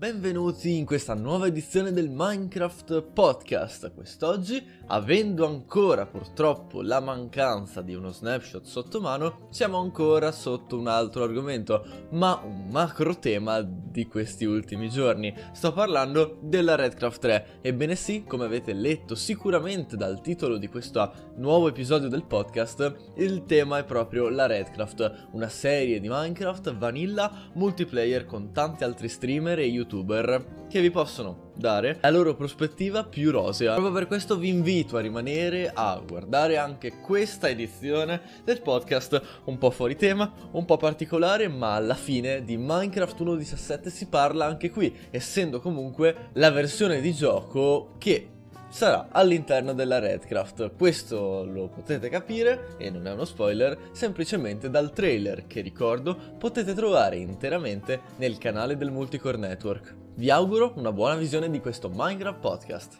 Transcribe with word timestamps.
Benvenuti 0.00 0.78
in 0.78 0.86
questa 0.86 1.12
nuova 1.12 1.48
edizione 1.48 1.92
del 1.92 2.08
Minecraft 2.08 3.02
Podcast. 3.02 3.92
Quest'oggi, 3.92 4.66
avendo 4.86 5.46
ancora 5.46 6.06
purtroppo 6.06 6.80
la 6.80 7.00
mancanza 7.00 7.82
di 7.82 7.92
uno 7.92 8.10
snapshot 8.10 8.64
sotto 8.64 8.98
mano, 9.02 9.48
siamo 9.50 9.78
ancora 9.78 10.32
sotto 10.32 10.78
un 10.78 10.86
altro 10.86 11.24
argomento, 11.24 11.84
ma 12.12 12.40
un 12.42 12.70
macro 12.70 13.18
tema 13.18 13.60
di 13.60 14.06
questi 14.06 14.46
ultimi 14.46 14.88
giorni. 14.88 15.34
Sto 15.52 15.74
parlando 15.74 16.38
della 16.40 16.76
Redcraft 16.76 17.20
3. 17.20 17.46
Ebbene 17.60 17.94
sì, 17.94 18.24
come 18.24 18.46
avete 18.46 18.72
letto 18.72 19.14
sicuramente 19.14 19.98
dal 19.98 20.22
titolo 20.22 20.56
di 20.56 20.68
questo 20.68 21.12
nuovo 21.36 21.68
episodio 21.68 22.08
del 22.08 22.24
podcast, 22.24 23.10
il 23.16 23.44
tema 23.44 23.76
è 23.76 23.84
proprio 23.84 24.30
la 24.30 24.46
Redcraft, 24.46 25.28
una 25.32 25.50
serie 25.50 26.00
di 26.00 26.08
Minecraft 26.08 26.74
vanilla 26.74 27.50
multiplayer 27.52 28.24
con 28.24 28.52
tanti 28.52 28.82
altri 28.82 29.06
streamer 29.06 29.58
e 29.58 29.66
youtuber 29.66 29.88
youtuber 29.90 30.58
che 30.68 30.80
vi 30.80 30.90
possono 30.90 31.48
dare 31.56 31.98
la 32.00 32.10
loro 32.10 32.34
prospettiva 32.36 33.04
più 33.04 33.32
rosea. 33.32 33.72
Proprio 33.72 33.92
per 33.92 34.06
questo 34.06 34.36
vi 34.36 34.48
invito 34.48 34.96
a 34.96 35.00
rimanere 35.00 35.70
a 35.74 36.00
guardare 36.06 36.56
anche 36.56 37.00
questa 37.00 37.48
edizione 37.48 38.20
del 38.44 38.62
podcast 38.62 39.40
un 39.44 39.58
po' 39.58 39.70
fuori 39.70 39.96
tema, 39.96 40.32
un 40.52 40.64
po' 40.64 40.76
particolare, 40.76 41.48
ma 41.48 41.74
alla 41.74 41.96
fine 41.96 42.44
di 42.44 42.56
Minecraft 42.56 43.20
1.17 43.20 43.88
si 43.88 44.06
parla 44.06 44.46
anche 44.46 44.70
qui, 44.70 44.94
essendo 45.10 45.60
comunque 45.60 46.30
la 46.34 46.50
versione 46.50 47.00
di 47.00 47.12
gioco 47.12 47.96
che 47.98 48.28
sarà 48.70 49.08
all'interno 49.10 49.74
della 49.74 49.98
Redcraft. 49.98 50.72
Questo 50.76 51.44
lo 51.44 51.68
potete 51.68 52.08
capire, 52.08 52.76
e 52.78 52.88
non 52.88 53.06
è 53.06 53.12
uno 53.12 53.24
spoiler, 53.24 53.76
semplicemente 53.92 54.70
dal 54.70 54.92
trailer 54.92 55.46
che 55.46 55.60
ricordo 55.60 56.16
potete 56.38 56.72
trovare 56.72 57.16
interamente 57.16 58.00
nel 58.16 58.38
canale 58.38 58.76
del 58.76 58.90
Multicore 58.90 59.36
Network. 59.36 59.94
Vi 60.14 60.30
auguro 60.30 60.72
una 60.76 60.92
buona 60.92 61.16
visione 61.16 61.50
di 61.50 61.60
questo 61.60 61.90
Minecraft 61.92 62.40
podcast. 62.40 62.98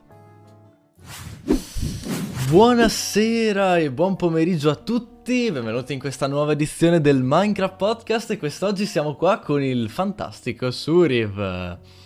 Buonasera 2.48 3.78
e 3.78 3.92
buon 3.92 4.16
pomeriggio 4.16 4.70
a 4.70 4.74
tutti, 4.74 5.52
benvenuti 5.52 5.92
in 5.92 6.00
questa 6.00 6.26
nuova 6.26 6.52
edizione 6.52 7.00
del 7.00 7.20
Minecraft 7.22 7.76
Podcast 7.76 8.30
e 8.32 8.38
quest'oggi 8.38 8.86
siamo 8.86 9.14
qua 9.14 9.38
con 9.38 9.62
il 9.62 9.88
fantastico 9.88 10.72
Suriv. 10.72 11.99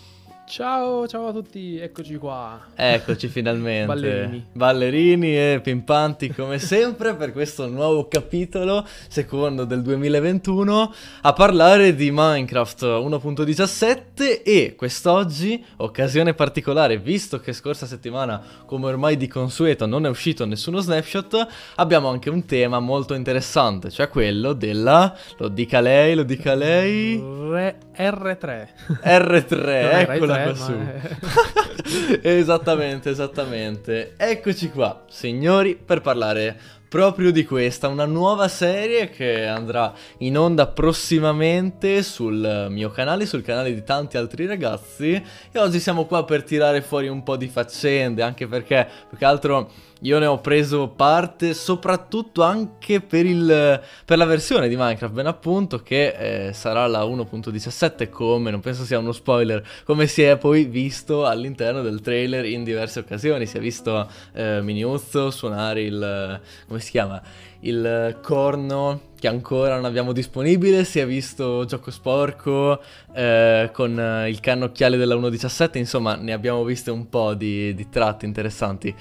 Ciao, 0.47 1.09
ciao 1.09 1.28
a 1.28 1.32
tutti, 1.32 1.78
eccoci 1.78 2.16
qua. 2.16 2.60
Eccoci 2.77 3.28
finalmente. 3.28 3.87
Ballerini. 3.87 4.47
Ballerini 4.53 5.37
e 5.37 5.60
pimpanti 5.62 6.32
come 6.34 6.59
sempre 6.59 7.15
per 7.15 7.32
questo 7.32 7.66
nuovo 7.66 8.06
capitolo, 8.09 8.87
secondo 9.09 9.65
del 9.65 9.81
2021, 9.81 10.94
a 11.22 11.32
parlare 11.32 11.94
di 11.94 12.10
Minecraft 12.12 12.82
1.17 12.82 14.43
e 14.44 14.75
quest'oggi, 14.77 15.65
occasione 15.78 16.34
particolare, 16.34 16.99
visto 16.99 17.41
che 17.41 17.55
scorsa 17.55 17.87
settimana, 17.87 18.41
come 18.66 18.87
ormai 18.87 19.16
di 19.16 19.26
consueto, 19.26 19.87
non 19.87 20.05
è 20.05 20.11
uscito 20.11 20.44
nessuno 20.44 20.81
snapshot, 20.81 21.47
abbiamo 21.76 22.09
anche 22.09 22.28
un 22.28 22.44
tema 22.44 22.81
molto 22.81 23.15
interessante, 23.15 23.91
cioè 23.91 24.09
quello 24.09 24.53
della... 24.53 25.16
lo 25.38 25.49
dica 25.49 25.81
lei, 25.81 26.15
lo 26.15 26.22
dica 26.22 26.55
lei... 26.55 27.19
Re- 27.50 27.78
R3. 27.97 28.69
R3, 29.03 30.09
eccola 30.11 30.33
R3, 30.36 30.44
qua 30.44 30.54
su. 30.54 30.72
ma 30.72 30.92
è- 30.92 32.20
esattamente, 32.38 33.10
esattamente. 33.10 34.14
Eccoci 34.16 34.70
qua, 34.70 35.04
signori, 35.08 35.76
per 35.76 36.00
parlare 36.00 36.58
proprio 36.94 37.32
di 37.32 37.44
questa, 37.44 37.88
una 37.88 38.04
nuova 38.04 38.46
serie 38.46 39.10
che 39.10 39.46
andrà 39.46 39.92
in 40.18 40.38
onda 40.38 40.68
prossimamente 40.68 42.04
sul 42.04 42.68
mio 42.70 42.90
canale, 42.90 43.26
sul 43.26 43.42
canale 43.42 43.74
di 43.74 43.82
tanti 43.82 44.16
altri 44.16 44.46
ragazzi. 44.46 45.10
E 45.50 45.58
oggi 45.58 45.80
siamo 45.80 46.04
qua 46.04 46.24
per 46.24 46.44
tirare 46.44 46.82
fuori 46.82 47.08
un 47.08 47.24
po' 47.24 47.36
di 47.36 47.48
faccende, 47.48 48.22
anche 48.22 48.46
perché 48.46 48.88
più 49.08 49.18
che 49.18 49.24
altro 49.24 49.72
io 50.00 50.19
ne 50.19 50.27
ho 50.27 50.38
preso 50.41 50.88
parte 50.88 51.55
soprattutto 51.55 52.43
anche 52.43 53.00
per, 53.00 53.25
il, 53.25 53.81
per 54.05 54.19
la 54.19 54.25
versione 54.25 54.69
di 54.69 54.77
Minecraft, 54.77 55.15
ben 55.15 55.27
appunto, 55.27 55.82
che 55.82 56.49
eh, 56.49 56.53
sarà 56.53 56.87
la 56.87 57.03
1.17 57.05 58.10
come, 58.10 58.50
non 58.50 58.60
penso 58.60 58.84
sia 58.84 58.99
uno 58.99 59.12
spoiler, 59.12 59.66
come 59.84 60.06
si 60.06 60.22
è 60.22 60.37
poi 60.37 60.65
visto 60.65 61.25
all'interno 61.25 61.81
del 61.82 62.00
trailer 62.00 62.44
in 62.44 62.65
diverse 62.65 63.00
occasioni. 63.00 63.47
Si 63.47 63.56
è 63.56 63.60
visto 63.60 64.09
eh, 64.32 64.60
Miniuzzo 64.60 65.31
suonare 65.31 65.82
il... 65.82 66.41
come 66.66 66.81
si 66.81 66.91
chiama? 66.91 67.22
Il 67.61 68.19
corno 68.22 69.12
che 69.25 69.31
ancora 69.31 69.76
non 69.76 69.87
abbiamo 69.87 70.12
disponibile, 70.12 70.84
si 70.84 70.99
è 70.99 71.06
visto 71.06 71.65
Gioco 71.65 71.91
Sporco 71.91 72.82
eh, 73.15 73.71
con 73.72 73.99
eh, 73.99 74.28
il 74.28 74.38
cannocchiale 74.41 74.99
della 74.99 75.15
1.17, 75.15 75.78
insomma 75.78 76.15
ne 76.15 76.34
abbiamo 76.34 76.62
viste 76.62 76.91
un 76.91 77.09
po' 77.09 77.32
di, 77.32 77.75
di 77.75 77.88
tratti 77.88 78.26
interessanti. 78.26 78.94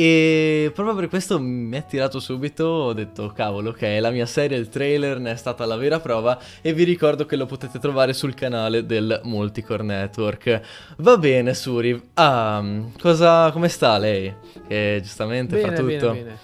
E 0.00 0.70
proprio 0.76 0.94
per 0.94 1.08
questo 1.08 1.40
mi 1.40 1.76
è 1.76 1.84
tirato 1.84 2.20
subito, 2.20 2.62
ho 2.64 2.92
detto 2.92 3.32
cavolo, 3.34 3.70
ok, 3.70 3.96
la 4.00 4.10
mia 4.10 4.26
serie, 4.26 4.56
il 4.56 4.68
trailer 4.68 5.18
ne 5.18 5.32
è 5.32 5.34
stata 5.36 5.64
la 5.66 5.74
vera 5.74 5.98
prova 5.98 6.38
e 6.62 6.72
vi 6.72 6.84
ricordo 6.84 7.26
che 7.26 7.34
lo 7.34 7.46
potete 7.46 7.80
trovare 7.80 8.12
sul 8.12 8.32
canale 8.32 8.86
del 8.86 9.20
Multicore 9.24 9.82
Network. 9.82 10.60
Va 10.98 11.16
bene, 11.18 11.52
Suri, 11.52 12.00
ah, 12.14 12.62
cosa, 13.00 13.50
come 13.50 13.68
sta 13.68 13.98
lei? 13.98 14.32
Che 14.68 15.00
giustamente 15.02 15.56
Bene, 15.56 15.68
fa 15.68 15.82
tutto. 15.82 16.12
bene, 16.12 16.22
bene. 16.22 16.38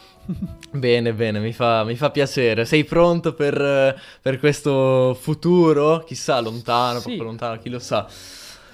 Bene, 0.72 1.12
bene, 1.12 1.38
mi 1.38 1.52
fa, 1.52 1.84
mi 1.84 1.94
fa 1.94 2.10
piacere. 2.10 2.64
Sei 2.64 2.82
pronto 2.82 3.34
per, 3.34 3.96
per 4.20 4.40
questo 4.40 5.16
futuro? 5.20 6.02
Chissà, 6.04 6.40
lontano, 6.40 6.98
Sì. 6.98 7.12
poco 7.12 7.22
lontano, 7.22 7.60
chi 7.60 7.68
lo 7.68 7.78
sa. 7.78 8.04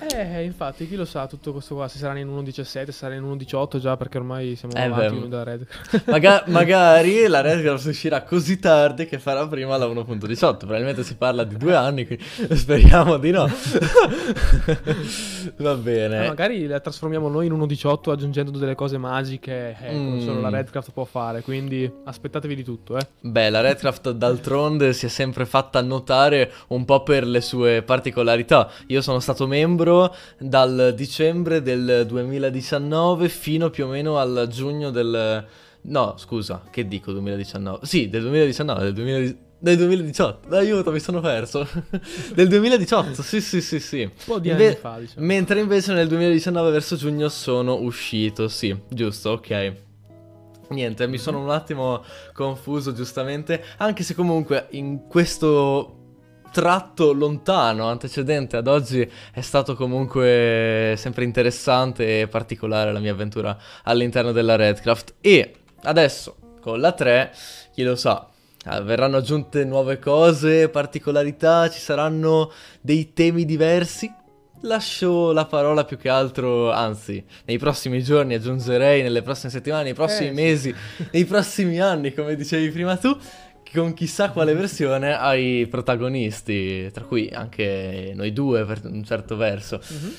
Eh, 0.09 0.45
infatti, 0.45 0.89
chi 0.89 0.97
lo 0.97 1.05
sa 1.05 1.27
tutto 1.27 1.53
questo 1.53 1.75
qua, 1.75 1.87
se 1.89 1.99
saranno 1.99 2.21
in 2.21 2.29
1.17, 2.29 2.63
se 2.63 2.93
saranno 2.93 3.33
in 3.33 3.37
1.18 3.39 3.79
già, 3.79 3.97
perché 3.97 4.17
ormai 4.19 4.57
siamo 4.57 4.75
Eh, 4.75 4.83
avanti 4.83 5.29
da 5.29 5.43
Red. 5.43 5.67
Maga- 6.07 6.45
magari 6.49 7.27
la 7.27 7.41
Redcraft 7.43 7.87
uscirà 7.87 8.23
così 8.23 8.59
tardi 8.59 9.07
che 9.07 9.19
farà 9.19 9.47
prima 9.47 9.77
la 9.77 9.87
1.18. 9.87 10.57
Probabilmente 10.57 11.03
si 11.05 11.17
parla 11.17 11.45
di 11.45 11.57
due 11.57 11.75
anni, 11.75 12.07
quindi 12.07 12.25
speriamo 12.57 13.19
di 13.19 13.31
no. 13.31 13.47
Va 15.57 15.73
Eh, 15.73 15.77
bene. 15.77 16.27
magari 16.29 16.67
la 16.67 16.81
trasformiamo 16.81 17.29
noi 17.29 17.47
in 17.47 17.53
1.18 17.53 18.11
aggiungendo 18.11 18.59
delle 18.59 18.75
cose 18.75 18.97
magiche, 18.99 19.77
eh, 19.81 19.87
come 19.89 19.99
Mm. 20.11 20.21
solo 20.21 20.41
la 20.41 20.49
Redcraft 20.51 20.93
può 20.93 21.05
fare, 21.05 21.43
quindi 21.43 21.91
aspettatevi 22.05 22.55
di 22.55 22.65
tutto, 22.65 22.97
eh. 22.97 23.07
Beh, 23.21 23.51
la 23.51 23.61
Redcraft 23.61 24.11
d'altronde 24.13 24.93
si 24.93 25.07
è 25.07 25.09
sempre 25.09 25.45
fatta 25.47 25.81
notare 25.83 26.51
un 26.69 26.85
po' 26.85 27.03
per 27.03 27.27
le 27.27 27.41
sue 27.41 27.83
particolarità. 27.83 28.71
Io 28.87 29.03
sono 29.03 29.21
stato 29.21 29.47
membro 29.47 29.89
dal 30.39 30.93
dicembre 30.97 31.63
del 31.63 32.05
2019 32.07 33.29
fino 33.29 33.71
più 33.71 33.87
o 33.87 33.89
meno 33.89 34.19
al 34.19 34.47
giugno 34.51 34.91
del... 34.91 35.47
No, 35.83 36.15
scusa, 36.19 36.63
che 36.71 36.87
dico 36.87 37.13
2019? 37.13 37.87
Sì, 37.87 38.09
del 38.09 38.23
2019, 38.23 38.83
del 38.83 38.93
2000 38.93 39.35
Del 39.59 39.77
2018, 39.77 40.49
aiuto, 40.57 40.91
mi 40.91 41.01
sono 41.01 41.21
perso. 41.21 41.67
del 42.35 42.49
2018, 42.49 43.23
sì, 43.23 43.41
sì, 43.41 43.61
sì, 43.61 43.79
sì. 43.79 44.03
Un 44.03 44.11
po' 44.25 44.39
di 44.39 44.49
Inve- 44.51 44.67
anni 44.67 44.77
fa, 44.77 44.99
diciamo. 44.99 45.27
Mentre 45.27 45.61
invece 45.61 45.93
nel 45.93 46.09
2019 46.09 46.71
verso 46.71 46.97
giugno 46.97 47.29
sono 47.29 47.75
uscito, 47.77 48.49
sì, 48.49 48.75
giusto, 48.89 49.31
ok. 49.31 49.73
Niente, 50.71 51.07
mi 51.09 51.19
sono 51.19 51.43
un 51.43 51.51
attimo 51.51 52.03
confuso 52.33 52.93
giustamente, 52.93 53.63
anche 53.79 54.03
se 54.03 54.15
comunque 54.15 54.69
in 54.71 55.07
questo 55.09 56.00
tratto 56.53 57.13
lontano, 57.13 57.89
antecedente 57.89 58.57
ad 58.57 58.67
oggi, 58.67 59.09
è 59.33 59.41
stato 59.41 59.75
comunque 59.75 60.95
sempre 60.97 61.25
interessante 61.25 62.21
e 62.21 62.29
particolare 62.29 62.93
la 62.93 62.99
mia 62.99 63.13
avventura 63.13 63.57
all'interno 63.85 64.33
della 64.33 64.57
Redcraft. 64.57 65.15
E 65.21 65.55
adesso, 65.83 66.37
con 66.61 66.81
la 66.81 66.93
3, 66.93 67.33
chi 67.73 67.83
lo 67.83 67.97
sa, 67.97 68.29
eh, 68.71 68.83
verranno 68.83 69.17
aggiunte 69.19 69.65
nuove 69.65 69.99
cose, 69.99 70.69
particolarità, 70.69 71.71
ci 71.71 71.79
saranno 71.81 72.51
dei 72.81 73.13
temi 73.13 73.45
diversi. 73.45 74.13
Lascio 74.63 75.33
la 75.33 75.47
parola 75.47 75.85
più 75.87 75.97
che 75.97 76.11
altro, 76.11 76.71
anzi, 76.71 77.25
nei 77.47 77.57
prossimi 77.57 78.03
giorni 78.03 78.35
aggiungerei, 78.35 79.01
nelle 79.03 79.23
prossime 79.23 79.51
settimane, 79.51 79.85
nei 79.85 79.95
prossimi 79.95 80.27
Eh, 80.27 80.35
sì. 80.35 80.35
mesi, 80.35 80.75
nei 81.13 81.25
prossimi 81.25 81.81
anni, 81.81 82.13
come 82.13 82.37
dicevi 82.37 82.69
prima 82.69 82.97
tu, 82.99 83.17
con 83.73 83.95
chissà 83.95 84.31
quale 84.31 84.55
versione 84.55 85.17
ai 85.17 85.67
protagonisti, 85.67 86.91
tra 86.93 87.05
cui 87.05 87.29
anche 87.29 88.13
noi 88.15 88.33
due 88.33 88.65
per 88.65 88.81
un 88.85 89.05
certo 89.05 89.37
verso. 89.37 89.81
Mhm. 89.89 90.15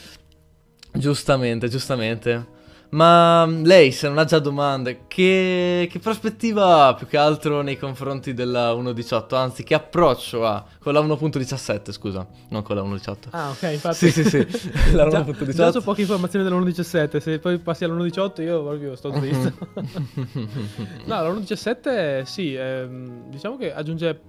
Giustamente, 0.94 1.68
giustamente. 1.68 2.60
Ma 2.92 3.46
mm, 3.46 3.64
lei, 3.64 3.92
se 3.92 4.08
non 4.08 4.18
ha 4.18 4.26
già 4.26 4.40
domande, 4.40 5.02
che, 5.08 5.88
che 5.90 6.00
prospettiva 6.00 6.88
ha 6.88 6.94
più 6.94 7.08
che 7.08 7.18
altro 7.18 7.62
nei 7.62 7.78
confronti 7.78 8.34
della 8.34 8.74
1.18? 8.74 9.36
Anzi, 9.36 9.64
che 9.64 9.74
approccio 9.74 10.46
ha 10.46 10.66
con 10.80 10.94
la 10.94 11.00
1.17, 11.00 11.92
scusa, 11.92 12.28
non 12.50 12.64
con 12.64 12.76
la 12.76 12.82
1.18. 12.82 13.16
Ah, 13.30 13.50
ok, 13.50 13.72
infatti. 13.72 14.10
Sì, 14.10 14.12
sì, 14.12 14.24
sì, 14.24 14.72
la 14.92 15.08
Già, 15.08 15.22
1.18. 15.22 15.52
già 15.52 15.72
so 15.72 15.82
poche 15.82 16.02
informazioni 16.02 16.44
dell'1.17, 16.44 17.18
se 17.18 17.40
poi 17.40 17.60
passi 17.60 17.86
all'1.18 17.86 18.42
io 18.42 18.62
proprio 18.64 18.96
sto 18.96 19.14
zitto. 19.20 19.70
No, 21.06 21.22
la 21.22 21.30
1.17 21.30 22.24
sì, 22.24 22.56
ehm, 22.56 23.30
diciamo 23.30 23.58
che 23.58 23.74
aggiunge 23.74 24.20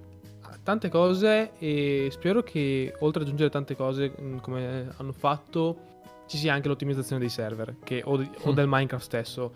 tante 0.62 0.88
cose 0.88 1.53
e 1.59 2.09
spero 2.12 2.43
che 2.43 2.94
oltre 3.00 3.20
ad 3.23 3.26
aggiungere 3.26 3.50
tante 3.50 3.75
cose 3.75 4.12
mh, 4.17 4.41
come 4.41 4.93
hanno 4.97 5.12
fatto 5.12 5.91
ci 6.32 6.38
sia 6.38 6.55
anche 6.55 6.69
l'ottimizzazione 6.69 7.20
dei 7.20 7.29
server 7.31 7.76
che, 7.84 8.00
o, 8.05 8.17
di- 8.17 8.31
o 8.44 8.52
Mm. 8.52 8.55
del 8.55 8.67
Minecraft 8.67 9.05
stesso. 9.05 9.52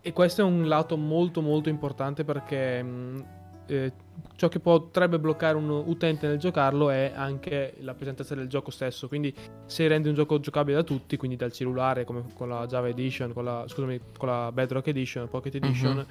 E 0.00 0.12
questo 0.12 0.40
è 0.42 0.44
un 0.44 0.68
lato 0.68 0.96
molto 0.96 1.40
molto 1.42 1.68
importante 1.68 2.22
perché 2.24 2.80
mh, 2.80 3.24
eh, 3.66 3.92
ciò 4.36 4.46
che 4.48 4.60
potrebbe 4.60 5.18
bloccare 5.18 5.56
un 5.56 5.68
utente 5.68 6.26
nel 6.28 6.38
giocarlo 6.38 6.90
è 6.90 7.12
anche 7.14 7.74
la 7.80 7.94
pesantezza 7.94 8.34
del 8.36 8.46
gioco 8.48 8.70
stesso. 8.70 9.08
Quindi 9.08 9.34
se 9.66 9.88
rendi 9.88 10.08
un 10.08 10.14
gioco 10.14 10.38
giocabile 10.38 10.76
da 10.76 10.82
tutti, 10.84 11.16
quindi 11.16 11.36
dal 11.36 11.50
cellulare 11.52 12.04
come 12.04 12.24
con 12.34 12.48
la 12.48 12.66
Java 12.66 12.88
Edition, 12.88 13.32
con 13.32 13.44
la, 13.44 13.64
scusami, 13.66 14.00
con 14.16 14.28
la 14.28 14.50
Bedrock 14.52 14.86
Edition, 14.88 15.28
Pocket 15.28 15.54
Edition, 15.56 15.96
Mhm. 15.96 16.06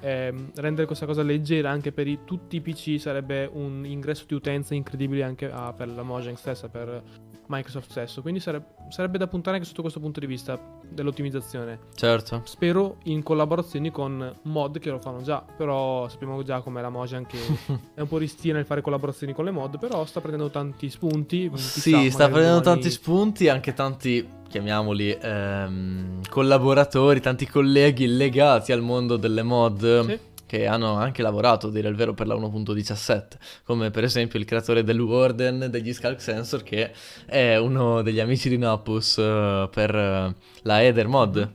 ehm, 0.00 0.50
rendere 0.56 0.86
questa 0.86 1.06
cosa 1.06 1.22
leggera 1.22 1.70
anche 1.70 1.92
per 1.92 2.06
i- 2.06 2.20
tutti 2.24 2.56
i 2.56 2.60
PC 2.60 2.98
sarebbe 3.00 3.48
un 3.52 3.84
ingresso 3.86 4.24
di 4.26 4.34
utenza 4.34 4.74
incredibile 4.74 5.22
anche 5.22 5.50
ah, 5.50 5.72
per 5.74 5.88
la 5.88 6.02
Mojang 6.02 6.36
stessa, 6.36 6.68
per 6.68 7.02
Microsoft 7.46 7.90
stesso. 7.90 8.22
Quindi 8.22 8.40
sareb- 8.40 8.64
sarebbe 8.88 9.18
da 9.18 9.26
puntare 9.26 9.56
anche 9.56 9.68
sotto 9.68 9.82
questo 9.82 10.00
punto 10.00 10.20
di 10.20 10.26
vista 10.26 10.58
dell'ottimizzazione. 10.88 11.78
Certo. 11.94 12.42
Spero 12.44 12.96
in 13.04 13.22
collaborazioni 13.22 13.90
con 13.90 14.34
mod 14.42 14.78
che 14.78 14.90
lo 14.90 14.98
fanno 14.98 15.22
già, 15.22 15.44
però 15.56 16.08
sappiamo 16.08 16.42
già 16.42 16.60
com'è 16.60 16.80
la 16.80 16.90
Mojang 16.90 17.26
che 17.26 17.38
è 17.94 18.00
un 18.00 18.08
po' 18.08 18.18
ristia 18.18 18.52
nel 18.54 18.64
fare 18.64 18.80
collaborazioni 18.80 19.32
con 19.32 19.44
le 19.44 19.50
mod, 19.50 19.78
però 19.78 20.04
sta 20.04 20.20
prendendo 20.20 20.50
tanti 20.50 20.88
spunti. 20.90 21.50
Sì, 21.54 22.10
sta 22.10 22.28
prendendo 22.28 22.60
domani- 22.60 22.62
tanti 22.62 22.90
spunti, 22.90 23.48
anche 23.48 23.72
tanti, 23.74 24.28
chiamiamoli, 24.48 25.16
ehm, 25.20 26.20
collaboratori, 26.28 27.20
tanti 27.20 27.46
colleghi 27.46 28.06
legati 28.06 28.72
al 28.72 28.80
mondo 28.82 29.16
delle 29.16 29.42
mod. 29.42 30.06
Sì. 30.06 30.32
Che 30.54 30.68
hanno 30.68 30.94
anche 30.94 31.20
lavorato, 31.20 31.66
a 31.66 31.70
dire 31.72 31.88
il 31.88 31.96
vero, 31.96 32.14
per 32.14 32.28
la 32.28 32.36
1.17, 32.36 33.22
come 33.64 33.90
per 33.90 34.04
esempio 34.04 34.38
il 34.38 34.44
creatore 34.44 34.84
del 34.84 35.00
Warden 35.00 35.66
degli 35.68 35.92
Skulk 35.92 36.20
Sensor, 36.20 36.62
che 36.62 36.92
è 37.26 37.56
uno 37.56 38.02
degli 38.02 38.20
amici 38.20 38.48
di 38.48 38.56
Napus 38.56 39.18
eh, 39.18 39.68
per 39.68 39.92
eh, 39.92 40.32
la 40.62 40.80
Eder 40.84 41.08
mod. 41.08 41.50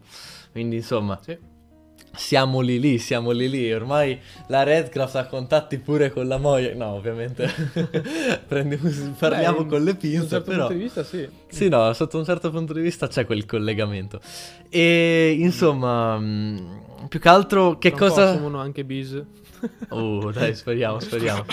Quindi, 0.52 0.76
insomma, 0.76 1.18
Sì. 1.24 1.38
siamo 2.14 2.60
lì 2.60 2.78
lì, 2.78 2.98
siamo 2.98 3.32
lì 3.32 3.50
lì. 3.50 3.72
Ormai 3.72 4.20
la 4.48 4.64
Redcraft 4.64 5.16
ha 5.16 5.26
contatti 5.28 5.78
pure 5.78 6.12
con 6.12 6.28
la 6.28 6.38
Moia. 6.38 6.76
No, 6.76 6.88
ovviamente 6.88 7.50
Prendi- 8.50 8.78
parliamo 9.18 9.64
Beh, 9.64 9.70
con 9.70 9.82
le 9.82 9.92
un 9.92 9.98
pinze, 9.98 10.28
certo 10.28 10.52
però. 10.52 10.68
punto 10.68 10.74
di 10.74 10.84
vista, 10.84 11.04
sì. 11.06 11.26
Sì, 11.48 11.70
no, 11.70 11.94
sotto 11.94 12.18
un 12.18 12.26
certo 12.26 12.52
punto 12.52 12.74
di 12.74 12.82
vista 12.82 13.08
c'è 13.08 13.24
quel 13.26 13.46
collegamento. 13.46 14.20
E 14.70 15.38
insomma, 15.40 16.18
mh, 16.18 16.88
più 17.08 17.20
che 17.20 17.30
altro, 17.30 17.78
che 17.78 17.92
Tra 17.92 18.08
cosa. 18.08 18.30
assumono 18.32 18.60
anche 18.60 18.84
Biz. 18.84 19.24
Oh, 19.90 20.32
dai, 20.32 20.56
speriamo, 20.56 21.00
speriamo. 21.02 21.46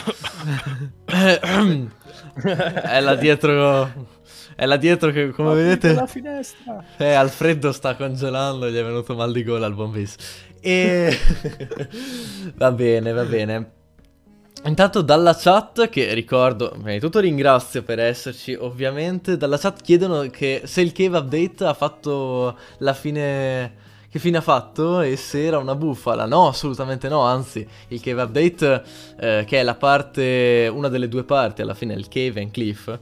è 1.04 3.00
là 3.00 3.14
dietro. 3.14 4.14
È 4.54 4.64
là 4.64 4.76
dietro 4.76 5.10
che, 5.10 5.30
come 5.30 5.54
vedete. 5.54 5.92
la 5.92 6.06
finestra. 6.06 6.82
Eh, 6.96 7.12
Alfredo 7.12 7.72
sta 7.72 7.94
congelando, 7.94 8.70
gli 8.70 8.76
è 8.76 8.82
venuto 8.82 9.14
mal 9.14 9.32
di 9.32 9.44
gola 9.44 9.66
al 9.66 9.74
buon 9.74 9.90
bis. 9.90 10.16
E 10.60 11.16
va 12.56 12.72
bene, 12.72 13.12
va 13.12 13.24
bene. 13.24 13.70
Intanto 14.64 15.02
dalla 15.02 15.36
chat, 15.36 15.88
che 15.88 16.12
ricordo, 16.14 16.70
prima 16.70 16.92
di 16.92 16.98
tutto 16.98 17.20
ringrazio 17.20 17.82
per 17.82 18.00
esserci, 18.00 18.54
ovviamente, 18.54 19.36
dalla 19.36 19.58
chat 19.58 19.80
chiedono 19.82 20.26
che 20.28 20.62
se 20.64 20.80
il 20.80 20.92
cave 20.92 21.18
update 21.18 21.64
ha 21.64 21.74
fatto 21.74 22.56
la 22.78 22.94
fine... 22.94 23.84
Che 24.16 24.22
fine 24.22 24.38
ha 24.38 24.40
fatto 24.40 25.02
e 25.02 25.14
se 25.16 25.44
era 25.44 25.58
una 25.58 25.74
bufala? 25.74 26.24
No, 26.24 26.48
assolutamente 26.48 27.06
no, 27.06 27.20
anzi, 27.20 27.68
il 27.88 28.00
cave 28.00 28.22
update, 28.22 28.82
eh, 29.20 29.44
che 29.46 29.60
è 29.60 29.62
la 29.62 29.74
parte, 29.74 30.72
una 30.72 30.88
delle 30.88 31.06
due 31.06 31.22
parti, 31.22 31.60
alla 31.60 31.74
fine 31.74 31.92
il 31.92 32.08
cave 32.08 32.40
and 32.40 32.50
cliff, 32.50 32.98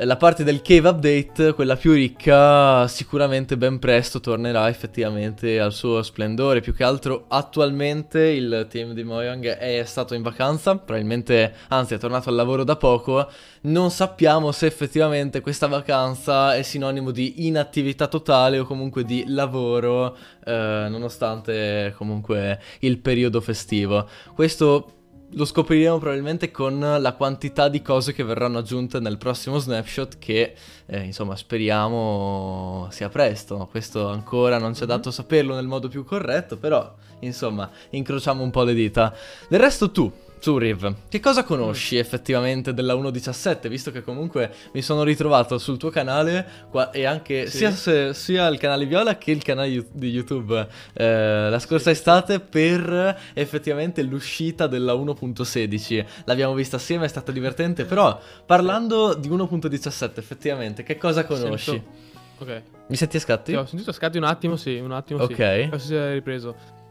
la 0.00 0.16
parte 0.16 0.44
del 0.44 0.62
cave 0.62 0.90
update, 0.90 1.54
quella 1.54 1.74
più 1.74 1.92
ricca, 1.92 2.86
sicuramente 2.86 3.56
ben 3.56 3.80
presto 3.80 4.20
tornerà 4.20 4.68
effettivamente 4.68 5.58
al 5.58 5.72
suo 5.72 6.04
splendore. 6.04 6.60
Più 6.60 6.72
che 6.72 6.84
altro 6.84 7.24
attualmente 7.26 8.20
il 8.20 8.68
team 8.70 8.92
di 8.92 9.02
Mojang 9.02 9.44
è 9.56 9.82
stato 9.84 10.14
in 10.14 10.22
vacanza, 10.22 10.76
probabilmente, 10.76 11.52
anzi 11.68 11.94
è 11.94 11.98
tornato 11.98 12.28
al 12.28 12.36
lavoro 12.36 12.62
da 12.62 12.76
poco. 12.76 13.28
Non 13.62 13.90
sappiamo 13.90 14.52
se 14.52 14.66
effettivamente 14.66 15.40
questa 15.40 15.66
vacanza 15.66 16.54
è 16.54 16.62
sinonimo 16.62 17.10
di 17.10 17.46
inattività 17.46 18.06
totale 18.06 18.60
o 18.60 18.64
comunque 18.64 19.04
di 19.04 19.24
lavoro, 19.26 20.16
eh, 20.44 20.86
nonostante 20.88 21.92
comunque 21.96 22.60
il 22.80 22.98
periodo 22.98 23.40
festivo. 23.40 24.08
Questo 24.32 24.97
lo 25.32 25.44
scopriremo 25.44 25.98
probabilmente 25.98 26.50
con 26.50 26.78
la 26.78 27.12
quantità 27.12 27.68
di 27.68 27.82
cose 27.82 28.12
che 28.12 28.24
verranno 28.24 28.58
aggiunte 28.58 28.98
nel 28.98 29.18
prossimo 29.18 29.58
snapshot 29.58 30.18
che 30.18 30.54
eh, 30.86 31.00
insomma 31.00 31.36
speriamo 31.36 32.88
sia 32.90 33.08
presto. 33.08 33.68
Questo 33.70 34.08
ancora 34.08 34.58
non 34.58 34.74
ci 34.74 34.80
è 34.80 34.84
Mhm. 34.84 34.88
dato 34.90 35.10
saperlo 35.10 35.54
nel 35.54 35.66
modo 35.66 35.88
più 35.88 36.04
corretto, 36.04 36.56
però 36.56 36.94
insomma 37.20 37.70
incrociamo 37.90 38.42
un 38.42 38.50
po' 38.50 38.62
le 38.62 38.74
dita. 38.74 39.14
Del 39.48 39.60
resto 39.60 39.90
tu, 39.90 40.10
Zuriv, 40.40 40.94
che 41.08 41.20
cosa 41.20 41.42
conosci 41.44 41.96
effettivamente 41.96 42.72
della 42.74 42.94
1.17? 42.94 43.68
Visto 43.68 43.90
che 43.90 44.02
comunque 44.02 44.52
mi 44.72 44.82
sono 44.82 45.02
ritrovato 45.02 45.58
sul 45.58 45.76
tuo 45.78 45.90
canale 45.90 46.46
qua- 46.70 46.90
e 46.90 47.04
anche 47.04 47.46
Sì. 47.46 47.56
sia, 47.58 47.70
se- 47.72 48.14
sia 48.14 48.46
il 48.48 48.58
canale 48.58 48.86
Viola 48.86 49.16
che 49.18 49.30
il 49.32 49.42
canale 49.42 49.86
di 49.92 50.08
YouTube 50.10 50.66
eh, 50.94 51.48
la 51.50 51.58
scorsa 51.58 51.90
estate 51.90 52.40
per 52.40 53.18
effettivamente 53.34 54.02
l'uscita 54.02 54.66
della 54.66 54.94
1.16. 54.94 56.04
L'abbiamo 56.24 56.54
vista 56.54 56.76
assieme, 56.76 57.04
è 57.04 57.08
stata 57.08 57.32
divertente, 57.32 57.84
però 57.84 58.18
parlando 58.46 59.14
di 59.14 59.28
1.17 59.28 60.18
effettivamente, 60.20 60.82
che 60.82 60.96
cosa 60.98 61.24
conosci? 61.24 61.70
Sento- 61.70 62.06
Ok. 62.40 62.62
Mi 62.86 62.94
senti 62.94 63.16
a 63.16 63.20
scatti? 63.20 63.50
Sì, 63.50 63.56
ho 63.56 63.66
sentito 63.66 63.90
scatti 63.90 64.16
un 64.16 64.22
attimo, 64.22 64.54
sì, 64.54 64.76
un 64.78 64.92
attimo 64.92 65.26
sì. 65.26 65.32
Ok. 65.32 65.68
Si 65.80 65.92
è 65.94 66.12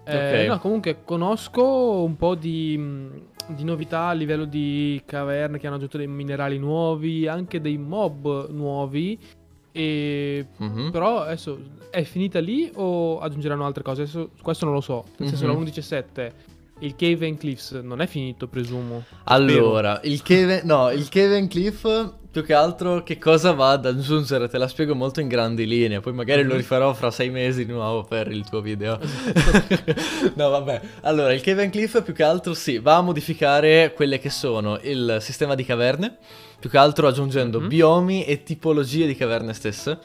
Eh, 0.08 0.42
Ok. 0.44 0.48
No, 0.48 0.60
comunque 0.60 0.98
conosco 1.04 2.02
un 2.04 2.16
po' 2.16 2.36
di, 2.36 2.78
mh, 2.78 3.22
di 3.56 3.64
novità 3.64 4.08
a 4.08 4.14
livello 4.14 4.46
di 4.46 5.02
caverne 5.06 5.60
che 5.60 5.68
hanno 5.68 5.76
aggiunto 5.76 5.98
dei 5.98 6.08
minerali 6.08 6.58
nuovi, 6.58 7.28
anche 7.28 7.60
dei 7.62 7.78
mob 7.78 8.50
nuovi. 8.50 9.20
E 9.72 10.46
Mhm. 10.58 10.90
però 10.92 11.22
adesso 11.22 11.60
è 11.92 12.02
finita 12.04 12.40
lì 12.40 12.72
o 12.76 13.20
aggiungeranno 13.20 13.64
altre 13.66 13.84
cose? 13.84 14.02
Adesso, 14.04 14.30
questo 14.42 14.66
non 14.66 14.74
lo 14.74 14.82
so. 14.82 15.04
Nel 15.18 15.30
senso, 15.30 15.46
Mhm. 15.46 15.52
la 15.52 15.58
1.17, 15.58 16.34
il 16.80 16.96
Cave 16.96 17.26
and 17.28 17.38
Cliffs 17.38 17.72
non 17.72 18.02
è 18.02 18.08
finito, 18.08 18.48
presumo. 18.48 19.04
Allora, 19.26 20.00
il 20.04 20.22
Cave, 20.22 20.62
no, 20.64 20.92
il 20.92 21.10
Cave 21.10 21.38
and 21.38 21.50
Cliff 21.50 21.86
più 22.30 22.44
che 22.46 22.54
altro 22.54 23.02
che 23.02 23.18
cosa 23.18 23.54
va 23.54 23.72
ad 23.72 23.86
aggiungere? 23.88 24.48
Te 24.48 24.58
la 24.60 24.68
spiego 24.68 24.94
molto 24.94 25.20
in 25.22 25.28
grandi 25.28 25.66
linee, 25.66 26.02
poi 26.02 26.14
magari 26.14 26.44
lo 26.44 26.52
Mhm. 26.52 26.58
rifarò 26.58 26.94
fra 26.94 27.10
sei 27.10 27.30
mesi 27.32 27.66
di 27.66 27.72
nuovo 27.72 28.04
per 28.04 28.30
il 28.32 28.48
tuo 28.48 28.62
video. 28.62 29.00
no, 30.36 30.50
vabbè. 30.50 30.82
Allora, 31.02 31.34
il 31.34 31.42
Cave 31.42 31.64
and 31.64 31.72
Cliff 31.72 32.02
più 32.04 32.14
che 32.14 32.24
altro 32.24 32.54
sì, 32.54 32.78
va 32.78 32.98
a 32.98 33.02
modificare 33.02 33.94
quelle 33.96 34.20
che 34.20 34.30
sono 34.30 34.80
il 34.84 35.18
sistema 35.20 35.56
di 35.56 35.64
caverne, 35.66 36.18
più 36.60 36.70
che 36.70 36.78
altro 36.78 37.08
aggiungendo 37.08 37.60
Mhm. 37.60 37.68
biomi 37.68 38.26
e 38.26 38.44
tipologie 38.44 39.08
di 39.08 39.16
caverne 39.16 39.54
stesse. 39.54 39.98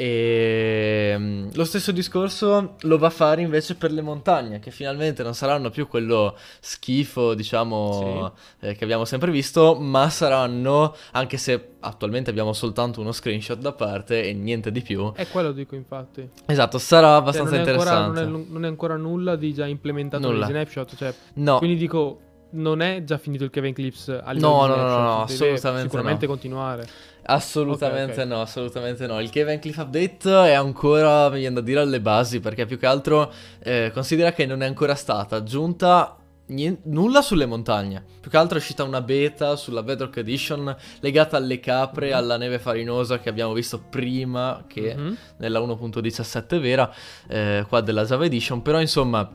E 0.00 1.12
mm, 1.18 1.48
lo 1.54 1.64
stesso 1.64 1.90
discorso 1.90 2.76
lo 2.82 2.98
va 2.98 3.08
a 3.08 3.10
fare 3.10 3.42
invece 3.42 3.74
per 3.74 3.90
le 3.90 4.00
montagne, 4.00 4.60
che 4.60 4.70
finalmente 4.70 5.24
non 5.24 5.34
saranno 5.34 5.70
più 5.70 5.88
quello 5.88 6.36
schifo, 6.60 7.34
diciamo, 7.34 8.32
eh, 8.60 8.76
che 8.76 8.84
abbiamo 8.84 9.04
sempre 9.04 9.32
visto, 9.32 9.74
ma 9.74 10.08
saranno, 10.08 10.94
anche 11.10 11.36
se 11.36 11.70
attualmente 11.80 12.30
abbiamo 12.30 12.52
soltanto 12.52 13.00
uno 13.00 13.10
screenshot 13.10 13.58
da 13.58 13.72
parte 13.72 14.22
e 14.22 14.32
niente 14.34 14.70
di 14.70 14.82
più. 14.82 15.12
È 15.14 15.26
quello 15.26 15.50
dico 15.50 15.74
infatti. 15.74 16.28
Esatto, 16.46 16.78
sarà 16.78 17.08
Cioè, 17.08 17.16
abbastanza 17.16 17.56
non, 17.56 17.66
è 17.66 17.70
ancora, 17.70 17.90
interessante. 17.90 18.30
non, 18.30 18.40
è, 18.40 18.52
non 18.52 18.64
è 18.64 18.68
ancora 18.68 18.96
nulla 18.96 19.34
di 19.34 19.52
già 19.52 19.66
implementato 19.66 20.30
nei 20.30 20.44
snapshot. 20.44 20.94
Cioè, 20.94 21.12
No, 21.34 21.58
Quindi 21.58 21.76
dico, 21.76 22.20
non 22.50 22.80
è 22.80 23.02
già 23.04 23.18
finito 23.18 23.44
il 23.44 23.50
Kevin 23.50 23.74
Clips 23.74 24.08
a 24.08 24.32
No, 24.32 24.66
no, 24.66 24.76
no, 24.76 24.86
no, 24.86 24.98
no, 25.02 25.22
assolutamente 25.22 25.82
Sicuramente 25.88 26.26
no. 26.26 26.32
continuare. 26.32 26.88
assolutamente 27.24 28.12
Ok, 28.22 28.26
ok. 28.26 28.26
no, 28.26 28.40
assolutamente 28.40 29.06
no. 29.06 29.20
Il 29.20 29.30
and 29.34 29.58
Cliff 29.60 29.76
Update 29.76 30.30
è 30.30 30.52
ancora, 30.52 31.28
mi 31.30 31.38
viene 31.40 31.56
da 31.56 31.60
dire, 31.60 31.80
alle 31.80 32.00
basi, 32.00 32.40
perché 32.40 32.66
più 32.66 32.78
che 32.78 32.86
altro 32.86 33.30
eh, 33.60 33.90
considera 33.92 34.32
che 34.32 34.46
non 34.46 34.62
è 34.62 34.66
ancora 34.66 34.94
stata 34.94 35.36
aggiunta 35.36 36.16
nien- 36.46 36.78
nulla 36.84 37.20
sulle 37.20 37.44
montagne. 37.44 38.02
Più 38.20 38.30
che 38.30 38.36
altro 38.38 38.56
è 38.56 38.60
uscita 38.60 38.82
una 38.82 39.02
beta 39.02 39.54
sulla 39.56 39.82
Bedrock 39.82 40.16
Edition 40.16 40.74
legata 41.00 41.36
alle 41.36 41.60
capre, 41.60 42.08
Mhm. 42.08 42.14
alla 42.16 42.36
neve 42.38 42.58
farinosa 42.58 43.18
che 43.18 43.28
abbiamo 43.28 43.52
visto 43.52 43.78
prima 43.90 44.64
che 44.66 44.94
Mhm. 44.96 45.16
nella 45.38 45.60
1.17 45.60 46.58
vera, 46.58 46.90
eh, 47.28 47.66
qua 47.68 47.82
della 47.82 48.04
Java 48.06 48.24
Edition, 48.24 48.62
però 48.62 48.80
insomma, 48.80 49.30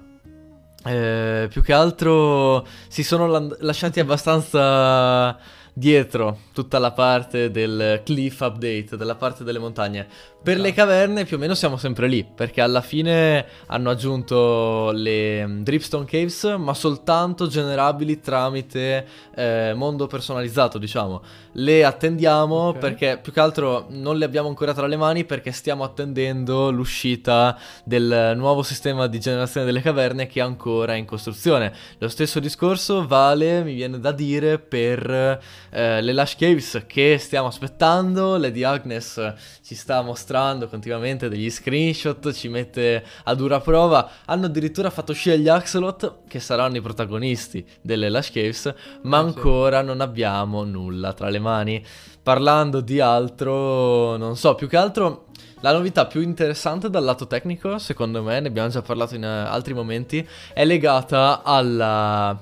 eh, 0.85 1.47
più 1.49 1.61
che 1.61 1.73
altro 1.73 2.65
si 2.87 3.03
sono 3.03 3.55
lasciati 3.59 3.99
abbastanza 3.99 5.37
dietro 5.73 6.37
tutta 6.53 6.77
la 6.79 6.91
parte 6.91 7.49
del 7.49 8.01
cliff 8.05 8.39
update, 8.41 8.95
della 8.95 9.15
parte 9.15 9.43
delle 9.43 9.59
montagne. 9.59 10.07
Per 10.43 10.57
le 10.59 10.69
Esatto. 10.69 10.81
caverne 10.81 11.23
più 11.25 11.37
o 11.37 11.39
meno 11.39 11.55
siamo 11.55 11.77
sempre 11.77 12.07
lì, 12.07 12.23
perché 12.25 12.59
alla 12.59 12.81
fine 12.81 13.45
hanno 13.67 13.89
aggiunto 13.89 14.91
le 14.91 15.47
mm, 15.47 15.63
Dripstone 15.63 16.05
Caves, 16.05 16.43
ma 16.57 16.73
soltanto 16.73 17.47
generabili 17.47 18.19
tramite 18.19 19.07
eh, 19.35 19.71
mondo 19.73 20.05
personalizzato, 20.07 20.77
diciamo. 20.77 21.21
Le 21.53 21.85
attendiamo 21.85 22.55
Ok. 22.67 22.77
perché 22.77 23.19
più 23.21 23.31
che 23.31 23.39
altro 23.39 23.85
non 23.89 24.17
le 24.17 24.25
abbiamo 24.25 24.49
ancora 24.49 24.73
tra 24.73 24.85
le 24.87 24.97
mani 24.97 25.23
perché 25.23 25.51
stiamo 25.53 25.83
attendendo 25.85 26.71
l'uscita 26.71 27.57
del 27.85 28.33
nuovo 28.35 28.63
sistema 28.63 29.07
di 29.07 29.19
generazione 29.19 29.65
delle 29.65 29.81
caverne 29.81 30.27
che 30.27 30.39
è 30.39 30.43
ancora 30.43 30.95
in 30.95 31.05
costruzione. 31.05 31.71
Lo 31.99 32.09
stesso 32.09 32.39
discorso 32.41 33.07
vale, 33.07 33.63
mi 33.63 33.73
viene 33.75 33.97
da 33.99 34.11
dire, 34.11 34.59
per 34.59 35.39
eh, 35.73 36.01
le 36.01 36.13
Lush 36.13 36.35
Caves 36.35 36.83
che 36.87 37.17
stiamo 37.17 37.47
aspettando. 37.47 38.37
Lady 38.37 38.63
Agnes 38.63 39.33
ci 39.63 39.73
sta 39.75 40.01
mostrando 40.01 40.67
continuamente 40.67 41.29
degli 41.29 41.49
screenshot, 41.49 42.31
ci 42.31 42.47
mette 42.47 43.03
a 43.23 43.33
dura 43.33 43.59
prova. 43.59 44.09
Hanno 44.25 44.45
addirittura 44.45 44.89
fatto 44.89 45.11
uscire 45.11 45.39
gli 45.39 45.47
Axolot 45.47 46.19
che 46.27 46.39
saranno 46.39 46.77
i 46.77 46.81
protagonisti 46.81 47.65
delle 47.81 48.09
Lush 48.09 48.31
Caves, 48.31 48.73
ma 49.03 49.17
Eh, 49.17 49.21
ancora 49.21 49.81
non 49.81 49.99
abbiamo 49.99 50.63
nulla 50.63 51.13
tra 51.13 51.29
le 51.29 51.39
mani. 51.39 51.83
Parlando 52.21 52.79
di 52.79 52.99
altro, 52.99 54.15
non 54.17 54.37
so, 54.37 54.55
più 54.55 54.67
che 54.67 54.77
altro 54.77 55.25
la 55.61 55.71
novità 55.71 56.05
più 56.05 56.21
interessante 56.21 56.89
dal 56.89 57.03
lato 57.03 57.25
tecnico, 57.25 57.77
secondo 57.79 58.21
me, 58.21 58.39
ne 58.39 58.47
abbiamo 58.47 58.69
già 58.69 58.81
parlato 58.81 59.15
in 59.15 59.23
eh, 59.23 59.27
altri 59.27 59.73
momenti, 59.73 60.25
è 60.53 60.65
legata 60.65 61.41
alla... 61.43 62.37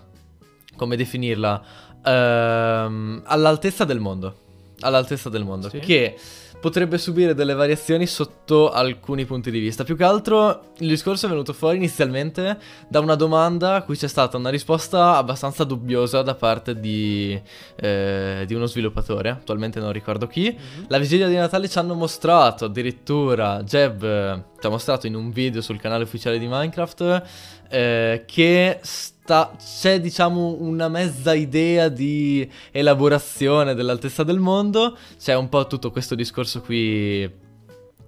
come 0.75 0.95
definirla? 0.95 1.63
Ehm, 2.03 3.21
all'altezza 3.25 3.85
del 3.85 3.99
mondo. 3.99 4.35
All'altezza 4.81 5.29
del 5.29 5.43
mondo, 5.43 5.69
Sì. 5.69 5.79
che 5.79 6.15
potrebbe 6.59 6.97
subire 6.99 7.33
delle 7.33 7.53
variazioni 7.55 8.05
sotto 8.05 8.71
alcuni 8.71 9.25
punti 9.25 9.49
di 9.49 9.59
vista. 9.59 9.83
Più 9.83 9.95
che 9.95 10.03
altro 10.03 10.73
il 10.77 10.87
discorso 10.87 11.25
è 11.25 11.29
venuto 11.29 11.53
fuori 11.53 11.77
inizialmente 11.77 12.57
da 12.87 12.99
una 12.99 13.15
domanda 13.15 13.75
a 13.75 13.81
cui 13.83 13.95
c'è 13.97 14.07
stata 14.07 14.37
una 14.37 14.49
risposta 14.49 15.17
abbastanza 15.17 15.63
dubbiosa 15.63 16.21
da 16.21 16.35
parte 16.35 16.79
di, 16.79 17.39
eh, 17.77 18.43
di 18.45 18.53
uno 18.53 18.67
sviluppatore, 18.67 19.29
attualmente 19.29 19.79
non 19.79 19.91
ricordo 19.91 20.27
chi. 20.27 20.51
Mhm. 20.55 20.85
La 20.89 20.99
vigilia 20.99 21.27
di 21.27 21.35
Natale 21.35 21.67
ci 21.67 21.79
hanno 21.79 21.95
mostrato 21.95 22.65
addirittura, 22.65 23.63
Jeb 23.63 24.43
ci 24.61 24.67
ha 24.67 24.69
mostrato 24.69 25.07
in 25.07 25.15
un 25.15 25.31
video 25.31 25.59
sul 25.59 25.79
canale 25.79 26.03
ufficiale 26.03 26.37
di 26.37 26.47
Minecraft 26.47 27.23
eh, 27.69 28.23
che 28.27 28.79
c'è 28.83 29.99
diciamo 29.99 30.57
una 30.59 30.87
mezza 30.87 31.33
idea 31.33 31.87
di 31.87 32.47
elaborazione 32.71 33.73
dell'altezza 33.73 34.23
del 34.23 34.39
mondo, 34.39 34.97
c'è 35.17 35.35
un 35.35 35.49
po' 35.49 35.65
tutto 35.67 35.89
questo 35.89 36.15
discorso 36.15 36.61
qui 36.61 37.29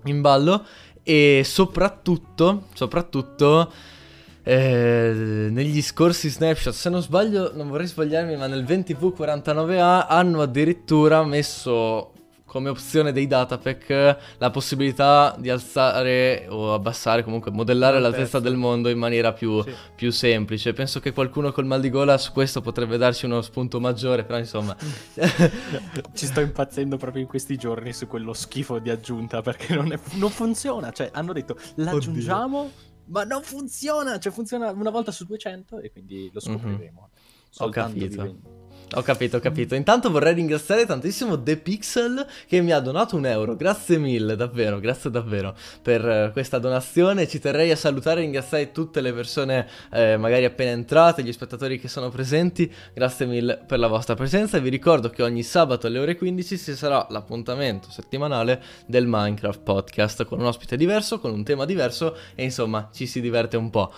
in 0.05 0.22
ballo. 0.22 0.65
E 1.05 1.41
soprattutto, 1.43 2.67
soprattutto 2.74 3.72
eh, 4.43 5.48
negli 5.50 5.81
scorsi 5.81 6.29
snapshot, 6.29 6.74
se 6.74 6.89
non 6.89 7.01
sbaglio, 7.01 7.51
non 7.55 7.67
vorrei 7.67 7.88
sbagliarmi, 7.88 8.38
ma 8.38 8.48
nel 8.48 8.63
20V49A 8.63 10.05
hanno 10.07 10.41
addirittura 10.41 11.24
messo 11.24 12.12
come 12.53 12.69
opzione 12.69 13.12
dei 13.12 13.25
datapack 13.25 14.17
la 14.38 14.51
possibilità 14.51 15.36
di 15.39 15.50
alzare 15.50 16.45
o 16.48 16.75
abbassare, 16.75 17.24
comunque 17.24 17.50
modellare 17.50 18.00
L'altezza. 18.00 18.17
l'altezza 18.17 18.39
del 18.39 18.55
mondo 18.55 18.89
in 18.89 19.00
maniera 19.00 19.33
più, 19.33 19.63
Sì. 19.63 19.74
più 19.95 20.12
semplice. 20.12 20.72
Penso 20.72 21.00
che 21.00 21.13
qualcuno 21.13 21.51
col 21.51 21.65
mal 21.65 21.81
di 21.81 21.89
gola 21.89 22.15
su 22.19 22.31
questo 22.31 22.62
potrebbe 22.62 22.98
darci 22.98 23.25
uno 23.25 23.41
spunto 23.41 23.79
maggiore, 23.79 24.24
però 24.24 24.38
insomma... 24.38 24.77
Ci 26.13 26.25
sto 26.27 26.41
impazzendo 26.41 26.98
proprio 26.98 27.24
in 27.24 27.27
questi 27.27 27.57
giorni 27.57 27.91
su 27.91 28.05
quello 28.05 28.33
schifo 28.33 28.77
di 28.77 28.91
aggiunta 28.91 29.41
perché 29.41 29.74
non, 29.74 29.91
è- 29.91 30.00
non 30.13 30.29
funziona. 30.29 30.91
Cioè, 30.91 31.10
hanno 31.12 31.33
detto 31.33 31.57
l'aggiungiamo, 31.77 32.72
ma 33.05 33.24
non 33.24 33.41
funziona. 33.41 34.19
Cioè, 34.19 34.31
funziona 34.31 34.69
una 34.69 34.91
volta 34.91 35.12
su 35.12 35.25
200 35.25 35.79
e 35.79 35.91
quindi 35.91 36.29
lo 36.31 36.39
scopriremo. 36.39 37.10
Soltanto 37.50 37.98
capito. 38.00 38.52
Ho 38.96 39.02
capito, 39.02 39.38
ho 39.38 39.40
capito. 39.40 39.74
Intanto 39.74 40.12
vorrei 40.12 40.36
ringraziare 40.36 40.86
tantissimo 40.86 41.42
The 41.42 41.58
Pixel 41.58 42.25
che 42.48 42.62
mi 42.62 42.72
ha 42.72 42.80
donato 42.80 43.16
un 43.16 43.25
euro. 43.25 43.56
Grazie 43.56 43.98
mille, 43.98 44.36
davvero, 44.36 44.80
grazie 44.80 45.10
davvero 45.10 45.56
per 45.82 46.08
eh, 46.08 46.30
questa 46.32 46.60
donazione. 46.60 47.28
Ci 47.28 47.40
terrei 47.40 47.72
a 47.72 47.75
salutare 47.75 48.20
e 48.20 48.24
ringraziare 48.24 48.72
tutte 48.72 49.02
le 49.02 49.12
persone 49.12 49.68
eh, 49.92 50.18
magari 50.18 50.46
appena 50.46 50.72
entrate, 50.72 51.24
gli 51.24 51.32
spettatori 51.32 51.80
che 51.80 51.88
sono 51.88 52.10
presenti. 52.10 52.72
Grazie 52.94 53.25
mille 53.25 53.63
per 53.66 53.80
la 53.80 53.88
vostra 53.88 54.13
presenza 54.13 54.60
vi 54.60 54.70
ricordo 54.70 55.10
che 55.10 55.24
ogni 55.24 55.42
sabato 55.42 55.88
alle 55.88 56.00
ore 56.00 56.16
15 56.16 56.58
ci 56.58 56.75
sarà 56.75 57.08
l'appuntamento 57.10 57.90
settimanale 57.90 58.62
del 58.86 59.08
Minecraft 59.08 59.62
Podcast 59.62 60.25
con 60.25 60.40
un 60.40 60.46
ospite 60.46 60.78
diverso, 60.78 61.20
con 61.20 61.32
un 61.32 61.44
tema 61.44 61.66
diverso 61.66 62.16
e 62.36 62.44
insomma 62.44 62.90
ci 62.94 63.08
si 63.08 63.22
diverte 63.22 63.58
un 63.58 63.70
po'. 63.72 63.92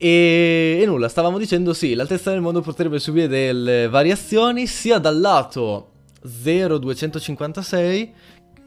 E, 0.00 0.78
e 0.80 0.86
nulla, 0.86 1.08
stavamo 1.08 1.38
dicendo 1.38 1.72
sì, 1.74 1.94
l'altezza 1.94 2.30
del 2.30 2.40
mondo 2.40 2.60
potrebbe 2.60 3.00
subire 3.00 3.26
delle 3.26 3.88
variazioni 3.88 4.68
sia 4.68 4.98
dal 4.98 5.18
lato 5.18 5.90
0256 6.22 8.12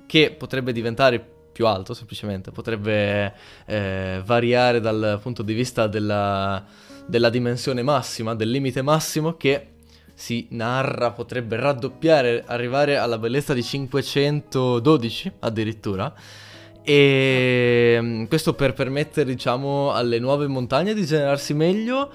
che 0.05 0.35
potrebbe 0.38 0.73
diventare 0.73 1.25
più 1.53 1.67
alto 1.67 1.93
semplicemente, 1.93 2.51
potrebbe 2.51 3.33
eh, 3.65 4.21
variare 4.25 4.81
dal 4.81 5.19
punto 5.21 5.41
di 5.41 5.53
vista 5.53 5.88
della, 5.88 6.65
della 7.05 7.29
dimensione 7.29 7.81
massima, 7.81 8.35
del 8.35 8.50
limite 8.50 8.81
massimo 8.81 9.35
che 9.38 9.67
si 10.13 10.47
narra 10.51 11.11
potrebbe 11.11 11.55
raddoppiare, 11.55 12.43
arrivare 12.45 12.97
alla 12.97 13.17
bellezza 13.17 13.53
di 13.53 13.63
512 13.63 15.31
addirittura. 15.39 16.13
E 16.83 17.97
mm, 18.00 18.25
questo 18.25 18.53
per 18.53 18.73
permettere, 18.73 19.29
diciamo, 19.29 19.91
alle 19.91 20.19
nuove 20.19 20.47
montagne 20.47 20.93
di 20.93 21.05
generarsi 21.05 21.53
meglio, 21.53 22.11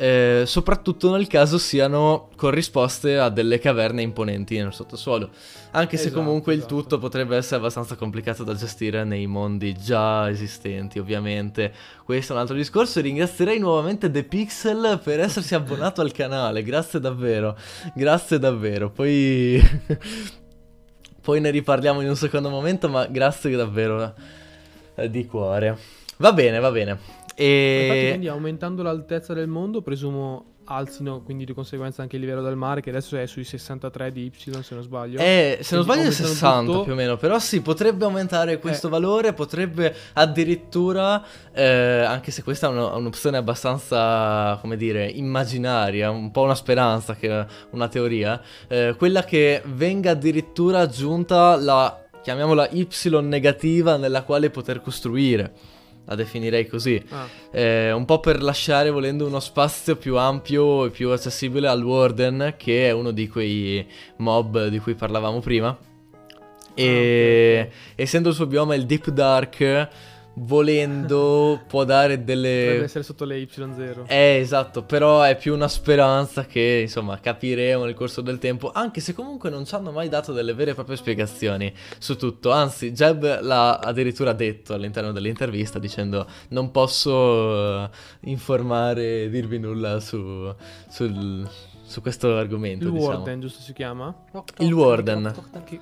eh, 0.00 0.44
soprattutto 0.46 1.10
nel 1.10 1.26
caso 1.26 1.58
siano 1.58 2.30
corrisposte 2.34 3.18
a 3.18 3.28
delle 3.28 3.58
caverne 3.58 4.00
imponenti 4.00 4.56
nel 4.56 4.72
sottosuolo. 4.72 5.28
Anche 5.72 5.98
se 5.98 6.06
Esatto, 6.06 6.22
comunque 6.22 6.54
il 6.54 6.60
esatto. 6.60 6.74
tutto 6.74 6.98
potrebbe 6.98 7.36
essere 7.36 7.56
abbastanza 7.56 7.96
complicato 7.96 8.42
da 8.42 8.54
gestire 8.54 9.04
nei 9.04 9.26
mondi 9.26 9.74
già 9.74 10.30
esistenti, 10.30 10.98
ovviamente. 10.98 11.72
Questo 12.02 12.32
è 12.32 12.34
un 12.34 12.40
altro 12.40 12.56
discorso. 12.56 13.00
Ringrazierei 13.02 13.58
nuovamente 13.58 14.10
The 14.10 14.24
Pixel 14.24 15.00
per 15.04 15.20
essersi 15.20 15.54
abbonato 15.54 16.00
al 16.00 16.12
canale. 16.12 16.62
Grazie 16.62 16.98
davvero. 16.98 17.56
Grazie 17.94 18.38
davvero. 18.38 18.90
Poi. 18.90 19.60
Poi 21.30 21.40
ne 21.40 21.50
riparliamo 21.50 22.00
in 22.00 22.08
un 22.08 22.16
secondo 22.16 22.50
momento, 22.50 22.88
ma 22.88 23.06
grazie 23.06 23.54
davvero 23.54 24.14
eh, 24.96 25.08
di 25.08 25.26
cuore. 25.26 25.78
Va 26.16 26.32
bene, 26.32 26.58
va 26.58 26.72
bene. 26.72 26.90
Infatti, 26.90 27.34
E... 27.36 28.06
quindi 28.08 28.26
aumentando 28.26 28.82
l'altezza 28.82 29.32
del 29.32 29.46
mondo, 29.46 29.80
presumo 29.80 30.54
alzino 30.70 31.20
quindi 31.22 31.44
di 31.44 31.52
conseguenza 31.52 32.00
anche 32.02 32.16
il 32.16 32.22
livello 32.22 32.42
del 32.42 32.54
mare, 32.56 32.80
che 32.80 32.90
adesso 32.90 33.16
è 33.16 33.26
sui 33.26 33.42
63 33.44 34.12
di 34.12 34.26
Y, 34.26 34.32
se 34.62 34.74
non 34.74 34.82
sbaglio. 34.82 35.18
Eh, 35.18 35.58
se 35.62 35.74
non 35.74 35.84
sbaglio 35.84 36.00
è 36.02 36.04
aumentano 36.04 36.28
60 36.28 36.64
tutto. 36.72 36.82
più 36.84 36.92
o 36.92 36.94
meno, 36.94 37.16
però 37.16 37.38
sì, 37.38 37.60
potrebbe 37.60 38.04
aumentare 38.04 38.58
questo 38.58 38.86
Eh. 38.86 38.90
valore, 38.90 39.32
potrebbe 39.32 39.94
addirittura, 40.12 41.22
eh, 41.52 41.64
anche 42.06 42.30
se 42.30 42.42
questa 42.42 42.68
è 42.68 42.70
uno- 42.70 42.96
un'opzione 42.96 43.36
abbastanza, 43.36 44.56
come 44.60 44.76
dire, 44.76 45.06
immaginaria, 45.06 46.10
un 46.10 46.30
po' 46.30 46.42
una 46.42 46.54
speranza, 46.54 47.14
che 47.16 47.44
una 47.70 47.88
teoria, 47.88 48.40
eh, 48.68 48.94
quella 48.96 49.24
che 49.24 49.62
venga 49.66 50.12
addirittura 50.12 50.80
aggiunta 50.80 51.56
la, 51.56 52.04
chiamiamola 52.22 52.68
Y 52.70 52.86
negativa, 53.22 53.96
nella 53.96 54.22
quale 54.22 54.50
poter 54.50 54.80
costruire. 54.80 55.52
La 56.10 56.16
definirei 56.16 56.66
così. 56.66 57.00
Ah, 57.10 57.28
Eh, 57.52 57.92
un 57.92 58.04
po' 58.04 58.18
per 58.18 58.42
lasciare 58.42 58.90
volendo 58.90 59.28
uno 59.28 59.38
spazio 59.38 59.94
più 59.94 60.16
ampio 60.16 60.86
e 60.86 60.90
più 60.90 61.10
accessibile 61.10 61.68
al 61.68 61.84
Warden, 61.84 62.54
che 62.58 62.88
è 62.88 62.90
uno 62.90 63.12
di 63.12 63.28
quei 63.28 63.86
mob 64.16 64.66
di 64.66 64.80
cui 64.80 64.94
parlavamo 64.96 65.38
prima. 65.38 65.78
E 66.74 67.58
Ah, 67.58 67.62
ok, 67.62 67.68
ok. 67.68 68.00
essendo 68.00 68.28
il 68.30 68.34
suo 68.34 68.46
bioma 68.46 68.74
il 68.74 68.86
Deep 68.86 69.10
Dark, 69.10 69.88
volendo 70.34 71.60
può 71.66 71.84
dare 71.84 72.24
delle... 72.24 72.82
essere 72.82 73.04
sotto 73.04 73.24
le 73.24 73.38
Y0. 73.38 74.04
Eh, 74.06 74.38
esatto, 74.38 74.82
però 74.82 75.22
è 75.22 75.36
più 75.36 75.54
una 75.54 75.68
speranza 75.68 76.46
che, 76.46 76.80
insomma, 76.82 77.18
capiremo 77.18 77.84
nel 77.84 77.94
corso 77.94 78.20
del 78.20 78.38
tempo, 78.38 78.70
anche 78.72 79.00
se 79.00 79.12
comunque 79.12 79.50
non 79.50 79.64
ci 79.64 79.74
hanno 79.74 79.92
mai 79.92 80.08
dato 80.08 80.32
delle 80.32 80.54
vere 80.54 80.70
e 80.72 80.74
proprie 80.74 80.96
spiegazioni 80.96 81.72
su 81.98 82.16
tutto. 82.16 82.50
Anzi, 82.50 82.92
Jeb 82.92 83.40
l'ha 83.42 83.78
addirittura 83.78 84.32
detto 84.32 84.74
all'interno 84.74 85.12
dell'intervista 85.12 85.78
dicendo 85.78 86.26
non 86.48 86.70
posso 86.70 87.84
eh, 87.84 87.90
informare, 88.20 89.28
dirvi 89.28 89.58
nulla 89.58 90.00
su, 90.00 90.54
sul- 90.88 91.48
su 91.90 92.00
questo 92.02 92.36
argomento, 92.36 92.86
Il 92.86 92.92
diciamo. 92.92 93.14
Warden, 93.14 93.40
giusto 93.40 93.60
si 93.60 93.72
chiama? 93.72 94.14
Toc, 94.30 94.52
Il 94.60 94.72
Warden. 94.72 95.32
toc, 95.34 95.50
toc 95.50 95.80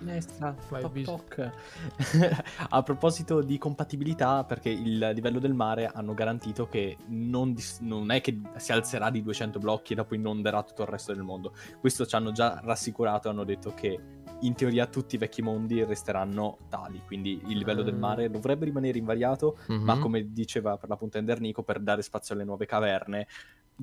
toc, 0.80 1.02
toc. 1.04 1.50
A 2.70 2.82
proposito 2.82 3.42
di 3.42 3.58
compatibilità, 3.58 4.44
perché 4.44 4.70
il 4.70 5.10
livello 5.14 5.38
del 5.38 5.52
mare 5.52 5.86
hanno 5.92 6.14
garantito 6.14 6.66
che 6.66 6.96
non, 7.08 7.52
dis- 7.52 7.80
non 7.80 8.10
è 8.10 8.22
che 8.22 8.40
si 8.56 8.72
alzerà 8.72 9.10
di 9.10 9.22
200 9.22 9.58
blocchi 9.58 9.92
e 9.92 9.96
dopo 9.96 10.14
inonderà 10.14 10.62
tutto 10.62 10.82
il 10.82 10.88
resto 10.88 11.12
del 11.12 11.22
mondo. 11.22 11.52
Questo 11.78 12.06
ci 12.06 12.14
hanno 12.14 12.32
già 12.32 12.58
rassicurato, 12.64 13.28
hanno 13.28 13.44
detto 13.44 13.74
che 13.74 14.00
in 14.42 14.54
teoria 14.54 14.86
tutti 14.86 15.16
i 15.16 15.18
vecchi 15.18 15.42
mondi 15.42 15.84
resteranno 15.84 16.58
tali, 16.70 17.02
quindi 17.06 17.42
il 17.48 17.58
livello 17.58 17.82
del 17.82 17.94
Ah. 17.94 17.98
mare 17.98 18.30
dovrebbe 18.30 18.64
rimanere 18.64 18.96
invariato, 18.96 19.58
Mhm. 19.66 19.82
ma 19.82 19.98
come 19.98 20.32
diceva 20.32 20.78
per 20.78 20.88
l'appunto 20.88 21.18
Endernico, 21.18 21.62
per 21.62 21.80
dare 21.80 22.00
spazio 22.02 22.34
alle 22.34 22.44
nuove 22.44 22.64
caverne, 22.64 23.26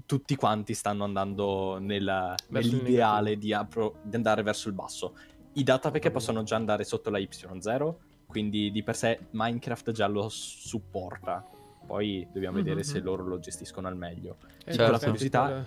tutti 0.05 0.35
quanti 0.35 0.73
stanno 0.73 1.03
andando 1.03 1.77
nella- 1.79 2.35
nell'ideale 2.49 3.37
di, 3.37 3.53
apro- 3.53 3.97
di 4.03 4.15
andare 4.15 4.43
verso 4.43 4.67
il 4.67 4.73
basso. 4.73 5.15
I 5.53 5.63
datapack 5.63 5.93
Capito. 6.03 6.11
possono 6.11 6.43
già 6.43 6.55
andare 6.57 6.83
sotto 6.83 7.09
la 7.09 7.17
Y0, 7.19 7.95
quindi 8.27 8.71
di 8.71 8.83
per 8.83 8.95
sé 8.95 9.19
Minecraft 9.31 9.91
già 9.91 10.07
lo 10.07 10.27
supporta. 10.29 11.45
Poi 11.85 12.27
dobbiamo 12.33 12.57
vedere 12.57 12.77
Mhm. 12.77 12.81
se 12.81 12.99
loro 12.99 13.23
lo 13.23 13.39
gestiscono 13.39 13.87
al 13.87 13.95
meglio. 13.95 14.37
Eh, 14.65 14.73
Certo. 14.73 14.81
infatti, 14.83 14.99
curiosità- 15.05 15.65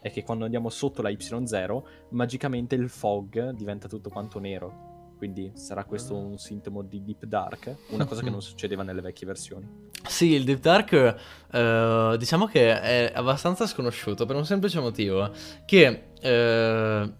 È 0.00 0.10
che 0.10 0.24
quando 0.24 0.42
andiamo 0.44 0.68
sotto 0.68 1.00
la 1.00 1.10
Y0, 1.10 1.86
magicamente 2.10 2.74
il 2.74 2.88
fog 2.88 3.50
diventa 3.50 3.86
tutto 3.86 4.10
quanto 4.10 4.40
nero. 4.40 4.91
Quindi 5.22 5.52
sarà 5.54 5.84
questo 5.84 6.14
Ah. 6.14 6.18
un 6.18 6.36
sintomo 6.36 6.82
di 6.82 7.00
Deep 7.04 7.26
Dark, 7.26 7.76
una 7.90 8.06
cosa 8.06 8.22
che 8.22 8.30
non 8.30 8.42
succedeva 8.42 8.82
nelle 8.82 9.00
vecchie 9.00 9.24
versioni. 9.24 9.68
Sì, 10.04 10.32
il 10.32 10.42
Deep 10.42 10.58
Dark 10.58 11.16
eh, 11.52 12.16
diciamo 12.18 12.46
che 12.46 12.80
è 12.80 13.12
abbastanza 13.14 13.68
sconosciuto 13.68 14.26
per 14.26 14.34
un 14.34 14.44
semplice 14.44 14.80
motivo, 14.80 15.30
che 15.64 16.06
eh, 16.20 17.12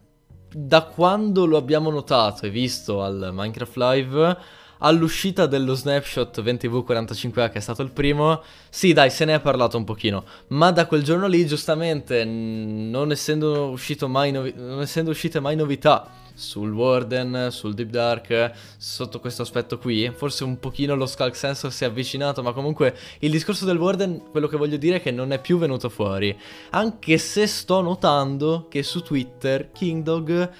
da 0.53 0.83
quando 0.83 1.47
lo 1.47 1.57
abbiamo 1.57 1.91
notato 1.91 2.45
e 2.47 2.51
visto 2.51 3.05
al 3.05 3.31
Minecraft 3.33 3.77
Live, 3.77 4.37
all'uscita 4.79 5.47
dello 5.47 5.75
snapshot 5.75 6.43
20V45A 6.43 7.51
che 7.53 7.59
è 7.59 7.61
stato 7.61 7.83
il 7.83 7.93
primo, 7.93 8.43
sì 8.69 8.93
dai 8.93 9.11
se 9.11 9.25
ne 9.25 9.35
è 9.37 9.41
parlato 9.41 9.77
un 9.77 9.85
pochino, 9.85 10.25
ma 10.49 10.73
da 10.73 10.87
quel 10.87 11.05
giorno 11.05 11.29
lì 11.29 11.47
giustamente 11.47 12.25
non 12.25 13.13
essendo, 13.13 13.69
uscito 13.69 14.09
mai 14.09 14.33
novi- 14.33 14.55
non 14.57 14.81
essendo 14.81 15.11
uscite 15.13 15.39
mai 15.39 15.55
novità 15.55 16.19
sul 16.35 16.73
Warden, 16.73 17.49
sul 17.51 17.75
Deep 17.75 17.89
Dark, 17.89 18.53
sotto 18.77 19.21
questo 19.21 19.43
aspetto 19.43 19.79
qui, 19.79 20.11
forse 20.15 20.45
un 20.45 20.59
pochino 20.59 20.95
lo 20.95 21.07
Skulk 21.07 21.37
Sensor 21.37 21.73
si 21.73 21.85
è 21.85 21.87
avvicinato, 21.87 22.43
ma 22.43 22.53
comunque 22.53 22.97
il 23.21 23.31
discorso 23.31 23.65
del 23.65 23.79
Warden, 23.79 24.31
quello 24.31 24.47
che 24.47 24.57
voglio 24.57 24.77
dire 24.77 24.97
è 24.97 25.03
che 25.03 25.11
non 25.11 25.33
è 25.33 25.41
più 25.41 25.59
venuto 25.59 25.89
fuori, 25.89 26.37
anche 26.71 27.19
se 27.19 27.47
sto 27.47 27.81
notando 27.81 28.67
che 28.69 28.83
su 28.83 29.03
Twitter 29.03 29.71
Kingdog 29.73 30.51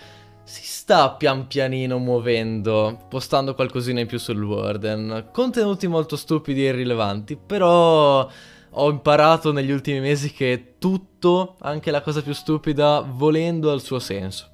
si 0.45 0.65
sta 0.65 1.13
pian 1.13 1.47
pianino 1.47 1.99
muovendo, 1.99 3.07
postando 3.09 3.55
qualcosina 3.55 4.01
in 4.01 4.07
più 4.07 4.19
sul 4.19 4.43
Warden, 4.43 5.29
contenuti 5.33 5.87
molto 5.87 6.17
stupidi 6.17 6.67
e 6.67 6.71
irrilevanti, 6.71 7.37
però 7.37 8.29
ho 8.75 8.91
imparato 8.91 9.53
negli 9.53 9.71
ultimi 9.71 10.01
mesi 10.01 10.33
che 10.33 10.75
tutto, 10.79 11.57
anche 11.61 11.91
la 11.91 12.01
cosa 12.01 12.23
più 12.23 12.33
stupida, 12.33 13.01
volendo 13.07 13.71
ha 13.71 13.75
il 13.75 13.83
suo 13.83 13.99
senso. 13.99 14.52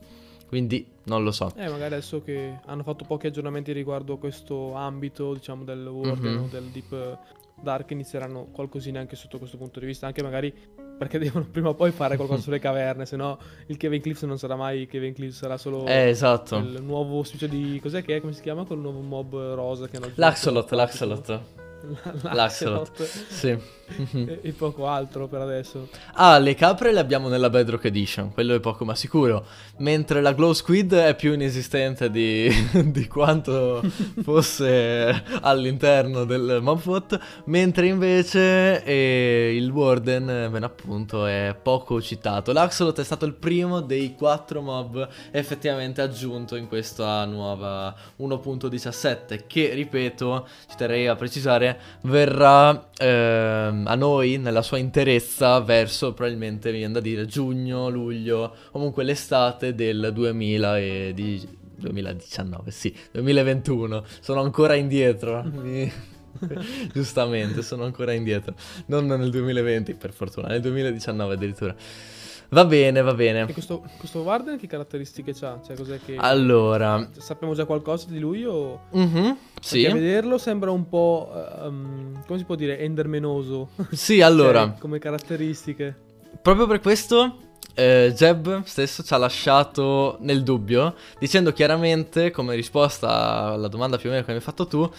Quindi 0.48 0.86
non 1.04 1.22
lo 1.24 1.30
so. 1.30 1.52
Eh, 1.56 1.68
magari 1.68 1.94
adesso 1.94 2.22
che 2.22 2.58
hanno 2.66 2.82
fatto 2.82 3.04
pochi 3.04 3.26
aggiornamenti 3.26 3.72
riguardo 3.72 4.16
questo 4.16 4.72
ambito, 4.74 5.34
diciamo, 5.34 5.62
del 5.64 5.86
Warden 5.86 6.32
Mhm. 6.34 6.42
o 6.42 6.46
del 6.50 6.64
Deep 6.64 7.18
Dark, 7.60 7.90
inizieranno 7.90 8.46
qualcosina 8.52 8.98
anche 9.00 9.14
sotto 9.16 9.38
questo 9.38 9.56
punto 9.56 9.78
di 9.80 9.86
vista, 9.86 10.06
anche 10.06 10.22
magari 10.22 10.52
perché 10.96 11.18
devono 11.18 11.44
prima 11.50 11.68
o 11.70 11.74
poi 11.74 11.90
fare 11.90 12.16
qualcosa 12.16 12.40
sulle 12.42 12.58
caverne, 12.60 13.04
se 13.04 13.16
no 13.16 13.38
il 13.66 13.76
Kevin 13.76 14.00
Cliffs 14.00 14.22
non 14.22 14.38
sarà 14.38 14.56
mai 14.56 14.86
Kevin 14.86 15.12
Cliffs, 15.12 15.36
sarà 15.38 15.56
solo 15.58 15.84
Eh, 15.86 16.08
esatto. 16.08 16.56
il 16.56 16.78
nuovo 16.82 17.22
specie 17.24 17.48
di... 17.48 17.78
cos'è 17.82 18.02
che 18.02 18.16
è? 18.16 18.20
Come 18.20 18.32
si 18.32 18.40
chiama? 18.42 18.64
Quel 18.64 18.78
nuovo 18.78 19.00
mob 19.00 19.54
rosa 19.54 19.86
che 19.88 19.96
hanno? 19.96 20.10
L'Axolot, 20.14 20.70
l'Axolot. 20.72 21.40
L'Axolot. 22.22 23.02
Sì. 23.28 23.76
e, 24.12 24.40
e 24.42 24.52
poco 24.52 24.86
altro 24.86 25.26
per 25.28 25.40
adesso. 25.40 25.88
Ah, 26.14 26.38
le 26.38 26.54
capre 26.54 26.92
le 26.92 27.00
abbiamo 27.00 27.28
nella 27.28 27.50
Bedrock 27.50 27.84
Edition, 27.86 28.32
quello 28.32 28.54
è 28.54 28.60
poco 28.60 28.84
ma 28.84 28.94
sicuro. 28.94 29.46
Mentre 29.78 30.20
la 30.20 30.32
Glow 30.32 30.52
Squid 30.52 30.94
è 30.94 31.14
più 31.14 31.32
inesistente 31.32 32.10
di, 32.10 32.50
di 32.84 33.06
quanto 33.06 33.82
fosse 34.22 35.22
all'interno 35.40 36.24
del 36.24 36.58
Mobfot. 36.60 37.18
Mentre 37.44 37.86
invece 37.86 38.82
eh, 38.84 39.54
il 39.54 39.70
Warden, 39.70 40.48
ben 40.50 40.62
appunto, 40.62 41.26
è 41.26 41.56
poco 41.60 42.00
citato. 42.02 42.52
L'Axolot 42.52 43.00
è 43.00 43.04
stato 43.04 43.24
il 43.24 43.34
primo 43.34 43.80
dei 43.80 44.14
quattro 44.14 44.60
mob 44.60 45.08
effettivamente 45.30 46.02
aggiunto 46.02 46.56
in 46.56 46.68
questa 46.68 47.24
nuova 47.24 47.94
1.17. 48.18 49.46
Che, 49.46 49.74
ripeto, 49.74 50.46
ci 50.68 50.76
terrei 50.76 51.06
a 51.06 51.16
precisare, 51.16 51.67
verrà 52.02 52.90
ehm, 52.96 53.84
a 53.86 53.94
noi 53.94 54.38
nella 54.38 54.62
sua 54.62 54.78
interezza 54.78 55.60
verso 55.60 56.12
probabilmente 56.12 56.70
mi 56.70 56.78
viene 56.78 56.92
da 56.92 57.00
dire 57.00 57.26
giugno, 57.26 57.88
luglio, 57.88 58.54
comunque 58.70 59.04
l'estate 59.04 59.74
del 59.74 60.10
2000 60.12 60.78
e 60.78 61.12
di- 61.14 61.56
2019, 61.78 62.70
sì, 62.70 62.94
2021. 63.12 64.04
Sono 64.20 64.42
ancora 64.42 64.74
indietro. 64.74 65.44
Giustamente, 66.92 67.62
sono 67.62 67.84
ancora 67.84 68.12
indietro. 68.12 68.54
Non 68.86 69.06
nel 69.06 69.30
2020, 69.30 69.94
per 69.94 70.12
fortuna, 70.12 70.48
nel 70.48 70.60
2019 70.60 71.34
addirittura. 71.34 71.74
Va 72.50 72.64
bene, 72.64 73.02
va 73.02 73.10
E 73.10 73.14
bene. 73.14 73.52
questo, 73.52 73.84
questo 73.98 74.20
Warden 74.20 74.56
che 74.58 74.66
caratteristiche 74.66 75.34
ha? 75.40 75.60
Cioè, 75.64 75.76
cos'è 75.76 75.98
che... 76.04 76.16
Allora, 76.16 77.08
Sappiamo 77.18 77.52
già 77.54 77.66
qualcosa 77.66 78.06
di 78.08 78.18
lui 78.18 78.44
o... 78.44 78.80
mhm, 78.90 79.10
Perché 79.12 79.36
a 79.58 79.60
sì. 79.60 79.86
vederlo 79.92 80.38
sembra 80.38 80.70
un 80.70 80.88
po', 80.88 81.30
ehm, 81.62 82.24
come 82.26 82.38
si 82.38 82.44
può 82.44 82.54
dire, 82.54 82.78
endermenoso. 82.78 83.68
Sì, 83.92 84.22
allora, 84.22 84.64
Cioè, 84.70 84.78
come 84.78 84.98
caratteristiche. 84.98 85.94
Proprio 86.40 86.66
per 86.66 86.80
questo 86.80 87.36
eh, 87.74 88.12
Jeb 88.16 88.62
stesso 88.64 89.02
ci 89.02 89.12
ha 89.12 89.18
lasciato 89.18 90.16
nel 90.20 90.42
dubbio, 90.42 90.94
dicendo 91.18 91.52
chiaramente, 91.52 92.30
come 92.30 92.54
risposta 92.54 93.52
alla 93.52 93.68
domanda 93.68 93.98
più 93.98 94.08
o 94.08 94.12
meno 94.12 94.24
che 94.24 94.30
mi 94.30 94.38
hai 94.38 94.42
fatto 94.42 94.66
tu, 94.66 94.90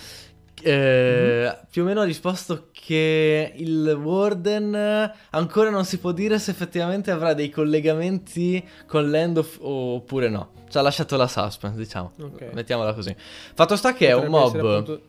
eh, 0.63 1.57
più 1.69 1.83
o 1.83 1.85
meno 1.85 2.01
ha 2.01 2.03
risposto 2.05 2.67
che 2.71 3.53
il 3.55 3.87
Warden 4.01 5.11
ancora 5.31 5.69
non 5.69 5.85
si 5.85 5.99
può 5.99 6.11
dire 6.11 6.39
se 6.39 6.51
effettivamente 6.51 7.11
avrà 7.11 7.33
dei 7.33 7.49
collegamenti 7.49 8.65
con 8.87 9.09
l'end 9.09 9.37
of- 9.37 9.59
oppure 9.61 10.29
no. 10.29 10.51
Ci 10.69 10.77
ha 10.77 10.81
lasciato 10.81 11.15
la 11.17 11.27
suspense, 11.27 11.77
diciamo. 11.77 12.11
Ok. 12.21 12.49
Mettiamola 12.53 12.93
così. 12.93 13.15
Fatto 13.53 13.75
sta 13.75 13.93
che 13.93 14.07
è 14.07 14.13
un 14.13 14.29
Potrebbe 14.29 14.67
mob. 14.67 14.71
appunto, 14.81 15.01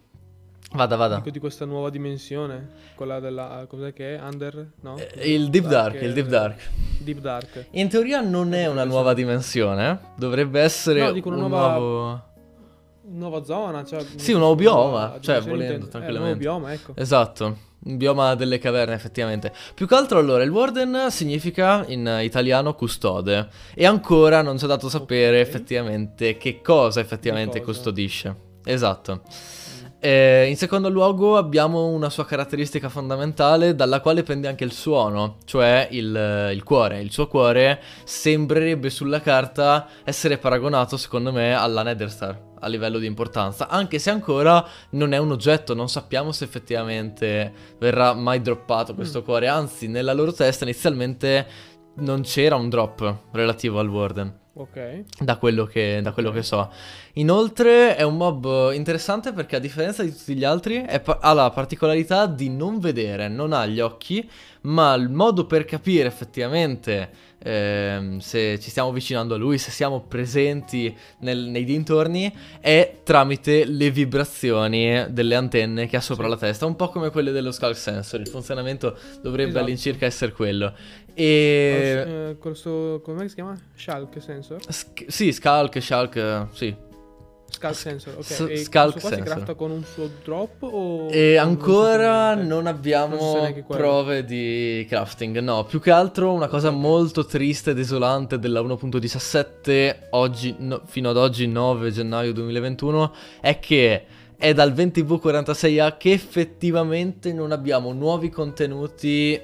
Vada, 0.72 0.94
vada. 0.96 1.16
dico, 1.16 1.30
di 1.30 1.38
questa 1.40 1.64
nuova 1.64 1.90
dimensione. 1.90 2.68
Quella 2.94 3.18
della... 3.18 3.64
cos'è 3.68 3.92
che 3.92 4.16
è? 4.16 4.20
Under? 4.22 4.68
No? 4.82 4.96
Eh, 4.96 5.34
Il 5.34 5.50
Deep 5.50 5.66
Dark, 5.66 6.00
il 6.00 6.12
Deep 6.12 6.26
eh, 6.26 6.30
Dark. 6.30 6.68
Deep 6.98 7.18
Dark. 7.18 7.66
In 7.72 7.88
teoria 7.88 8.20
non 8.20 8.54
è 8.54 8.66
una 8.68 8.84
nuova 8.84 9.12
dimensione, 9.12 9.98
dovrebbe 10.16 10.60
essere 10.60 11.00
No, 11.00 11.12
dico 11.12 11.28
una 11.28 11.42
un 11.42 11.48
nuova- 11.50 11.76
nuovo... 11.76 12.22
Nuova 13.12 13.42
zona, 13.44 13.84
cioè... 13.84 14.04
Sì, 14.16 14.32
un 14.32 14.38
nuovo 14.38 14.54
bioma, 14.54 14.80
nuova 15.06 15.20
cioè, 15.20 15.40
volendo. 15.40 15.86
Eh, 15.86 15.88
tranquillamente. 15.88 16.46
un 16.46 16.52
nuovo 16.52 16.58
bioma, 16.60 16.72
ecco. 16.72 16.92
Esatto, 16.94 17.56
un 17.84 17.96
bioma 17.96 18.34
delle 18.36 18.58
caverne 18.58 18.94
effettivamente. 18.94 19.52
Più 19.74 19.88
che 19.88 19.94
altro 19.96 20.18
allora, 20.20 20.44
il 20.44 20.50
Warden 20.50 21.06
significa 21.10 21.84
in 21.88 22.20
italiano 22.22 22.74
custode 22.74 23.48
e 23.74 23.84
ancora 23.84 24.42
non 24.42 24.58
ci 24.58 24.64
ha 24.64 24.68
dato 24.68 24.88
sapere 24.88 25.40
Ok. 25.40 25.46
effettivamente 25.48 26.36
che 26.36 26.60
cosa 26.62 27.00
effettivamente 27.00 27.58
Che 27.58 27.64
cosa. 27.64 27.72
custodisce. 27.78 28.36
Esatto. 28.64 29.22
Eh, 30.02 30.46
in 30.48 30.56
secondo 30.56 30.88
luogo 30.88 31.36
abbiamo 31.36 31.88
una 31.88 32.08
sua 32.10 32.24
caratteristica 32.24 32.88
fondamentale 32.88 33.74
dalla 33.74 34.00
quale 34.00 34.22
pende 34.22 34.48
anche 34.48 34.64
il 34.64 34.72
suono, 34.72 35.36
cioè 35.44 35.88
il, 35.90 36.50
il 36.54 36.62
cuore. 36.62 37.00
Il 37.00 37.10
suo 37.10 37.26
cuore 37.26 37.82
sembrerebbe 38.04 38.88
sulla 38.88 39.20
carta 39.20 39.88
essere 40.04 40.38
paragonato 40.38 40.96
secondo 40.96 41.32
me 41.32 41.52
alla 41.54 41.82
Netherstar 41.82 42.48
a 42.60 42.68
livello 42.68 42.98
di 42.98 43.06
importanza, 43.06 43.68
anche 43.68 43.98
se 43.98 44.10
ancora 44.10 44.64
non 44.90 45.12
è 45.12 45.18
un 45.18 45.32
oggetto, 45.32 45.74
non 45.74 45.88
sappiamo 45.88 46.30
se 46.32 46.44
effettivamente 46.44 47.52
verrà 47.78 48.14
mai 48.14 48.40
droppato 48.40 48.94
questo 48.94 49.20
Mm. 49.20 49.24
cuore, 49.24 49.48
anzi 49.48 49.88
nella 49.88 50.12
loro 50.12 50.32
testa 50.32 50.64
inizialmente 50.64 51.46
non 51.96 52.22
c'era 52.22 52.54
un 52.56 52.68
drop 52.68 53.16
relativo 53.32 53.78
al 53.80 53.88
Warden. 53.88 54.38
Ok. 54.52 55.04
Da 55.20 55.36
quello, 55.36 55.64
che, 55.64 56.00
da 56.02 56.12
quello 56.12 56.30
che 56.32 56.42
so. 56.42 56.70
Inoltre 57.14 57.96
è 57.96 58.02
un 58.02 58.16
mob 58.16 58.72
interessante 58.74 59.32
perché 59.32 59.56
a 59.56 59.58
differenza 59.58 60.02
di 60.02 60.10
tutti 60.14 60.34
gli 60.34 60.44
altri 60.44 60.84
pa- 61.02 61.18
ha 61.20 61.32
la 61.32 61.50
particolarità 61.50 62.26
di 62.26 62.50
non 62.50 62.78
vedere, 62.78 63.28
non 63.28 63.52
ha 63.52 63.64
gli 63.66 63.80
occhi, 63.80 64.28
ma 64.62 64.92
il 64.94 65.08
modo 65.08 65.46
per 65.46 65.64
capire 65.64 66.08
effettivamente 66.08 67.10
ehm, 67.42 68.18
se 68.18 68.58
ci 68.60 68.70
stiamo 68.70 68.88
avvicinando 68.90 69.34
a 69.34 69.36
lui, 69.38 69.58
se 69.58 69.70
siamo 69.70 70.00
presenti 70.02 70.94
nel- 71.20 71.46
nei 71.48 71.64
dintorni, 71.64 72.32
è 72.60 72.98
tramite 73.02 73.64
le 73.64 73.90
vibrazioni 73.90 75.06
delle 75.10 75.34
antenne 75.34 75.86
che 75.86 75.96
ha 75.96 76.00
sopra 76.00 76.24
Sì. 76.24 76.30
la 76.30 76.36
testa, 76.36 76.66
un 76.66 76.76
po' 76.76 76.88
come 76.90 77.10
quelle 77.10 77.32
dello 77.32 77.50
Skull 77.52 77.72
Sensor. 77.72 78.20
Il 78.20 78.28
funzionamento 78.28 78.96
dovrebbe 79.22 79.50
Esatto. 79.50 79.64
all'incirca 79.64 80.06
essere 80.06 80.32
quello. 80.32 80.74
E... 81.14 82.04
Eh, 82.32 82.36
questo, 82.38 83.00
come 83.04 83.28
si 83.28 83.34
chiama? 83.34 83.56
Shulk 83.74 84.20
sensor? 84.22 84.58
Sk- 84.68 85.04
sì, 85.08 85.32
Skulk, 85.32 85.80
Shulk, 85.82 86.46
sì. 86.52 86.74
Skull 87.50 87.72
sensor, 87.72 88.14
ok. 88.16 88.22
S- 88.24 88.40
e 88.40 88.46
questo 88.46 88.70
qua 88.70 88.90
si 88.92 88.98
sensor. 89.00 89.22
crafta 89.24 89.54
con 89.54 89.70
un 89.70 89.82
suo 89.84 90.08
drop 90.24 90.62
o... 90.62 91.08
E 91.10 91.34
non 91.36 91.46
ancora 91.48 92.34
non 92.34 92.46
Non 92.46 92.66
abbiamo 92.66 93.16
quello. 93.18 93.64
prove 93.66 94.24
di 94.24 94.86
crafting. 94.88 95.38
No, 95.40 95.64
più 95.64 95.80
che 95.80 95.90
altro 95.90 96.32
una 96.32 96.48
cosa 96.48 96.70
molto 96.70 97.26
triste 97.26 97.72
e 97.72 97.74
desolante 97.74 98.38
della 98.38 98.60
1.17 98.60 99.96
oggi, 100.10 100.54
no- 100.58 100.82
fino 100.86 101.10
ad 101.10 101.16
oggi 101.16 101.46
9 101.46 101.90
gennaio 101.90 102.32
2021 102.32 103.14
è 103.40 103.58
che 103.58 104.04
è 104.36 104.54
dal 104.54 104.72
20V46A 104.72 105.96
che 105.98 106.12
effettivamente 106.12 107.32
non 107.32 107.52
abbiamo 107.52 107.92
nuovi 107.92 108.30
contenuti, 108.30 109.38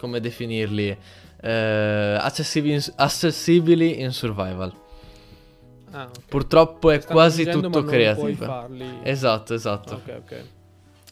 come 0.00 0.18
definirli, 0.20 0.96
eh, 1.42 2.16
accessibili, 2.18 2.74
in, 2.74 2.82
accessibili 2.96 4.00
in 4.00 4.10
survival. 4.10 4.72
Ah, 5.92 6.04
ok. 6.04 6.24
Purtroppo 6.28 6.90
è 6.90 7.02
quasi 7.04 7.44
tutto 7.44 7.68
ma 7.68 7.76
non 7.76 7.84
puoi 7.84 7.84
creative. 7.84 8.44
farli. 8.44 8.98
Esatto, 9.02 9.54
esatto. 9.54 9.94
Ok, 9.94 10.14
ok. 10.18 10.44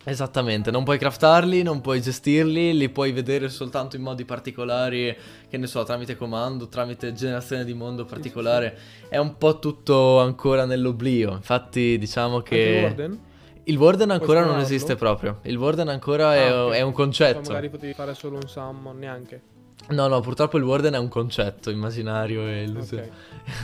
Esattamente, 0.06 0.70
non 0.70 0.84
puoi 0.84 0.98
craftarli, 0.98 1.62
non 1.62 1.80
puoi 1.80 2.02
gestirli, 2.02 2.76
li 2.76 2.90
puoi 2.90 3.12
vedere 3.12 3.48
soltanto 3.48 3.96
in 3.96 4.02
modi 4.02 4.26
particolari, 4.26 5.16
che 5.48 5.56
ne 5.56 5.66
so, 5.66 5.82
tramite 5.84 6.14
comando, 6.14 6.68
tramite 6.68 7.14
generazione 7.14 7.64
di 7.64 7.72
mondo 7.72 8.04
particolare. 8.04 8.76
È 9.08 9.16
un 9.16 9.38
po' 9.38 9.58
tutto 9.58 10.20
ancora 10.20 10.66
nell'oblio. 10.66 11.32
Infatti, 11.32 11.96
diciamo 11.96 12.36
Anche 12.36 12.48
che 12.50 12.60
il 12.76 12.82
Warden? 12.82 13.18
il 13.64 13.76
Warden 13.78 14.10
ancora 14.10 14.44
non 14.44 14.58
esiste 14.58 14.94
proprio. 14.94 15.38
Il 15.44 15.56
Warden 15.56 15.88
ancora 15.88 16.34
è, 16.34 16.48
Ah, 16.48 16.64
ok. 16.66 16.72
è 16.74 16.80
un 16.82 16.88
Cioè, 16.90 16.92
concetto. 16.92 17.40
magari 17.48 17.70
potevi 17.70 17.94
fare 17.94 18.12
solo 18.12 18.36
un 18.36 18.46
summon, 18.46 18.98
neanche. 18.98 19.40
No, 19.88 20.06
no, 20.06 20.20
purtroppo 20.20 20.56
il 20.58 20.64
Warden 20.64 20.94
è 20.94 20.98
un 20.98 21.08
concetto 21.08 21.70
immaginario 21.70 22.46
e 22.46 22.62
illusorio. 22.64 23.10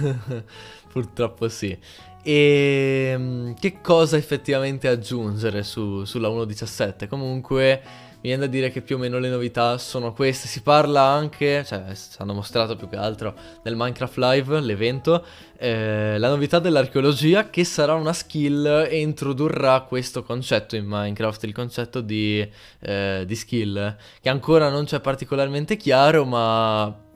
Ok. 0.00 0.44
Purtroppo 0.90 1.48
sì. 1.48 1.76
E 2.22 3.14
mm, 3.16 3.52
che 3.58 3.80
cosa 3.80 4.16
effettivamente 4.16 4.88
aggiungere 4.88 5.62
su- 5.62 6.04
sulla 6.04 6.28
1.17? 6.28 7.08
Comunque 7.08 7.82
mi 8.22 8.28
viene 8.28 8.44
da 8.44 8.48
dire 8.48 8.70
che 8.70 8.82
più 8.82 8.96
o 8.96 8.98
meno 8.98 9.18
le 9.18 9.30
novità 9.30 9.78
sono 9.78 10.12
queste. 10.12 10.46
Si 10.46 10.60
parla 10.60 11.00
anche, 11.02 11.64
cioè 11.64 11.84
ci 11.94 12.16
hanno 12.18 12.34
mostrato 12.34 12.76
più 12.76 12.88
che 12.88 12.96
altro 12.96 13.34
nel 13.62 13.76
Minecraft 13.76 14.16
Live, 14.18 14.60
l'evento, 14.60 15.24
eh, 15.56 16.18
la 16.18 16.28
novità 16.28 16.58
dell'archeologia 16.58 17.48
che 17.48 17.64
sarà 17.64 17.94
una 17.94 18.12
skill 18.12 18.86
e 18.90 19.00
introdurrà 19.00 19.80
questo 19.82 20.22
concetto 20.22 20.76
in 20.76 20.84
Minecraft, 20.86 21.44
il 21.44 21.54
concetto 21.54 22.02
di, 22.02 22.46
eh, 22.80 23.24
di 23.26 23.34
skill, 23.34 23.96
che 24.20 24.28
ancora 24.28 24.68
non 24.68 24.84
c'è 24.84 25.00
particolarmente 25.00 25.78
chiaro, 25.78 26.26
ma 26.26 27.08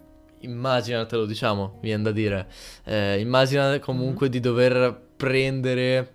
immaginatelo, 0.45 1.27
diciamo, 1.27 1.79
viene 1.81 2.05
da 2.05 2.13
dire. 2.13 2.47
Eh, 2.85 3.19
immagina 3.21 3.79
comunque 3.81 4.29
di 4.29 4.41
dover 4.41 4.99
prendere 5.17 6.15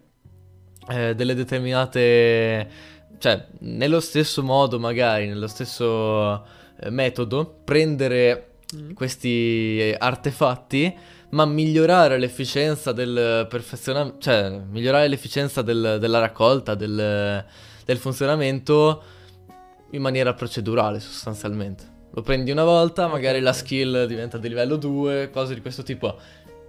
eh, 0.89 1.13
delle 1.15 1.33
determinate... 1.33 2.69
Cioè, 3.17 3.47
nello 3.59 3.99
stesso 3.99 4.41
modo, 4.43 4.79
magari, 4.79 5.27
nello 5.27 5.47
stesso 5.47 6.45
eh, 6.79 6.89
metodo, 6.89 7.61
prendere 7.65 8.45
Mm. 8.75 8.91
questi 8.93 9.79
eh, 9.79 9.95
artefatti, 9.97 10.95
ma 11.31 11.43
migliorare 11.45 12.19
l'efficienza 12.19 12.91
del 12.91 13.47
perfezionamento, 13.49 14.19
cioè 14.19 14.61
migliorare 14.69 15.07
l'efficienza 15.07 15.63
del- 15.63 15.97
della 15.99 16.19
raccolta, 16.19 16.75
del, 16.75 17.43
del 17.83 17.97
funzionamento 17.97 19.01
in 19.89 20.03
maniera 20.03 20.35
procedurale 20.35 20.99
sostanzialmente. 20.99 21.88
Lo 22.11 22.21
prendi 22.21 22.51
una 22.51 22.63
volta, 22.63 23.07
magari 23.07 23.39
la 23.39 23.53
skill 23.53 24.05
diventa 24.05 24.37
di 24.37 24.47
livello 24.47 24.77
2, 24.77 25.29
cose 25.31 25.53
di 25.53 25.61
questo 25.61 25.83
tipo. 25.83 26.17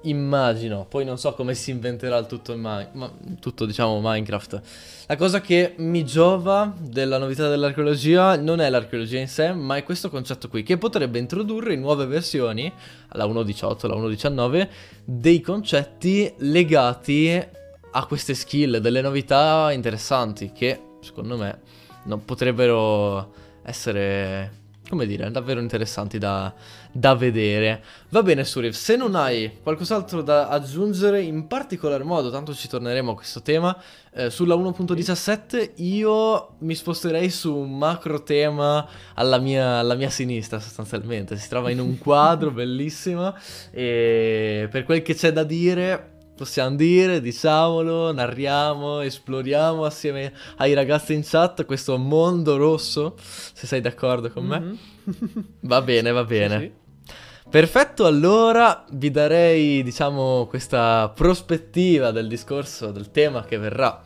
Immagino, 0.03 0.87
poi 0.88 1.05
non 1.05 1.18
so 1.18 1.35
come 1.35 1.55
si 1.55 1.70
inventerà 1.70 2.16
il 2.16 2.26
tutto, 2.26 2.53
in 2.53 2.61
ma- 2.61 3.12
tutto 3.38 3.66
diciamo 3.66 4.00
Minecraft. 4.03 4.61
La 5.07 5.16
cosa 5.16 5.42
che 5.42 5.74
mi 5.76 6.05
giova 6.05 6.72
della 6.79 7.18
novità 7.18 7.48
dell'archeologia 7.48 8.37
non 8.37 8.61
è 8.61 8.70
l'archeologia 8.70 9.18
in 9.18 9.29
sé, 9.29 9.53
ma 9.53 9.76
è 9.76 9.83
questo 9.83 10.09
concetto 10.09 10.48
qui, 10.48 10.62
che 10.62 10.79
potrebbe 10.79 11.18
introdurre 11.18 11.74
in 11.74 11.81
nuove 11.81 12.07
versioni, 12.07 12.72
alla 13.09 13.26
1.18, 13.26 13.87
alla 13.87 13.96
1.19, 13.96 14.68
dei 15.05 15.40
concetti 15.42 16.33
legati 16.38 17.59
a 17.92 18.07
queste 18.07 18.35
skill, 18.35 18.79
delle 18.79 19.03
novità 19.03 19.70
interessanti 19.72 20.53
che, 20.53 20.81
secondo 21.00 21.37
me, 21.37 21.61
non 22.05 22.24
potrebbero 22.24 23.33
essere, 23.62 24.60
come 24.90 25.07
dire, 25.07 25.31
davvero 25.31 25.61
interessanti 25.61 26.18
da, 26.18 26.53
da 26.90 27.14
vedere. 27.14 27.83
Va 28.11 28.22
bene, 28.24 28.44
Suriv, 28.44 28.72
se 28.72 28.96
non 28.96 29.14
hai 29.14 29.59
qualcos'altro 29.62 30.20
da 30.20 30.48
aggiungere, 30.48 31.22
in 31.22 31.46
particolar 31.46 32.03
modo, 32.03 32.29
tanto 32.29 32.53
ci 32.53 32.68
torneremo 32.68 33.12
a 33.12 33.14
questo 33.14 33.40
tema, 33.40 33.74
eh, 34.12 34.29
sulla 34.29 34.57
1.17 34.57 35.74
io 35.76 36.57
mi 36.59 36.74
sposterei 36.74 37.31
su 37.31 37.55
un 37.57 37.79
macro 37.79 38.24
tema 38.24 38.87
alla 39.14 39.38
mia, 39.38 39.76
alla 39.76 39.94
mia 39.94 40.11
sinistra 40.11 40.59
sostanzialmente. 40.59 41.37
Si 41.37 41.48
trova 41.48 41.70
in 41.70 41.79
un 41.79 41.96
quadro 41.96 42.50
bellissimo 42.53 43.33
e 43.70 44.68
per 44.70 44.83
quel 44.85 45.03
che 45.03 45.14
c'è 45.14 45.33
da 45.33 45.44
dire... 45.44 46.18
Possiamo 46.40 46.74
dire, 46.74 47.20
diciamolo, 47.20 48.14
narriamo, 48.14 49.00
esploriamo 49.00 49.85
assieme 49.85 50.33
ai 50.57 50.72
ragazzi 50.72 51.12
in 51.12 51.20
chat 51.22 51.66
questo 51.66 51.98
mondo 51.98 52.57
rosso, 52.57 53.14
se 53.18 53.66
sei 53.66 53.83
d'accordo 53.83 54.31
con 54.31 54.46
me. 54.46 54.59
Mhm. 54.59 55.44
Va 55.61 55.83
bene, 55.83 56.11
va 56.12 56.24
bene. 56.24 56.59
Sì, 56.59 56.72
sì. 57.05 57.50
Perfetto, 57.50 58.07
allora 58.07 58.87
vi 58.92 59.11
darei, 59.11 59.83
diciamo, 59.83 60.46
questa 60.46 61.12
prospettiva 61.14 62.11
del 62.11 62.26
discorso, 62.26 62.90
del 62.90 63.11
tema 63.11 63.44
che 63.44 63.59
verrà 63.59 64.03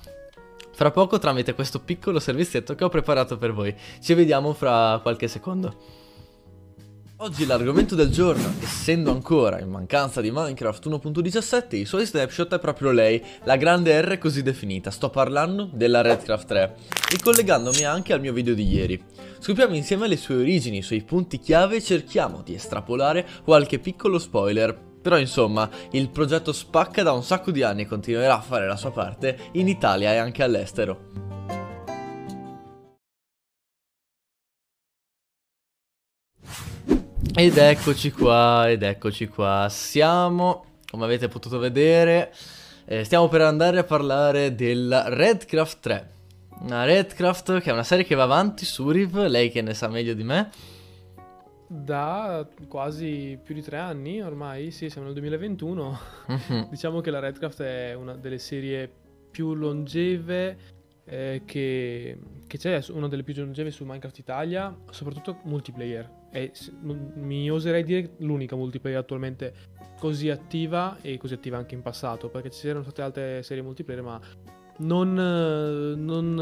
fra 0.72 0.90
poco 0.90 1.20
tramite 1.20 1.54
questo 1.54 1.78
piccolo 1.78 2.18
servizietto 2.18 2.74
che 2.74 2.82
ho 2.82 2.88
preparato 2.88 3.38
per 3.38 3.52
voi. 3.52 3.72
Ci 4.00 4.12
vediamo 4.14 4.54
fra 4.54 4.98
qualche 5.00 5.28
secondo. 5.28 6.02
Oggi 7.18 7.46
l'argomento 7.46 7.94
del 7.94 8.10
giorno, 8.10 8.54
essendo 8.60 9.12
ancora 9.12 9.60
in 9.60 9.70
mancanza 9.70 10.20
di 10.20 10.32
Minecraft 10.32 10.88
1.17, 10.88 11.76
i 11.76 11.84
suoi 11.84 12.06
snapshot 12.06 12.56
è 12.56 12.58
proprio 12.58 12.90
lei, 12.90 13.22
la 13.44 13.54
grande 13.54 14.00
R 14.02 14.18
così 14.18 14.42
definita. 14.42 14.90
Sto 14.90 15.10
parlando 15.10 15.70
della 15.72 16.00
Redcraft 16.00 16.46
3, 16.48 16.74
ricollegandomi 17.10 17.84
anche 17.84 18.12
al 18.12 18.20
mio 18.20 18.32
video 18.32 18.52
di 18.54 18.66
ieri. 18.66 19.00
Scopriamo 19.38 19.76
insieme 19.76 20.08
le 20.08 20.16
sue 20.16 20.34
origini, 20.34 20.78
i 20.78 20.82
suoi 20.82 21.02
punti 21.02 21.38
chiave 21.38 21.76
e 21.76 21.82
cerchiamo 21.82 22.42
di 22.42 22.54
estrapolare 22.54 23.24
qualche 23.44 23.78
piccolo 23.78 24.18
spoiler. 24.18 24.76
Però 25.00 25.16
insomma, 25.16 25.70
il 25.92 26.10
progetto 26.10 26.52
spacca 26.52 27.04
da 27.04 27.12
un 27.12 27.22
sacco 27.22 27.52
di 27.52 27.62
anni 27.62 27.82
e 27.82 27.86
continuerà 27.86 28.38
a 28.38 28.42
fare 28.42 28.66
la 28.66 28.76
sua 28.76 28.90
parte 28.90 29.50
in 29.52 29.68
Italia 29.68 30.12
e 30.12 30.16
anche 30.16 30.42
all'estero. 30.42 31.43
Ed 37.36 37.56
eccoci 37.56 38.12
qua, 38.12 38.70
ed 38.70 38.84
eccoci 38.84 39.26
qua. 39.26 39.66
Siamo, 39.68 40.66
come 40.88 41.04
avete 41.04 41.26
potuto 41.26 41.58
vedere, 41.58 42.32
eh, 42.84 43.02
stiamo 43.02 43.26
per 43.26 43.40
andare 43.40 43.80
a 43.80 43.82
parlare 43.82 44.54
della 44.54 45.08
Redcraft 45.08 45.80
3. 45.80 46.10
Una 46.60 46.84
Redcraft 46.84 47.60
che 47.60 47.70
è 47.70 47.72
una 47.72 47.82
serie 47.82 48.04
che 48.04 48.14
va 48.14 48.22
avanti 48.22 48.64
su 48.64 48.88
Riv, 48.88 49.26
lei 49.26 49.50
che 49.50 49.62
ne 49.62 49.74
sa 49.74 49.88
meglio 49.88 50.14
di 50.14 50.22
me. 50.22 50.48
Da 51.66 52.46
quasi 52.68 53.36
più 53.42 53.52
di 53.52 53.62
tre 53.62 53.78
anni 53.78 54.22
ormai, 54.22 54.70
sì, 54.70 54.88
siamo 54.88 55.08
nel 55.08 55.16
2021. 55.16 55.98
Mhm. 56.28 56.68
Diciamo 56.70 57.00
che 57.00 57.10
la 57.10 57.18
Redcraft 57.18 57.62
è 57.62 57.94
una 57.94 58.14
delle 58.14 58.38
serie 58.38 58.88
più 59.32 59.54
longeve 59.54 60.56
eh, 61.04 61.42
che, 61.44 62.16
che 62.46 62.58
c'è, 62.58 62.80
una 62.90 63.08
delle 63.08 63.24
più 63.24 63.34
longeve 63.34 63.72
su 63.72 63.82
Minecraft 63.84 64.18
Italia, 64.18 64.72
soprattutto 64.90 65.40
multiplayer. 65.42 66.22
M- 66.82 67.12
mi 67.16 67.50
oserei 67.50 67.84
dire 67.84 68.10
l'unica 68.18 68.56
multiplayer 68.56 68.98
attualmente 68.98 69.54
così 69.98 70.28
attiva 70.30 70.98
e 71.00 71.16
così 71.16 71.34
attiva 71.34 71.56
anche 71.56 71.74
in 71.74 71.82
passato, 71.82 72.28
perché 72.28 72.50
ci 72.50 72.68
erano 72.68 72.82
state 72.84 73.02
altre 73.02 73.42
serie 73.42 73.62
multiplayer, 73.62 74.02
ma 74.02 74.20
non, 74.78 75.12
non 75.14 76.38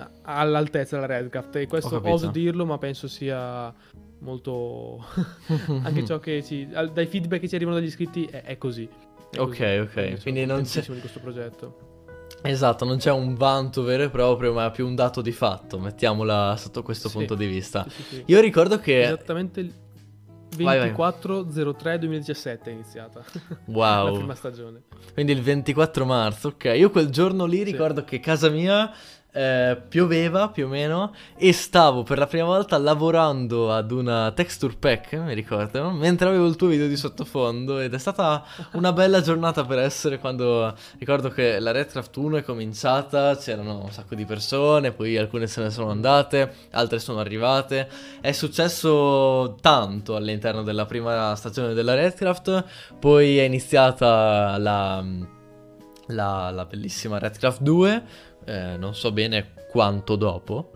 eh, 0.00 0.20
all'altezza 0.22 0.98
della 1.00 1.18
Redcraft. 1.18 1.56
E 1.56 1.66
questo 1.66 2.00
oso 2.04 2.30
dirlo, 2.30 2.64
ma 2.64 2.78
penso 2.78 3.08
sia 3.08 3.74
molto... 4.20 5.04
anche 5.82 6.04
ciò 6.06 6.18
che 6.20 6.42
ci... 6.42 6.66
dai 6.68 7.06
feedback 7.06 7.40
che 7.40 7.48
ci 7.48 7.54
arrivano 7.56 7.76
dagli 7.76 7.86
iscritti 7.88 8.24
è, 8.26 8.42
è 8.42 8.56
così. 8.58 8.88
È 9.30 9.38
Ok, 9.38 9.48
così. 9.48 9.64
ok, 9.64 10.22
quindi 10.22 10.44
non 10.46 10.62
c'è- 10.62 10.82
di 10.82 11.00
questo 11.00 11.20
progetto. 11.20 11.91
Esatto, 12.42 12.84
non 12.84 12.96
c'è 12.98 13.10
un 13.12 13.34
vanto 13.34 13.82
vero 13.82 14.04
e 14.04 14.10
proprio, 14.10 14.52
ma 14.52 14.66
è 14.66 14.70
più 14.70 14.86
un 14.86 14.94
dato 14.94 15.20
di 15.20 15.32
fatto, 15.32 15.78
mettiamola 15.78 16.56
sotto 16.56 16.82
questo 16.82 17.08
Sì. 17.08 17.16
punto 17.18 17.34
di 17.34 17.46
vista. 17.46 17.84
Sì, 17.88 18.02
sì. 18.02 18.22
Io 18.26 18.40
ricordo 18.40 18.78
che... 18.78 19.02
Esattamente 19.02 19.60
il 19.60 19.72
Vai, 20.58 20.78
vai. 20.78 20.90
24-03-2017 20.92 22.62
è 22.64 22.70
iniziata 22.70 23.22
la 23.48 23.56
Wow, 23.66 24.14
prima 24.16 24.34
stagione. 24.34 24.82
quindi 25.14 25.32
il 25.32 25.40
24 25.40 26.04
marzo, 26.04 26.48
ok. 26.48 26.72
Io 26.76 26.90
quel 26.90 27.08
giorno 27.08 27.46
lì 27.46 27.62
ricordo 27.62 28.04
che 28.04 28.20
casa 28.20 28.50
mia 28.50 28.92
eh, 29.32 29.80
pioveva 29.88 30.48
più 30.48 30.66
o 30.66 30.68
meno 30.68 31.14
e 31.36 31.52
stavo 31.52 32.02
per 32.02 32.18
la 32.18 32.26
prima 32.26 32.44
volta 32.44 32.76
lavorando 32.76 33.72
ad 33.72 33.90
una 33.90 34.30
texture 34.32 34.74
pack, 34.78 35.14
mi 35.14 35.34
ricordo, 35.34 35.90
mentre 35.90 36.28
avevo 36.28 36.46
il 36.46 36.56
tuo 36.56 36.68
video 36.68 36.86
di 36.86 36.96
sottofondo 36.96 37.78
ed 37.78 37.94
è 37.94 37.98
stata 37.98 38.44
una 38.72 38.92
bella 38.92 39.22
giornata 39.22 39.64
per 39.64 39.78
essere 39.78 40.18
quando 40.18 40.74
ricordo 40.98 41.30
che 41.30 41.58
la 41.58 41.70
Redcraft 41.70 42.14
1 42.16 42.36
è 42.38 42.42
cominciata, 42.42 43.36
c'erano 43.36 43.82
un 43.82 43.90
sacco 43.90 44.14
di 44.14 44.24
persone, 44.26 44.92
poi 44.92 45.16
alcune 45.16 45.46
se 45.46 45.62
ne 45.62 45.70
sono 45.70 45.90
andate, 45.90 46.54
altre 46.72 46.98
sono 46.98 47.20
arrivate. 47.20 47.88
È 48.20 48.32
successo 48.32 49.56
tanto 49.60 50.14
all'interno 50.16 50.62
della 50.62 50.84
prima 50.84 51.34
stagione 51.36 51.74
della 51.74 51.94
Redcraft, 51.94 52.64
poi 52.98 53.38
è 53.38 53.42
iniziata 53.42 54.58
la, 54.58 55.04
la, 56.08 56.50
la 56.50 56.64
bellissima 56.66 57.18
Redcraft 57.18 57.60
2, 57.62 58.02
eh, 58.44 58.76
non 58.76 58.94
so 58.94 59.12
bene 59.12 59.52
quanto 59.70 60.16
dopo, 60.16 60.70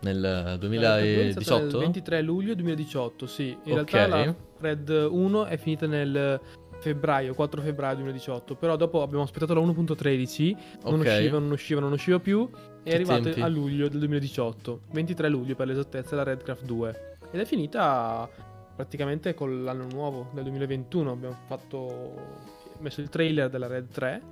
nel 0.00 0.20
La 0.20 0.56
Red 0.56 0.58
2 0.58 1.28
è 1.28 1.30
stata 1.32 1.60
2018. 1.60 1.64
Il 1.76 1.82
23 1.84 2.22
luglio 2.22 2.54
2018, 2.54 3.26
sì. 3.26 3.48
In 3.64 3.78
Ok. 3.78 3.92
realtà 3.92 4.06
la 4.06 4.34
Red 4.58 4.88
1 5.10 5.44
è 5.44 5.56
finita 5.56 5.86
nel 5.86 6.40
febbraio, 6.80 7.34
4 7.34 7.60
febbraio 7.62 7.94
2018, 7.96 8.56
però 8.56 8.74
dopo 8.76 9.02
abbiamo 9.02 9.22
aspettato 9.22 9.54
la 9.54 9.60
1.13, 9.60 10.56
non 10.84 10.94
Ok. 10.94 11.06
usciva, 11.06 11.38
non 11.38 11.50
usciva, 11.52 11.80
non 11.80 11.92
usciva 11.92 12.18
più, 12.18 12.50
Che 12.50 12.90
è 12.90 12.94
arrivato 12.94 13.22
tempi. 13.24 13.40
a 13.40 13.46
luglio 13.46 13.88
del 13.88 13.98
2018, 14.00 14.80
23 14.90 15.28
luglio 15.28 15.54
per 15.54 15.68
l'esattezza 15.68 16.16
la 16.16 16.24
Redcraft 16.24 16.64
2. 16.64 17.16
Ed 17.30 17.40
è 17.40 17.44
finita 17.44 18.28
praticamente 18.74 19.34
con 19.34 19.62
l'anno 19.62 19.86
nuovo 19.92 20.30
del 20.32 20.42
2021, 20.42 21.12
abbiamo 21.12 21.36
fatto 21.46 22.40
messo 22.80 23.00
il 23.00 23.08
trailer 23.08 23.48
della 23.48 23.68
Red 23.68 23.88
3 23.88 24.22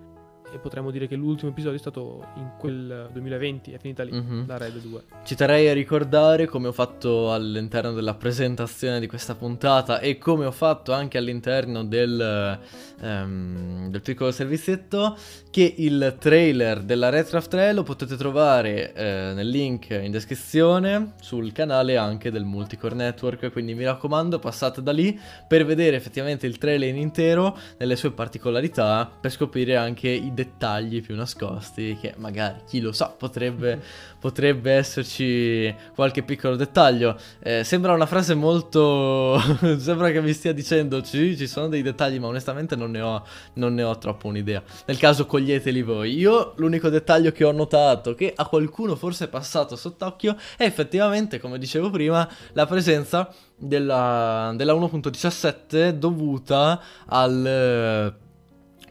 e 0.53 0.59
potremmo 0.59 0.91
dire 0.91 1.07
che 1.07 1.15
l'ultimo 1.17 1.51
episodio 1.51 1.77
è 1.77 1.81
stato 1.81 2.25
in 2.37 2.51
quel 2.59 3.09
2020, 3.13 3.73
è 3.73 3.79
finita 3.79 4.03
lì, 4.03 4.11
Mhm. 4.13 4.45
la 4.47 4.57
Red 4.59 4.79
2. 4.81 5.03
Ci 5.25 5.35
terrei 5.35 5.69
a 5.69 5.73
ricordare 5.73 6.47
come 6.47 6.69
ho 6.69 6.73
fatto 6.73 7.33
all'interno 7.33 7.93
della 7.93 8.15
presentazione 8.15 9.01
di 9.01 9.07
questa 9.07 9.35
puntata 9.35 10.01
e 10.01 10.19
come 10.19 10.45
ho 10.45 10.51
fatto 10.51 10.93
anche 10.93 11.19
all'interno 11.19 11.85
del, 11.85 12.59
ehm, 13.01 13.91
del 13.91 14.01
piccolo 14.03 14.31
servizietto 14.31 15.17
che 15.51 15.75
il 15.79 16.17
trailer 16.19 16.83
della 16.83 17.09
Redcraft 17.09 17.51
3 17.51 17.73
lo 17.73 17.83
potete 17.83 18.17
trovare 18.17 18.93
eh, 18.93 19.33
nel 19.35 19.49
link 19.49 19.91
in 19.91 20.11
descrizione 20.11 21.13
sul 21.21 21.53
canale 21.53 21.97
anche 21.97 22.31
del 22.31 22.45
Multicore 22.45 22.95
Network 22.95 23.51
quindi 23.53 23.75
mi 23.75 23.85
raccomando 23.85 24.39
passate 24.39 24.83
da 24.83 24.93
lì 24.93 25.19
per 25.47 25.65
vedere 25.65 25.97
effettivamente 25.97 26.47
il 26.47 26.59
trailer 26.59 26.89
in 26.89 26.97
intero 26.97 27.57
nelle 27.79 27.97
sue 27.97 28.13
particolarità 28.13 29.11
per 29.21 29.31
scoprire 29.31 29.77
anche 29.77 30.09
i 30.09 30.33
dettagli 30.40 31.03
più 31.03 31.14
nascosti 31.14 31.96
che 32.00 32.14
magari 32.16 32.61
chi 32.66 32.81
lo 32.81 32.92
sa 32.92 33.09
potrebbe 33.09 33.81
potrebbe 34.20 34.72
esserci 34.72 35.74
qualche 35.94 36.22
piccolo 36.22 36.55
dettaglio. 36.55 37.18
Eh, 37.40 37.64
sembra 37.64 37.94
una 37.94 38.07
frase 38.07 38.35
molto. 38.35 39.40
sembra 39.81 40.11
che 40.11 40.20
mi 40.20 40.33
stia 40.33 40.53
dicendo 40.53 41.03
sì, 41.03 41.37
ci 41.37 41.46
sono 41.46 41.68
dei 41.68 41.83
dettagli, 41.83 42.20
ma 42.20 42.29
onestamente 42.29 42.76
non 42.76 42.90
ne, 42.90 43.00
ho, 43.00 43.24
non 43.55 43.74
ne 43.74 43.83
ho 43.83 43.96
troppo 43.98 44.29
un'idea. 44.29 44.62
Nel 44.87 44.98
caso 44.98 45.26
coglieteli 45.26 45.83
voi. 45.83 46.16
Io 46.16 46.53
l'unico 46.57 46.90
dettaglio 46.90 47.33
che 47.33 47.44
ho 47.44 47.53
notato, 47.53 48.14
che 48.14 48.33
a 48.37 48.46
qualcuno 48.46 48.94
forse 48.94 49.24
è 49.24 49.29
passato 49.29 49.74
sott'occhio, 49.74 50.37
è 50.57 50.64
effettivamente, 50.64 51.40
come 51.40 51.59
dicevo 51.59 51.88
prima, 51.90 52.29
la 52.53 52.66
presenza 52.66 53.33
della, 53.57 54.53
della 54.55 54.74
1.17 54.74 55.90
dovuta 55.92 56.81
al. 57.07 57.46
eh, 57.46 58.29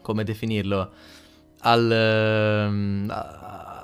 come 0.02 0.24
definirlo? 0.24 0.90
Al, 1.62 1.90
ehm, 1.90 3.12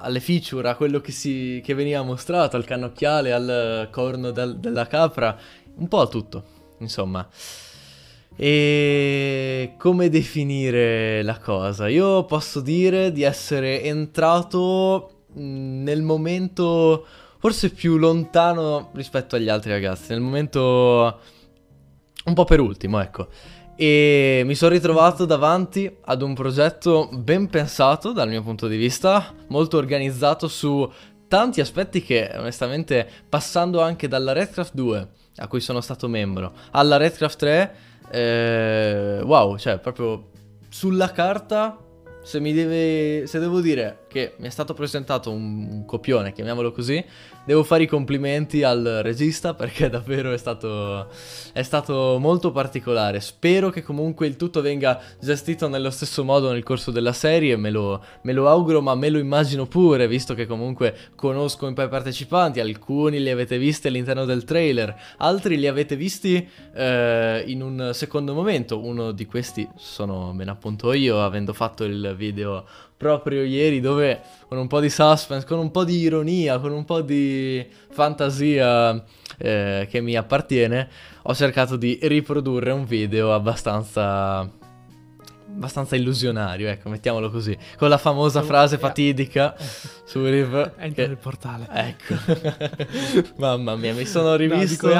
alle 0.01 0.21
feature, 0.21 0.69
a 0.69 0.77
quello 0.77 1.01
che, 1.01 1.13
si, 1.13 1.61
che 1.65 1.75
veniva 1.75 2.03
mostrato, 2.03 2.57
al 2.57 2.65
cannocchiale, 2.65 3.33
al 3.33 3.89
corno 3.91 4.31
del- 4.31 4.57
della 4.59 4.87
capra, 4.87 5.37
un 5.77 5.89
po' 5.89 6.01
a 6.01 6.07
tutto, 6.07 6.45
insomma. 6.79 7.29
E 8.39 9.75
come 9.79 10.09
definire 10.11 11.23
la 11.23 11.39
cosa? 11.39 11.89
Io 11.89 12.25
posso 12.25 12.61
dire 12.61 13.11
di 13.11 13.23
essere 13.23 13.83
entrato 13.83 15.25
nel 15.35 16.03
momento 16.03 17.07
forse 17.39 17.71
più 17.71 17.97
lontano 17.97 18.91
rispetto 18.95 19.37
agli 19.37 19.49
altri 19.49 19.71
ragazzi, 19.71 20.13
nel 20.13 20.21
momento 20.21 21.21
un 22.25 22.35
po' 22.35 22.45
per 22.45 22.61
ultimo, 22.61 23.01
ecco. 23.01 23.29
E 23.79 24.43
mi 24.47 24.55
sono 24.55 24.73
ritrovato 24.73 25.27
davanti 25.27 25.95
ad 26.07 26.23
un 26.23 26.33
progetto 26.33 27.11
ben 27.13 27.49
pensato 27.49 28.13
dal 28.13 28.29
mio 28.29 28.43
punto 28.43 28.69
di 28.69 28.77
vista, 28.79 29.35
molto 29.49 29.77
organizzato 29.77 30.49
su 30.49 30.91
tanti 31.29 31.61
aspetti 31.61 32.03
che 32.03 32.33
onestamente 32.37 33.07
passando 33.29 33.83
anche 33.83 34.09
dalla 34.09 34.33
Redcraft 34.33 34.73
2 34.75 35.09
a 35.37 35.49
cui 35.49 35.61
sono 35.61 35.83
stato 35.83 36.09
membro 36.09 36.53
alla 36.71 36.97
Redcraft 36.97 37.39
3 37.39 37.75
eh, 38.11 39.21
wow, 39.23 39.59
cioè 39.59 39.79
proprio 39.79 40.31
sulla 40.71 41.11
carta 41.11 41.77
se 42.23 42.41
mi 42.41 42.53
deve 42.53 43.27
se 43.27 43.39
devo 43.39 43.61
dire 43.61 44.06
che 44.17 44.33
mi 44.39 44.47
è 44.47 44.51
stato 44.51 44.73
presentato 44.73 45.31
un, 45.31 45.85
copione, 45.85 46.33
chiamiamolo 46.33 46.73
così, 46.73 47.05
devo 47.45 47.63
fare 47.63 47.83
i 47.83 47.87
complimenti 47.87 48.63
al 48.63 49.01
regista 49.03 49.53
perché 49.53 49.91
davvero 49.91 50.33
è 50.33 50.39
stato 50.39 51.09
è 51.53 51.63
stato 51.63 52.17
molto 52.19 52.51
particolare. 52.51 53.21
Spero 53.21 53.69
che 53.69 53.83
comunque 53.83 54.27
il 54.27 54.37
tutto 54.37 54.63
venga 54.63 54.99
gestito 55.21 55.69
nello 55.69 55.91
stesso 55.91 56.25
modo 56.25 56.51
nel 56.51 56.63
corso 56.63 56.91
della 56.91 57.13
serie, 57.13 57.57
me 57.57 57.71
lo, 57.71 58.03
me 58.23 58.33
lo 58.33 58.49
auguro, 58.49 58.81
ma 58.81 58.95
me 58.95 59.11
lo 59.11 59.19
immagino 59.19 59.67
pure, 59.67 60.09
visto 60.09 60.33
che 60.33 60.47
comunque 60.47 60.97
conosco 61.15 61.67
un 61.67 61.75
po' 61.75 61.83
i 61.83 61.89
partecipanti, 61.89 62.59
alcuni 62.59 63.21
li 63.21 63.29
avete 63.29 63.59
visti 63.59 63.89
all'interno 63.89 64.25
del 64.25 64.45
trailer, 64.45 64.97
altri 65.19 65.59
li 65.59 65.67
avete 65.67 65.95
visti 65.95 66.49
eh, 66.75 67.45
in 67.47 67.61
un 67.61 67.91
secondo 67.93 68.33
momento. 68.33 68.83
Uno 68.83 69.13
di 69.13 69.27
questi 69.27 69.69
sono 69.77 70.33
ben 70.35 70.49
appunto 70.49 70.95
io, 70.95 71.23
avendo 71.23 71.53
fatto 71.53 71.85
il 71.85 72.15
video 72.17 72.65
proprio 72.97 73.43
ieri 73.43 73.81
dove 73.81 74.21
con 74.49 74.59
un 74.59 74.67
po' 74.67 74.81
di 74.81 74.89
suspense, 74.91 75.47
con 75.47 75.59
un 75.59 75.71
po' 75.71 75.85
di 75.85 75.99
ironia, 75.99 76.59
con 76.59 76.73
un 76.73 76.85
po' 76.85 77.01
di 77.03 77.67
fantasia 77.91 79.05
eh, 79.39 79.87
che 79.91 80.01
mi 80.01 80.15
appartiene, 80.17 80.89
ho 81.23 81.35
cercato 81.35 81.77
di 81.77 81.99
riprodurre 82.03 82.71
un 82.73 82.85
video 82.85 83.35
abbastanza 83.35 84.49
abbastanza 85.49 85.97
illusionario, 85.97 86.69
ecco, 86.69 86.89
mettiamolo 86.91 87.31
così, 87.31 87.57
con 87.79 87.89
la 87.89 87.97
famosa 87.99 88.41
Siamo- 88.43 88.47
frase 88.47 88.75
eh, 88.75 88.79
fatidica 88.79 89.55
su 90.05 90.23
Riv 90.25 90.55
Entra 90.77 90.89
che- 91.03 91.07
nel 91.07 91.17
portale. 91.17 91.67
Ecco. 91.73 92.15
Mamma 93.39 93.75
mia, 93.77 93.95
mi 93.95 94.05
sono 94.05 94.31
No, 94.31 94.35
rivisto 94.37 94.91
e, 94.91 94.95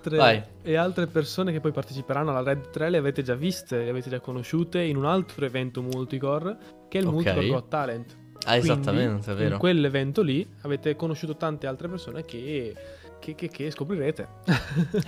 altre, 0.00 0.16
Vai. 0.16 0.42
e 0.62 0.76
altre 0.76 1.06
persone 1.06 1.52
che 1.52 1.60
poi 1.60 1.72
parteciperanno 1.72 2.30
alla 2.30 2.42
Red 2.42 2.70
3 2.70 2.90
le 2.90 2.96
avete 2.98 3.22
già 3.22 3.34
viste, 3.34 3.84
le 3.84 3.90
avete 3.90 4.08
già 4.10 4.20
conosciute 4.20 4.80
in 4.80 4.96
un 4.96 5.04
altro 5.04 5.44
evento 5.44 5.82
multicore 5.82 6.56
che 6.88 6.98
è 6.98 7.00
il 7.02 7.06
Ok. 7.06 7.12
Multicore 7.14 7.46
Got 7.48 7.68
Talent. 7.68 8.16
Ah, 8.46 8.58
Quindi, 8.58 8.68
esattamente, 8.70 9.32
è 9.32 9.34
vero. 9.34 9.52
In 9.54 9.58
quell'evento 9.58 10.22
lì 10.22 10.48
avete 10.62 10.96
conosciuto 10.96 11.36
tante 11.36 11.66
altre 11.66 11.88
persone 11.88 12.24
che, 12.24 12.74
che, 13.20 13.34
che- 13.34 13.48
che 13.48 13.70
scoprirete. 13.70 14.26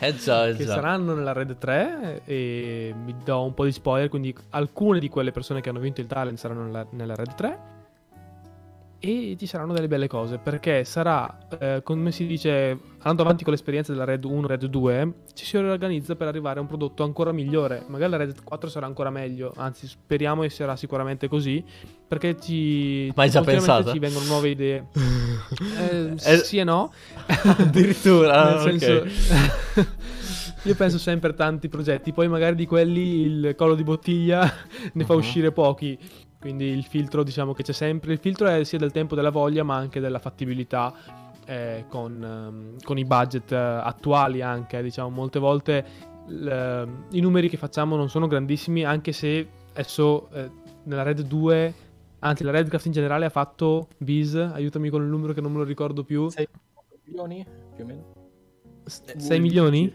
Eh 0.00 0.14
già, 0.16 0.48
eh 0.48 0.54
che 0.56 0.64
già. 0.66 0.74
saranno 0.74 1.14
nella 1.14 1.32
Red 1.32 1.56
3 1.56 2.22
e 2.26 2.94
vi 3.04 3.14
do 3.24 3.42
un 3.42 3.54
po' 3.54 3.64
di 3.64 3.72
spoiler, 3.72 4.10
quindi 4.10 4.34
alcune 4.50 5.00
di 5.00 5.08
quelle 5.08 5.32
persone 5.32 5.62
che 5.62 5.70
hanno 5.70 5.80
vinto 5.80 6.02
il 6.02 6.06
talent 6.06 6.36
saranno 6.36 6.64
nella, 6.64 6.86
nella 6.90 7.14
Red 7.14 7.34
3 7.34 7.58
e 9.04 9.34
ci 9.36 9.46
saranno 9.46 9.72
delle 9.72 9.88
belle 9.88 10.06
cose 10.06 10.38
perché 10.38 10.84
sarà, 10.84 11.38
eh, 11.58 11.80
come 11.82 12.12
si 12.12 12.24
dice, 12.24 12.78
andando 12.98 13.22
avanti 13.22 13.42
con 13.42 13.52
l'esperienza 13.52 13.90
della 13.90 14.04
Red 14.04 14.22
1, 14.22 14.46
Red 14.46 14.64
2, 14.66 15.12
ci 15.34 15.44
si 15.44 15.58
riorganizza 15.58 16.14
per 16.14 16.28
arrivare 16.28 16.58
a 16.58 16.62
un 16.62 16.68
prodotto 16.68 17.02
ancora 17.02 17.32
migliore. 17.32 17.82
Magari 17.88 18.12
la 18.12 18.16
Red 18.18 18.44
4 18.44 18.68
sarà 18.70 18.86
ancora 18.86 19.10
meglio, 19.10 19.52
anzi 19.56 19.88
speriamo 19.88 20.42
che 20.42 20.50
sarà 20.50 20.76
sicuramente 20.76 21.26
così 21.26 21.64
perché 22.06 22.38
ci, 22.40 23.10
Ma 23.16 23.24
hai 23.24 23.30
già 23.30 23.40
pensato? 23.42 23.90
ci 23.90 23.98
vengono 23.98 24.24
nuove 24.26 24.50
idee. 24.50 24.86
Eh, 25.78 26.14
Eh, 26.24 26.36
sì 26.38 26.58
e 26.58 26.64
no. 26.64 26.92
Addirittura, 27.26 28.62
Nel 28.64 28.78
senso, 28.80 29.04
io 30.62 30.74
penso 30.76 30.98
sempre 30.98 31.30
a 31.30 31.32
tanti 31.34 31.68
progetti, 31.68 32.12
poi 32.12 32.28
magari 32.28 32.54
di 32.54 32.66
quelli 32.66 33.22
il 33.22 33.54
collo 33.56 33.74
di 33.74 33.82
bottiglia 33.82 34.50
ne 34.92 35.04
fa 35.04 35.12
Mhm. 35.14 35.18
uscire 35.18 35.52
pochi. 35.52 35.98
Quindi 36.42 36.64
il 36.64 36.82
filtro, 36.82 37.22
diciamo 37.22 37.52
che 37.52 37.62
c'è 37.62 37.72
sempre. 37.72 38.12
Il 38.12 38.18
filtro 38.18 38.48
è 38.48 38.64
sia 38.64 38.76
del 38.76 38.90
tempo 38.90 39.14
della 39.14 39.30
voglia, 39.30 39.62
ma 39.62 39.76
anche 39.76 40.00
della 40.00 40.18
fattibilità 40.18 40.92
eh, 41.46 41.84
con, 41.88 42.20
ehm, 42.20 42.82
con 42.82 42.98
i 42.98 43.04
budget 43.04 43.52
eh, 43.52 43.56
attuali 43.56 44.42
anche. 44.42 44.82
Diciamo, 44.82 45.08
molte 45.08 45.38
volte 45.38 45.86
l- 46.26 46.86
i 47.12 47.20
numeri 47.20 47.48
che 47.48 47.56
facciamo 47.56 47.94
non 47.94 48.10
sono 48.10 48.26
grandissimi, 48.26 48.84
anche 48.84 49.12
se 49.12 49.48
adesso 49.70 50.28
eh, 50.30 50.50
nella 50.82 51.04
Red 51.04 51.20
2 51.20 51.74
Anzi, 52.24 52.44
la 52.44 52.52
Redcraft 52.52 52.86
in 52.86 52.92
generale 52.92 53.24
ha 53.24 53.30
fatto 53.30 53.88
Biz, 53.98 54.36
aiutami 54.36 54.90
con 54.90 55.02
il 55.02 55.08
numero 55.08 55.32
che 55.32 55.40
non 55.40 55.52
me 55.52 55.58
lo 55.58 55.64
ricordo 55.64 56.04
più. 56.04 56.28
6 56.28 56.46
milioni 57.04 57.46
più 57.74 57.84
o 57.84 57.86
meno. 57.86 58.12
6 58.84 59.40
milioni? 59.40 59.92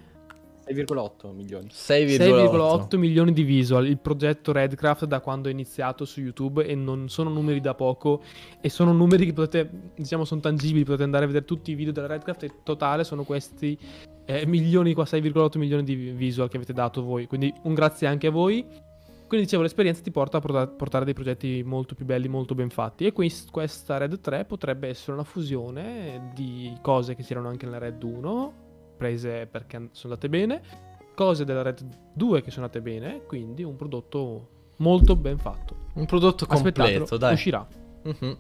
6,8 0.68 1.34
milioni. 1.34 1.68
6,8 1.68 2.18
6,8 2.18 2.98
milioni 2.98 3.34
di 3.34 3.44
visual. 3.44 3.88
Il 3.88 4.00
progetto 4.00 4.52
Redcraft 4.52 5.06
da 5.06 5.20
quando 5.20 5.50
è 5.50 5.52
iniziato 5.52 6.06
su 6.06 6.22
YouTube 6.22 6.66
e 6.66 6.76
non 6.76 7.10
sono 7.10 7.30
numeri 7.30 7.60
da 7.60 7.74
poco 7.74 8.22
e 8.60 8.70
sono 8.70 8.92
numeri 8.94 9.26
che 9.26 9.34
potete, 9.34 9.92
diciamo, 9.96 10.26
sono 10.26 10.42
tangibili, 10.42 10.84
potete 10.84 11.04
andare 11.04 11.26
a 11.26 11.28
vedere 11.28 11.46
tutti 11.46 11.72
i 11.72 11.76
video 11.76 11.94
della 11.94 12.08
Redcraft 12.08 12.44
e 12.44 12.52
totale 12.64 13.04
sono 13.04 13.24
questi 13.24 13.78
eh, 14.26 14.46
milioni 14.46 14.94
qua, 14.94 15.06
6,8 15.06 15.58
milioni 15.58 15.84
di 15.84 15.96
visual 15.96 16.50
che 16.50 16.58
avete 16.58 16.74
dato 16.74 17.02
voi. 17.02 17.28
Quindi 17.28 17.54
un 17.64 17.74
grazie 17.74 18.08
anche 18.08 18.28
a 18.28 18.32
voi. 18.32 18.86
Quindi 19.28 19.46
dicevo, 19.46 19.64
l'esperienza 19.64 20.02
ti 20.02 20.12
porta 20.12 20.38
a 20.38 20.40
porta- 20.40 20.68
portare 20.68 21.04
dei 21.04 21.14
progetti 21.14 21.62
molto 21.66 21.96
più 21.96 22.06
belli, 22.06 22.30
molto 22.30 22.56
ben 22.56 22.70
fatti. 22.70 23.06
E 23.06 23.12
quest- 23.12 23.52
questa 23.52 23.98
Red 23.98 24.22
3 24.22 24.46
potrebbe 24.46 24.88
essere 24.88 25.14
una 25.14 25.26
fusione 25.26 26.32
di 26.34 26.74
cose 26.82 27.14
che 27.14 27.24
c'erano 27.24 27.50
anche 27.50 27.66
nella 27.66 27.78
Red 27.78 28.02
1, 28.02 28.54
prese 28.98 29.46
perché 29.46 29.90
sono 29.92 30.14
andate 30.14 30.30
bene, 30.30 30.62
cose 31.16 31.46
della 31.46 31.62
Red 31.62 31.88
2 32.14 32.42
che 32.42 32.52
sono 32.52 32.66
andate 32.66 32.82
bene, 32.82 33.24
quindi 33.26 33.64
un 33.64 33.76
prodotto 33.76 34.50
molto 34.78 35.16
ben 35.16 35.38
fatto. 35.38 35.86
Un 35.94 36.06
prodotto 36.06 36.46
completo, 36.46 37.18
dai. 37.18 37.34
uscirà. 37.34 37.66
Mhm. 38.08 38.38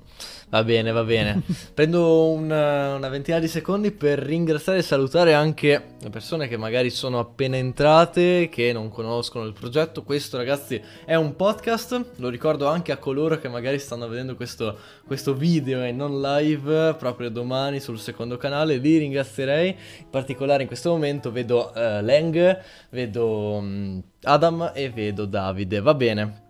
Va 0.49 0.63
bene, 0.63 0.91
va 0.91 1.03
bene. 1.03 1.41
Prendo 1.73 2.29
una, 2.29 2.95
una 2.95 3.09
ventina 3.09 3.37
di 3.39 3.49
secondi 3.49 3.91
per 3.91 4.19
ringraziare 4.19 4.79
e 4.79 4.81
salutare 4.81 5.33
anche 5.33 5.95
le 5.99 6.09
persone 6.09 6.47
che 6.47 6.55
magari 6.55 6.89
sono 6.89 7.19
appena 7.19 7.57
entrate, 7.57 8.47
che 8.49 8.71
non 8.71 8.87
conoscono 8.87 9.43
il 9.45 9.51
progetto. 9.51 10.03
Questo, 10.03 10.37
ragazzi, 10.37 10.81
è 11.03 11.15
un 11.15 11.35
podcast. 11.35 12.11
Lo 12.17 12.29
ricordo 12.29 12.67
anche 12.67 12.93
a 12.93 12.97
coloro 12.97 13.37
che 13.39 13.49
magari 13.49 13.77
stanno 13.77 14.07
vedendo 14.07 14.35
questo, 14.37 14.77
questo 15.05 15.33
video 15.33 15.83
e 15.83 15.91
non 15.91 16.21
live 16.21 16.93
proprio 16.93 17.29
domani 17.29 17.81
sul 17.81 17.99
secondo 17.99 18.37
canale. 18.37 18.77
Li 18.77 18.97
ringrazierei. 18.99 19.69
In 19.99 20.09
particolare 20.09 20.61
in 20.61 20.67
questo 20.67 20.91
momento 20.91 21.29
vedo 21.29 21.73
eh, 21.73 22.01
Leng, 22.01 22.61
vedo 22.91 23.59
mm, 23.61 23.99
Adam 24.23 24.71
e 24.73 24.89
vedo 24.91 25.25
Davide. 25.25 25.81
Va 25.81 25.93
bene. 25.93 26.45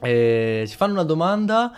Eh, 0.00 0.64
ci 0.66 0.76
fanno 0.76 0.94
una 0.94 1.04
domanda. 1.04 1.72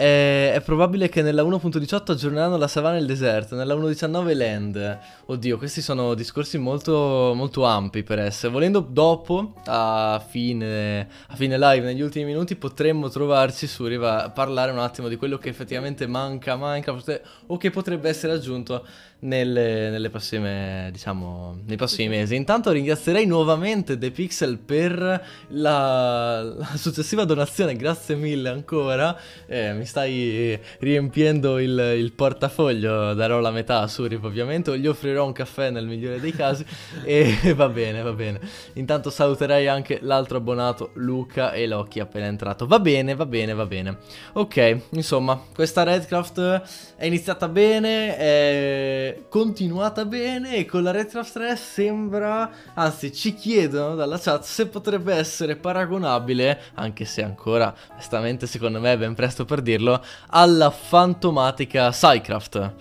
Eh, 0.00 0.54
è 0.54 0.62
probabile 0.62 1.10
che 1.10 1.20
nella 1.20 1.42
1.18 1.42 2.12
aggiorneranno 2.12 2.56
la 2.56 2.68
savana 2.68 2.96
e 2.96 3.00
il 3.00 3.06
deserto, 3.06 3.54
nella 3.54 3.74
1.19 3.74 4.34
land. 4.34 4.98
Oddio, 5.26 5.58
questi 5.58 5.82
sono 5.82 6.14
discorsi 6.14 6.56
molto, 6.56 7.34
molto 7.34 7.66
ampi 7.66 8.02
per 8.02 8.18
essere. 8.18 8.50
Volendo 8.50 8.80
dopo, 8.80 9.56
a 9.66 10.24
fine, 10.26 11.06
a 11.26 11.36
fine 11.36 11.58
live, 11.58 11.84
negli 11.84 12.00
ultimi 12.00 12.24
minuti, 12.24 12.56
potremmo 12.56 13.10
trovarci 13.10 13.66
su 13.66 13.84
Riva 13.84 14.24
a 14.24 14.30
parlare 14.30 14.72
un 14.72 14.78
attimo 14.78 15.06
di 15.06 15.16
quello 15.16 15.36
che 15.36 15.50
effettivamente 15.50 16.06
manca 16.06 16.54
a 16.54 16.56
Minecraft 16.56 17.20
o 17.48 17.58
che 17.58 17.68
potrebbe 17.68 18.08
essere 18.08 18.32
aggiunto 18.32 18.82
nelle, 19.20 19.90
nelle 19.90 20.08
prossime, 20.08 20.88
diciamo, 20.92 21.58
nei 21.66 21.76
prossimi 21.76 22.08
mesi. 22.08 22.36
Intanto 22.36 22.70
ringrazierei 22.70 23.26
nuovamente 23.26 23.98
The 23.98 24.10
Pixel 24.10 24.58
per 24.58 25.24
la, 25.48 26.42
la 26.42 26.70
successiva 26.76 27.24
donazione, 27.24 27.74
grazie 27.76 28.14
mille 28.14 28.48
ancora. 28.48 29.16
Eh, 29.46 29.72
mi 29.72 29.84
stai 29.84 30.58
riempiendo 30.78 31.58
il, 31.58 31.94
il 31.96 32.12
portafoglio, 32.12 33.14
darò 33.14 33.40
la 33.40 33.50
metà 33.50 33.80
a 33.80 33.88
Surip 33.88 34.24
ovviamente, 34.24 34.70
o 34.70 34.76
gli 34.76 34.86
offrirò 34.86 35.26
un 35.26 35.32
caffè 35.32 35.70
nel 35.70 35.86
migliore 35.86 36.20
dei 36.20 36.32
casi 36.32 36.64
e 37.04 37.34
va 37.54 37.68
bene, 37.68 38.02
va 38.02 38.12
bene. 38.12 38.40
Intanto 38.74 39.10
saluterei 39.10 39.68
anche 39.68 39.98
l'altro 40.02 40.38
abbonato 40.38 40.90
Luca 40.94 41.52
e 41.52 41.66
Loki 41.66 42.00
appena 42.00 42.26
entrato. 42.26 42.66
Va 42.66 42.78
bene, 42.78 43.14
va 43.14 43.26
bene, 43.26 43.52
va 43.52 43.66
bene. 43.66 43.98
Ok, 44.34 44.78
insomma, 44.90 45.42
questa 45.54 45.82
Redcraft 45.82 46.62
è 46.96 47.06
iniziata 47.06 47.48
bene, 47.48 48.16
è 48.16 49.09
continuata 49.28 50.04
bene 50.04 50.56
e 50.56 50.64
con 50.64 50.82
la 50.82 50.90
Redcraft 50.90 51.32
3 51.32 51.56
sembra, 51.56 52.50
anzi 52.74 53.12
ci 53.12 53.34
chiedono 53.34 53.94
dalla 53.94 54.18
chat 54.18 54.42
se 54.42 54.66
potrebbe 54.68 55.14
essere 55.14 55.56
paragonabile, 55.56 56.60
anche 56.74 57.04
se 57.04 57.22
ancora 57.22 57.74
onestamente 57.92 58.46
secondo 58.46 58.80
me 58.80 58.92
è 58.92 58.98
ben 58.98 59.14
presto 59.14 59.44
per 59.44 59.62
dirlo, 59.62 60.02
alla 60.28 60.70
fantomatica 60.70 61.90
Psycraft. 61.90 62.74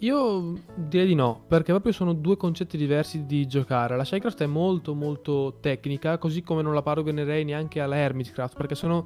Io 0.00 0.54
direi 0.76 1.08
di 1.08 1.14
no, 1.14 1.42
perché 1.48 1.72
proprio 1.72 1.92
sono 1.92 2.12
due 2.12 2.36
concetti 2.36 2.76
diversi 2.76 3.26
di 3.26 3.48
giocare. 3.48 3.96
La 3.96 4.04
Shycraft 4.04 4.42
è 4.42 4.46
molto 4.46 4.94
molto 4.94 5.58
tecnica, 5.60 6.18
così 6.18 6.42
come 6.42 6.62
non 6.62 6.72
la 6.72 6.82
paragonerei 6.82 7.44
neanche 7.44 7.80
alla 7.80 7.96
Hermitcraft, 7.96 8.56
perché 8.56 8.76
sono 8.76 9.04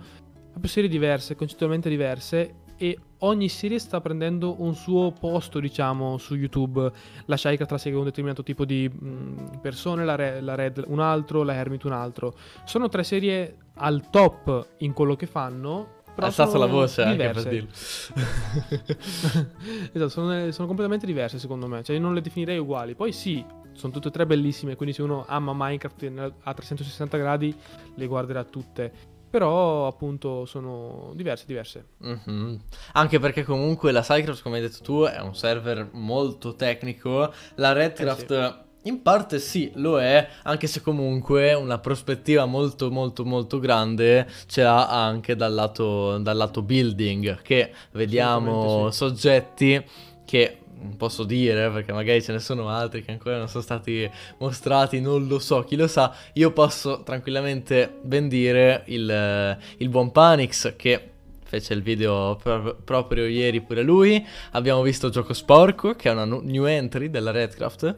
proprio 0.51 0.71
serie 0.71 0.91
diverse, 0.91 1.35
concettualmente 1.35 1.89
diverse 1.89 2.57
e 2.83 2.99
ogni 3.19 3.49
serie 3.49 3.79
sta 3.79 4.01
prendendo 4.01 4.61
un 4.61 4.75
suo 4.75 5.13
posto, 5.13 5.61
diciamo, 5.61 6.19
su 6.19 6.35
YouTube. 6.35 6.91
La 7.27 7.37
Shycraft 7.37 7.71
la 7.71 7.79
segue 7.79 7.99
un 8.01 8.07
determinato 8.07 8.43
tipo 8.43 8.65
di 8.65 8.89
mh, 8.89 9.61
persone, 9.61 10.05
la, 10.05 10.17
Re- 10.17 10.41
la 10.41 10.57
Red 10.57 10.83
un 10.89 10.99
altro, 10.99 11.45
la 11.45 11.55
Hermit 11.55 11.85
un 11.85 11.93
altro. 11.93 12.35
Sono 12.65 12.89
tre 12.89 13.05
serie 13.05 13.57
al 13.75 14.11
top 14.11 14.71
in 14.79 14.93
quello 14.95 15.15
che 15.15 15.27
fanno. 15.27 16.01
Però 16.13 16.27
Ha 16.27 16.31
alzato 16.31 16.59
la 16.59 16.67
voce 16.67 17.03
anche 17.03 17.17
diverse. 17.17 17.43
per 17.43 17.53
dirlo. 17.53 17.71
esatto, 19.93 20.09
sono, 20.09 20.51
sono 20.51 20.67
completamente 20.67 21.07
diverse 21.07 21.39
secondo 21.39 21.69
me, 21.69 21.85
cioè 21.85 21.95
io 21.95 22.03
non 22.03 22.15
le 22.15 22.21
definirei 22.21 22.59
uguali. 22.59 22.97
Poi 22.97 23.13
sì, 23.13 23.45
sono 23.73 23.93
tutte 23.93 24.09
e 24.09 24.11
tre 24.11 24.27
bellissime, 24.27 24.75
quindi 24.75 24.93
se 24.95 25.03
uno 25.03 25.25
ama 25.29 25.53
Minecraft 25.55 26.03
in- 26.03 26.33
a 26.43 26.53
360 26.53 27.17
gradi 27.17 27.55
le 27.95 28.07
guarderà 28.07 28.43
tutte. 28.45 28.93
Però 29.33 29.87
appunto 29.87 30.45
sono 30.45 31.13
diverse, 31.15 31.45
diverse. 31.47 31.87
Mhm. 32.01 32.61
Anche 32.93 33.19
perché 33.19 33.45
comunque 33.45 33.91
la 33.91 34.03
Cycrops, 34.03 34.43
come 34.43 34.57
hai 34.57 34.61
detto 34.61 34.83
tu, 34.83 35.05
è 35.05 35.21
un 35.21 35.35
server 35.35 35.89
molto 35.93 36.55
tecnico. 36.55 37.33
La 37.55 37.73
Redcraft 37.73 38.61
in 38.83 39.01
parte 39.01 39.39
sì, 39.39 39.73
lo 39.77 39.99
è, 39.99 40.29
anche 40.43 40.67
se 40.67 40.83
comunque 40.83 41.55
una 41.55 41.79
prospettiva 41.79 42.45
molto 42.45 42.91
molto 42.91 43.25
molto 43.25 43.59
grande 43.59 44.29
ce 44.47 44.65
l'ha 44.65 44.89
anche 44.89 45.35
dal 45.35 45.55
lato, 45.55 46.19
dal 46.19 46.37
lato 46.37 46.61
building, 46.61 47.41
che 47.41 47.73
vediamo 47.93 48.91
sì. 48.91 48.99
soggetti 48.99 49.83
che 50.27 50.62
non 50.83 50.97
posso 50.97 51.25
dire 51.25 51.71
perché 51.71 51.93
magari 51.93 52.23
ce 52.23 52.33
ne 52.33 52.39
sono 52.39 52.69
altri 52.69 53.03
che 53.03 53.13
ancora 53.13 53.39
non 53.39 53.49
sono 53.49 53.63
stati 53.63 54.09
mostrati, 54.39 55.01
non 55.01 55.27
lo 55.27 55.39
so, 55.39 55.63
chi 55.63 55.77
lo 55.77 55.87
sa. 55.87 56.15
Io 56.35 56.51
posso 56.53 57.03
tranquillamente 57.03 57.99
ben 58.03 58.29
dire 58.29 58.83
il, 58.87 59.59
il 59.79 59.89
buon 59.89 60.11
Panix 60.11 60.75
che 60.77 61.09
fece 61.45 61.75
il 61.75 61.83
video 61.83 62.39
pro- 62.43 62.77
proprio 62.83 63.27
ieri 63.27 63.61
pure 63.61 63.83
lui. 63.83 64.25
Abbiamo 64.53 64.83
visto 64.83 65.11
Gioco 65.11 65.33
Sporco 65.35 65.95
che 65.95 66.09
è 66.09 66.13
una 66.13 66.25
new 66.25 66.65
entry 66.65 67.11
della 67.11 67.31
Redcraft. 67.31 67.97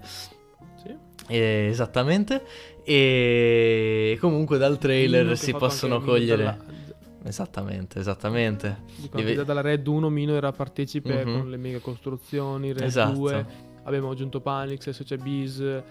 Sì. 0.82 0.94
Eh, 1.28 1.68
esattamente. 1.70 2.42
E 2.84 4.18
comunque 4.20 4.58
dal 4.58 4.76
trailer 4.78 5.38
si 5.38 5.52
possono 5.52 6.00
cogliere. 6.00 6.42
dalla- 6.42 6.82
Esattamente, 7.26 7.98
esattamente. 7.98 8.82
Dico, 8.96 9.16
Li 9.16 9.22
anche 9.22 9.34
ve- 9.36 9.44
dalla 9.44 9.60
Red 9.62 9.86
1 9.86 10.10
Mino 10.10 10.34
era 10.34 10.52
partecipe 10.52 11.24
Mhm. 11.24 11.38
con 11.38 11.50
le 11.50 11.56
mega 11.56 11.78
costruzioni, 11.78 12.72
Red 12.72 12.82
Esatto. 12.82 13.12
2 13.14 13.46
abbiamo 13.84 14.10
aggiunto 14.10 14.40
Panix, 14.40 14.82
adesso 14.82 15.04
c'è 15.04 15.16
Biz, 15.16 15.82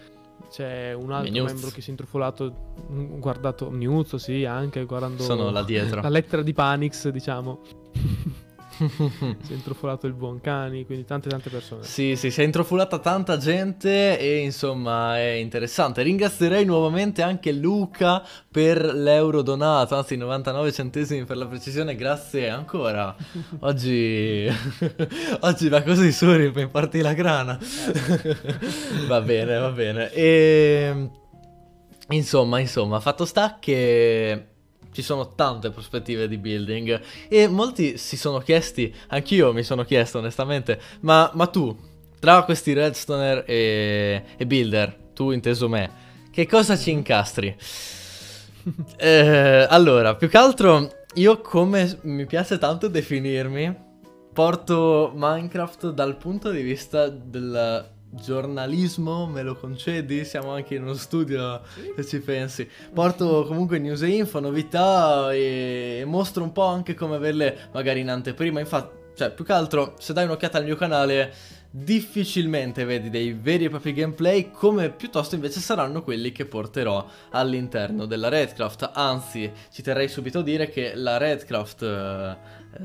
c'è 0.50 0.92
un 0.92 1.10
altro 1.12 1.32
Minuz. 1.32 1.52
membro 1.52 1.70
che 1.70 1.80
si 1.80 1.88
è 1.88 1.90
intrufolato, 1.90 2.72
guardato 3.18 3.70
Minuzzo, 3.70 4.16
sì, 4.18 4.44
anche 4.44 4.84
guardando 4.84 5.22
Sono 5.22 5.50
là 5.50 5.62
dietro. 5.62 6.00
la 6.00 6.08
lettera 6.08 6.42
di 6.42 6.52
Panix, 6.52 7.08
diciamo. 7.08 7.60
si 9.42 9.52
è 9.52 9.54
intrufolato 9.54 10.06
il 10.06 10.14
buon 10.14 10.40
Cani, 10.40 10.84
quindi 10.84 11.04
tante 11.04 11.28
tante 11.28 11.50
persone. 11.50 11.84
Sì, 11.84 12.16
sì, 12.16 12.30
si 12.30 12.40
è 12.40 12.44
introfulata 12.44 12.98
tanta 12.98 13.36
gente 13.36 14.18
e 14.18 14.38
insomma 14.38 15.18
è 15.18 15.32
interessante. 15.32 16.02
Ringrazierei 16.02 16.64
nuovamente 16.64 17.22
anche 17.22 17.52
Luca 17.52 18.22
per 18.50 18.84
l'euro 18.84 19.42
donato, 19.42 19.96
anzi 19.96 20.16
99 20.16 20.72
centesimi 20.72 21.24
per 21.24 21.36
la 21.36 21.46
precisione, 21.46 21.94
grazie 21.94 22.48
ancora. 22.48 23.14
Oggi, 23.60 24.46
oggi 25.40 25.68
va 25.68 25.82
così 25.82 26.12
su, 26.12 26.26
mi 26.26 26.68
parti 26.68 27.00
la 27.00 27.14
grana. 27.14 27.58
va 29.06 29.20
bene, 29.20 29.58
va 29.58 29.70
bene. 29.70 30.12
E... 30.12 31.10
Insomma, 32.08 32.58
insomma, 32.58 33.00
fatto 33.00 33.24
sta 33.24 33.58
che 33.58 34.53
ci 34.94 35.02
sono 35.02 35.34
tante 35.34 35.70
prospettive 35.70 36.28
di 36.28 36.38
building 36.38 37.00
e 37.28 37.48
molti 37.48 37.98
si 37.98 38.16
sono 38.16 38.38
chiesti, 38.38 38.94
anch'io 39.08 39.52
mi 39.52 39.64
sono 39.64 39.82
chiesto 39.82 40.18
onestamente, 40.18 40.80
ma, 41.00 41.30
ma 41.34 41.46
tu, 41.48 41.76
tra 42.20 42.44
questi 42.44 42.72
redstoner 42.72 43.42
e, 43.46 44.22
e 44.36 44.46
builder, 44.46 44.96
tu 45.12 45.32
inteso 45.32 45.68
me, 45.68 45.90
che 46.30 46.46
cosa 46.46 46.78
ci 46.78 46.90
incastri? 46.90 47.54
Eh, 48.96 49.66
allora, 49.68 50.14
più 50.14 50.26
che 50.30 50.38
altro, 50.38 50.88
io 51.16 51.42
come 51.42 51.98
mi 52.04 52.24
piace 52.24 52.56
tanto 52.56 52.88
definirmi, 52.88 53.76
porto 54.32 55.12
Minecraft 55.14 55.90
dal 55.90 56.16
punto 56.16 56.50
di 56.50 56.62
vista 56.62 57.08
del, 57.08 57.93
giornalismo, 58.14 59.26
me 59.26 59.42
lo 59.42 59.56
concedi? 59.56 60.24
Siamo 60.24 60.52
anche 60.52 60.74
in 60.74 60.82
uno 60.82 60.94
studio, 60.94 61.60
se 61.96 62.04
ci 62.04 62.20
pensi. 62.20 62.68
Porto 62.92 63.44
comunque 63.46 63.78
news 63.78 64.02
e 64.02 64.08
info, 64.08 64.40
novità 64.40 65.32
e 65.32 66.02
mostro 66.06 66.42
un 66.42 66.52
po' 66.52 66.64
anche 66.64 66.94
come 66.94 67.16
averle 67.16 67.68
magari 67.72 68.00
in 68.00 68.10
anteprima. 68.10 68.60
Infatti, 68.60 69.02
cioè, 69.16 69.30
più 69.32 69.44
che 69.44 69.52
altro, 69.52 69.94
se 69.98 70.12
dai 70.12 70.24
un'occhiata 70.24 70.58
al 70.58 70.64
mio 70.64 70.76
canale 70.76 71.32
difficilmente 71.76 72.84
vedi 72.84 73.10
dei 73.10 73.32
veri 73.32 73.64
e 73.64 73.68
propri 73.68 73.92
gameplay 73.92 74.52
come 74.52 74.90
piuttosto 74.90 75.34
invece 75.34 75.58
saranno 75.58 76.04
quelli 76.04 76.30
che 76.30 76.44
porterò 76.44 77.04
all'interno 77.30 78.06
della 78.06 78.28
Redcraft 78.28 78.90
anzi 78.92 79.50
ci 79.72 79.82
terrei 79.82 80.06
subito 80.06 80.38
a 80.38 80.42
dire 80.44 80.68
che 80.68 80.94
la 80.94 81.16
Redcraft 81.16 82.36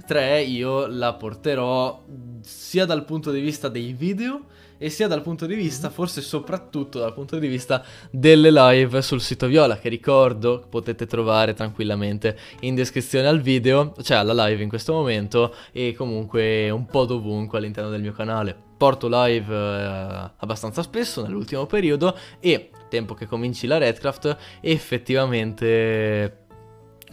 3 0.08 0.38
eh, 0.38 0.42
io 0.42 0.88
la 0.88 1.14
porterò 1.14 2.04
sia 2.42 2.86
dal 2.86 3.06
punto 3.06 3.30
di 3.30 3.42
vista 3.42 3.70
dei 3.70 3.94
video 3.94 4.46
e 4.80 4.90
sia 4.90 5.08
dal 5.08 5.22
punto 5.22 5.46
di 5.46 5.54
vista, 5.54 5.90
forse 5.90 6.22
soprattutto 6.22 6.98
dal 6.98 7.14
punto 7.14 7.38
di 7.38 7.48
vista 7.48 7.84
delle 8.10 8.50
live 8.50 9.02
sul 9.04 9.22
sito 9.22 9.46
Viola, 9.46 9.78
che 9.78 9.90
ricordo 9.90 10.66
potete 10.68 11.06
trovare 11.06 11.54
tranquillamente 11.54 12.36
in 12.62 12.74
descrizione 12.74 13.28
al 13.28 13.42
video, 13.42 13.94
cioè 14.02 14.18
alla 14.18 14.48
live 14.48 14.64
in 14.64 14.70
questo 14.70 14.94
momento 14.94 15.54
e 15.72 15.94
comunque 15.96 16.70
un 16.70 16.86
po' 16.86 17.06
dovunque 17.06 17.60
all'interno 17.60 17.90
del 17.90 18.02
mio 18.02 18.14
canale. 18.14 18.58
Porto 18.78 19.08
live 19.12 19.54
eh, 19.54 20.32
abbastanza 20.38 20.82
spesso 20.82 21.22
nell'ultimo 21.22 21.66
periodo 21.66 22.18
e 22.40 22.72
tempo 22.88 23.14
che 23.14 23.28
cominci 23.28 23.68
la 23.68 23.78
Redcraft 23.78 24.38
effettivamente 24.62 26.46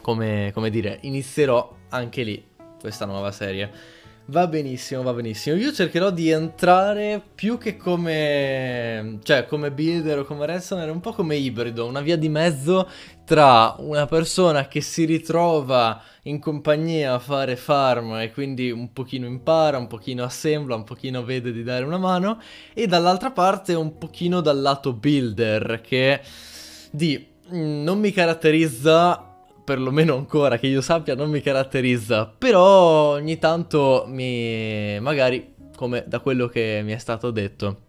come, 0.00 0.52
come 0.54 0.70
dire 0.70 0.98
inizierò 1.02 1.74
anche 1.88 2.22
lì 2.22 2.46
questa 2.80 3.04
nuova 3.04 3.32
serie. 3.32 3.95
Va 4.28 4.48
benissimo, 4.48 5.04
va 5.04 5.12
benissimo. 5.12 5.54
Io 5.54 5.72
cercherò 5.72 6.10
di 6.10 6.30
entrare 6.30 7.22
più 7.32 7.58
che 7.58 7.76
come... 7.76 9.20
cioè 9.22 9.46
come 9.46 9.70
builder 9.70 10.18
o 10.18 10.24
come 10.24 10.46
redstone, 10.46 10.90
un 10.90 10.98
po' 10.98 11.12
come 11.12 11.36
ibrido, 11.36 11.86
una 11.86 12.00
via 12.00 12.16
di 12.16 12.28
mezzo 12.28 12.88
tra 13.24 13.76
una 13.78 14.06
persona 14.06 14.66
che 14.66 14.80
si 14.80 15.04
ritrova 15.04 16.02
in 16.22 16.40
compagnia 16.40 17.14
a 17.14 17.18
fare 17.20 17.54
farm 17.54 18.16
e 18.16 18.32
quindi 18.32 18.72
un 18.72 18.92
pochino 18.92 19.26
impara, 19.26 19.78
un 19.78 19.86
pochino 19.86 20.24
assembla, 20.24 20.74
un 20.74 20.84
pochino 20.84 21.22
vede 21.24 21.52
di 21.52 21.62
dare 21.62 21.84
una 21.84 21.98
mano 21.98 22.40
e 22.74 22.88
dall'altra 22.88 23.30
parte 23.30 23.74
un 23.74 23.96
pochino 23.96 24.40
dal 24.40 24.60
lato 24.60 24.92
builder 24.92 25.80
che 25.80 26.20
di 26.90 27.24
mm, 27.52 27.84
non 27.84 28.00
mi 28.00 28.10
caratterizza 28.10 29.25
perlomeno 29.66 30.14
ancora 30.14 30.58
che 30.58 30.68
io 30.68 30.80
sappia 30.80 31.16
non 31.16 31.28
mi 31.28 31.40
caratterizza, 31.40 32.32
però 32.38 33.14
ogni 33.14 33.36
tanto 33.38 34.04
mi 34.06 34.96
magari 35.00 35.54
come 35.74 36.04
da 36.06 36.20
quello 36.20 36.46
che 36.46 36.82
mi 36.84 36.92
è 36.92 36.98
stato 36.98 37.32
detto 37.32 37.80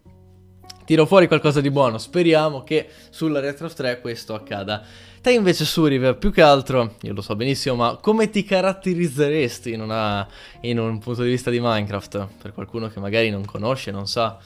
tiro 0.84 1.06
fuori 1.06 1.28
qualcosa 1.28 1.60
di 1.60 1.70
buono, 1.70 1.98
speriamo 1.98 2.64
che 2.64 2.88
sulla 3.10 3.40
Retro 3.40 3.68
3 3.68 4.00
questo 4.00 4.34
accada. 4.34 4.82
Te 5.20 5.32
invece 5.32 5.66
Suriv, 5.66 6.16
più 6.16 6.32
che 6.32 6.40
altro, 6.40 6.94
io 7.02 7.12
lo 7.12 7.20
so 7.20 7.36
benissimo, 7.36 7.74
ma 7.76 7.96
come 7.96 8.30
ti 8.30 8.42
caratterizzeresti 8.42 9.72
in, 9.74 9.82
una, 9.82 10.26
in 10.62 10.78
un 10.78 10.98
punto 10.98 11.22
di 11.22 11.28
vista 11.28 11.50
di 11.50 11.60
Minecraft? 11.60 12.28
Per 12.40 12.54
qualcuno 12.54 12.88
che 12.88 13.00
magari 13.00 13.28
non 13.28 13.44
conosce, 13.44 13.90
non 13.90 14.08
sa 14.08 14.38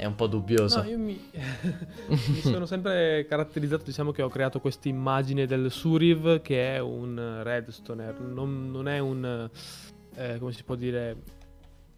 è 0.00 0.06
un 0.06 0.14
po' 0.14 0.26
dubbioso. 0.26 0.82
No, 0.82 0.88
io 0.88 0.98
mi, 0.98 1.20
mi 2.08 2.40
sono 2.40 2.64
sempre 2.64 3.26
caratterizzato, 3.28 3.84
diciamo 3.84 4.12
che 4.12 4.22
ho 4.22 4.30
creato 4.30 4.58
questa 4.58 4.88
immagine 4.88 5.46
del 5.46 5.70
Suriv 5.70 6.40
che 6.40 6.74
è 6.74 6.78
un 6.78 7.40
redstoner, 7.42 8.18
non, 8.18 8.70
non 8.70 8.88
è 8.88 8.98
un, 8.98 9.48
eh, 10.14 10.38
come 10.38 10.52
si 10.52 10.62
può 10.64 10.74
dire, 10.74 11.16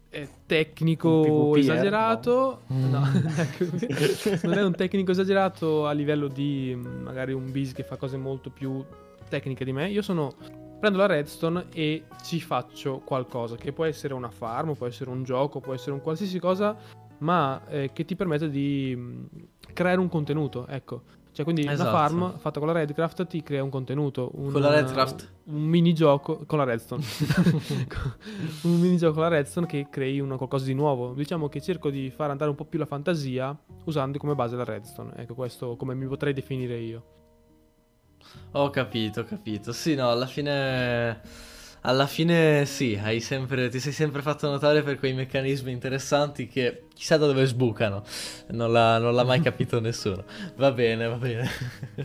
è 0.09 0.27
tecnico 0.45 1.51
PvP, 1.51 1.57
esagerato, 1.59 2.61
no. 2.67 2.89
no 2.89 3.07
non 4.43 4.57
è 4.57 4.63
un 4.63 4.75
tecnico 4.75 5.11
esagerato 5.11 5.87
a 5.87 5.93
livello 5.93 6.27
di 6.27 6.75
magari 6.75 7.31
un 7.31 7.49
bis 7.51 7.71
che 7.71 7.83
fa 7.83 7.95
cose 7.95 8.17
molto 8.17 8.49
più 8.49 8.83
tecniche 9.29 9.63
di 9.63 9.71
me. 9.71 9.89
Io 9.89 10.01
sono 10.01 10.35
prendo 10.77 10.97
la 10.97 11.05
redstone 11.05 11.67
e 11.73 12.03
ci 12.25 12.41
faccio 12.41 13.01
qualcosa, 13.05 13.55
che 13.55 13.71
può 13.71 13.85
essere 13.85 14.13
una 14.13 14.29
farm, 14.29 14.73
può 14.73 14.87
essere 14.87 15.09
un 15.09 15.23
gioco, 15.23 15.61
può 15.61 15.73
essere 15.73 15.93
un 15.93 16.01
qualsiasi 16.01 16.37
cosa 16.39 16.77
ma 17.19 17.61
eh, 17.67 17.91
che 17.93 18.05
ti 18.05 18.15
permette 18.15 18.49
di 18.49 18.95
mh, 18.95 19.27
creare 19.73 19.99
un 19.99 20.09
contenuto, 20.09 20.67
ecco. 20.67 21.21
Cioè, 21.33 21.43
quindi 21.45 21.65
esatto. 21.65 21.89
una 21.89 21.97
farm 21.97 22.37
fatta 22.37 22.59
con 22.59 22.67
la 22.67 22.75
Redcraft 22.75 23.25
ti 23.25 23.41
crea 23.41 23.63
un 23.63 23.71
contenuto. 23.71 24.29
Un, 24.35 24.51
con 24.51 24.61
la 24.61 24.69
Redcraft? 24.69 25.31
Un 25.45 25.63
minigioco 25.63 26.43
con 26.45 26.59
la 26.59 26.63
Redstone. 26.63 27.03
un 28.63 28.79
minigioco 28.79 29.13
con 29.13 29.23
la 29.23 29.29
Redstone 29.29 29.65
che 29.65 29.87
crei 29.89 30.19
una, 30.19 30.37
qualcosa 30.37 30.65
di 30.65 30.75
nuovo. 30.75 31.13
Diciamo 31.13 31.49
che 31.49 31.59
cerco 31.59 31.89
di 31.89 32.11
far 32.11 32.29
andare 32.29 32.51
un 32.51 32.55
po' 32.55 32.65
più 32.65 32.77
la 32.77 32.85
fantasia 32.85 33.57
usando 33.85 34.19
come 34.19 34.35
base 34.35 34.55
la 34.55 34.63
Redstone. 34.63 35.11
Ecco, 35.15 35.33
questo 35.33 35.75
come 35.75 35.95
mi 35.95 36.05
potrei 36.05 36.33
definire 36.33 36.77
io. 36.77 37.05
Ho 38.51 38.69
capito, 38.69 39.21
ho 39.21 39.23
capito. 39.23 39.71
Sì, 39.71 39.95
no, 39.95 40.11
alla 40.11 40.27
fine 40.27 41.19
alla 41.83 42.07
fine 42.07 42.65
sì, 42.65 42.99
sempre, 43.19 43.69
ti 43.69 43.79
sei 43.79 43.91
sempre 43.91 44.21
fatto 44.21 44.49
notare 44.49 44.83
per 44.83 44.99
quei 44.99 45.13
meccanismi 45.13 45.71
interessanti 45.71 46.47
che 46.47 46.85
chissà 46.93 47.17
da 47.17 47.25
dove 47.25 47.45
sbucano, 47.45 48.03
non 48.49 48.71
l'ha, 48.71 48.97
non 48.99 49.13
l'ha 49.13 49.23
mai 49.23 49.39
capito 49.41 49.79
nessuno. 49.79 50.23
Va 50.55 50.71
bene, 50.71 51.07
va 51.07 51.15
bene. 51.15 51.49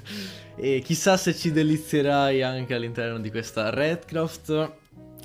e 0.56 0.80
chissà 0.84 1.16
se 1.16 1.34
ci 1.34 1.52
delizierai 1.52 2.42
anche 2.42 2.74
all'interno 2.74 3.20
di 3.20 3.30
questa 3.30 3.70
Redcraft, 3.70 4.72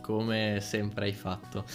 come 0.01 0.59
sempre 0.61 1.05
hai 1.05 1.13
fatto. 1.13 1.65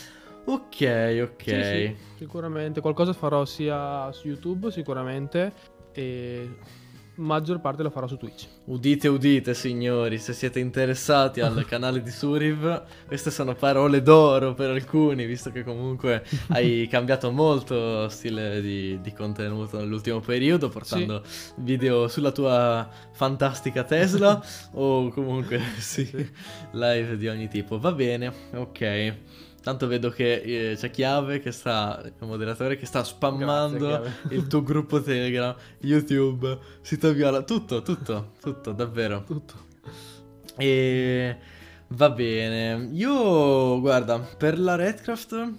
Ok, 0.44 1.20
ok. 1.22 1.42
Sì, 1.44 1.62
sì, 1.62 1.96
sicuramente 2.16 2.80
qualcosa 2.80 3.12
farò 3.12 3.44
sia 3.44 4.10
su 4.12 4.28
YouTube, 4.28 4.70
sicuramente, 4.70 5.52
e 5.92 6.48
maggior 7.18 7.60
parte 7.60 7.82
lo 7.82 7.90
farò 7.90 8.06
su 8.06 8.16
Twitch. 8.16 8.46
Udite, 8.64 9.08
udite, 9.08 9.54
signori, 9.54 10.18
se 10.18 10.32
siete 10.32 10.58
interessati 10.58 11.40
al 11.40 11.64
canale 11.66 12.02
di 12.02 12.10
Suriv, 12.10 12.82
queste 13.06 13.30
sono 13.30 13.54
parole 13.54 14.02
d'oro 14.02 14.54
per 14.54 14.70
alcuni, 14.70 15.26
visto 15.26 15.50
che 15.50 15.62
comunque 15.62 16.24
hai 16.48 16.86
cambiato 16.88 17.30
molto 17.30 18.08
stile 18.08 18.60
di, 18.60 19.00
di 19.00 19.12
contenuto 19.12 19.78
nell'ultimo 19.78 20.20
periodo, 20.20 20.68
portando 20.68 21.22
sì. 21.24 21.52
video 21.56 22.08
sulla 22.08 22.32
tua 22.32 22.88
fantastica 23.12 23.84
Tesla 23.84 24.42
o 24.72 25.08
comunque 25.10 25.60
sì, 25.78 26.04
sì, 26.04 26.30
live 26.72 27.16
di 27.16 27.28
ogni 27.28 27.48
tipo. 27.48 27.78
Va 27.78 27.92
bene, 27.92 28.32
ok. 28.54 29.16
Tanto 29.68 29.86
vedo 29.86 30.08
che 30.08 30.70
eh, 30.70 30.76
c'è 30.76 30.88
Chiave 30.88 31.40
che 31.40 31.52
sta, 31.52 32.00
il 32.02 32.26
moderatore 32.26 32.78
che 32.78 32.86
sta 32.86 33.04
spammando 33.04 33.86
Grazie, 33.86 34.34
il 34.34 34.46
tuo 34.46 34.62
gruppo 34.62 35.02
Telegram, 35.02 35.54
YouTube, 35.80 36.58
sito 36.80 37.12
viola, 37.12 37.42
tutto, 37.42 37.82
tutto, 37.82 38.32
tutto, 38.40 38.72
davvero. 38.72 39.24
Tutto. 39.26 39.66
E 40.56 41.36
va 41.88 42.08
bene. 42.08 42.88
Io, 42.92 43.78
guarda, 43.78 44.18
per 44.20 44.58
la 44.58 44.74
Redcraft 44.74 45.52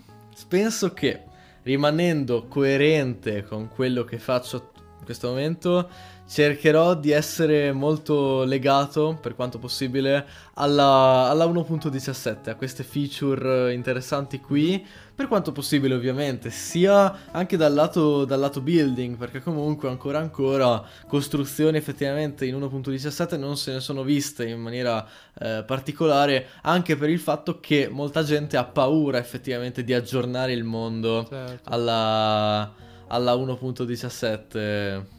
penso 0.48 0.92
che 0.92 1.26
rimanendo 1.62 2.48
coerente 2.48 3.44
con 3.44 3.68
quello 3.68 4.06
che 4.06 4.18
faccio 4.18 4.72
in 4.98 5.06
questo 5.06 5.28
momento 5.28 5.88
cercherò 6.30 6.94
di 6.94 7.10
essere 7.10 7.72
molto 7.74 8.44
legato, 8.44 9.18
per 9.20 9.34
quanto 9.34 9.58
possibile, 9.58 10.24
alla, 10.54 11.28
alla 11.28 11.46
1.17, 11.48 12.52
a 12.52 12.56
queste 12.56 12.84
feature 12.84 13.74
interessanti 13.74 14.40
qui, 14.40 14.86
per 15.16 15.28
quanto 15.28 15.52
possibile 15.52 15.96
ovviamente, 15.96 16.52
sia 16.52 17.32
anche 17.32 17.58
dal 17.58 17.74
lato, 17.74 18.26
dal 18.26 18.40
lato 18.40 18.62
building, 18.62 19.18
perché 19.18 19.42
comunque 19.42 19.90
ancora 19.90 20.20
ancora 20.20 20.84
costruzioni 21.08 21.78
effettivamente 21.78 22.46
in 22.46 22.56
1.17 22.60 23.40
non 23.40 23.58
se 23.58 23.74
ne 23.74 23.80
sono 23.80 24.04
viste 24.04 24.48
in 24.48 24.62
maniera 24.62 25.04
eh, 25.40 25.64
particolare, 25.66 26.50
anche 26.62 26.96
per 26.96 27.10
il 27.10 27.20
fatto 27.20 27.60
che 27.60 27.90
molta 27.90 28.22
gente 28.22 28.56
ha 28.56 28.66
paura 28.66 29.18
effettivamente 29.18 29.84
di 29.84 29.96
aggiornare 29.96 30.54
il 30.54 30.64
mondo 30.64 31.26
certo. 31.28 31.70
alla, 31.70 32.72
alla 33.08 33.34
1.17 33.34 35.18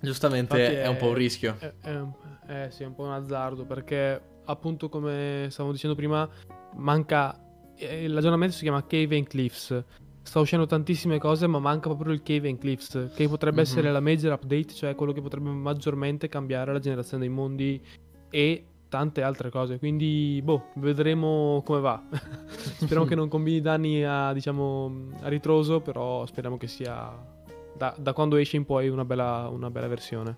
Giustamente 0.00 0.80
è, 0.80 0.82
è, 0.82 0.86
un 0.88 0.96
po' 0.96 1.08
un 1.08 1.14
rischio. 1.14 1.56
È, 1.58 1.72
è, 1.80 2.04
eh 2.46 2.70
sì, 2.70 2.82
è 2.82 2.86
un 2.86 2.94
po' 2.94 3.04
un 3.04 3.12
azzardo 3.12 3.64
perché 3.64 4.20
appunto 4.44 4.88
come 4.88 5.46
stavamo 5.50 5.74
dicendo 5.74 5.96
prima 5.96 6.28
manca... 6.76 7.38
Eh, 7.76 8.08
l'aggiornamento 8.08 8.54
si 8.54 8.62
chiama 8.62 8.84
Cave 8.86 9.16
and 9.16 9.26
Cliffs. 9.26 9.84
Sta 10.22 10.40
uscendo 10.40 10.66
tantissime 10.66 11.18
cose 11.18 11.46
ma 11.46 11.58
manca 11.58 11.88
proprio 11.88 12.12
il 12.12 12.22
Cave 12.22 12.48
and 12.48 12.58
Cliffs 12.58 13.10
che 13.14 13.28
potrebbe 13.28 13.56
mm-hmm. 13.56 13.64
essere 13.64 13.90
la 13.90 14.00
major 14.00 14.32
update, 14.32 14.74
cioè 14.74 14.94
quello 14.94 15.12
che 15.12 15.20
potrebbe 15.20 15.50
maggiormente 15.50 16.28
cambiare 16.28 16.72
la 16.72 16.78
generazione 16.80 17.24
dei 17.24 17.32
mondi 17.32 17.80
e 18.30 18.64
tante 18.88 19.22
altre 19.22 19.50
cose. 19.50 19.78
Quindi, 19.78 20.40
boh, 20.42 20.70
vedremo 20.74 21.62
come 21.64 21.80
va. 21.80 22.02
speriamo 22.76 23.04
che 23.04 23.14
non 23.14 23.28
combini 23.30 23.60
danni 23.60 24.04
a, 24.04 24.32
diciamo, 24.32 25.10
a 25.20 25.28
ritroso, 25.28 25.80
però 25.80 26.26
speriamo 26.26 26.56
che 26.56 26.66
sia 26.66 27.36
da, 27.78 27.94
da 27.96 28.12
quando 28.12 28.36
esce 28.36 28.56
in 28.56 28.66
poi 28.66 28.88
una 28.88 29.06
bella, 29.06 29.48
una 29.50 29.70
bella 29.70 29.88
versione. 29.88 30.36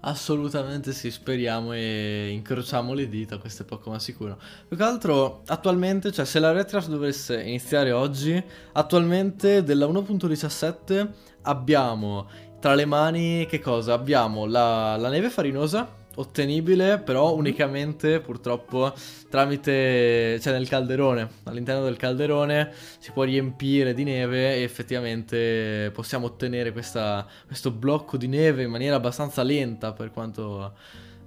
Assolutamente 0.00 0.92
sì, 0.92 1.10
speriamo 1.10 1.72
e 1.72 2.28
incrociamo 2.30 2.94
le 2.94 3.08
dita, 3.08 3.38
questo 3.38 3.62
è 3.62 3.66
poco 3.66 3.90
ma 3.90 3.98
sicuro. 3.98 4.38
Più 4.68 4.76
che 4.76 4.82
altro, 4.82 5.42
attualmente, 5.46 6.12
cioè 6.12 6.24
se 6.24 6.38
la 6.38 6.52
Redcraft 6.52 6.88
dovesse 6.88 7.42
iniziare 7.42 7.90
oggi, 7.90 8.40
attualmente 8.72 9.64
della 9.64 9.86
1.17 9.86 11.08
abbiamo 11.42 12.28
tra 12.60 12.74
le 12.74 12.84
mani 12.84 13.46
che 13.46 13.58
cosa? 13.58 13.94
Abbiamo 13.94 14.46
la, 14.46 14.96
la 14.96 15.08
neve 15.08 15.28
farinosa, 15.28 15.88
ottenibile 16.16 16.98
però 16.98 17.32
mhm. 17.32 17.38
unicamente 17.38 18.20
purtroppo 18.20 18.92
tramite 19.28 20.38
cioè 20.40 20.52
nel 20.52 20.68
calderone 20.68 21.28
all'interno 21.44 21.84
del 21.84 21.96
calderone 21.96 22.72
si 22.98 23.12
può 23.12 23.22
riempire 23.22 23.94
di 23.94 24.04
neve 24.04 24.56
e 24.56 24.62
effettivamente 24.62 25.90
possiamo 25.92 26.26
ottenere 26.26 26.72
questa, 26.72 27.26
questo 27.46 27.70
blocco 27.70 28.16
di 28.16 28.28
neve 28.28 28.62
in 28.62 28.70
maniera 28.70 28.96
abbastanza 28.96 29.42
lenta 29.42 29.92
per 29.92 30.10
quanto 30.10 30.74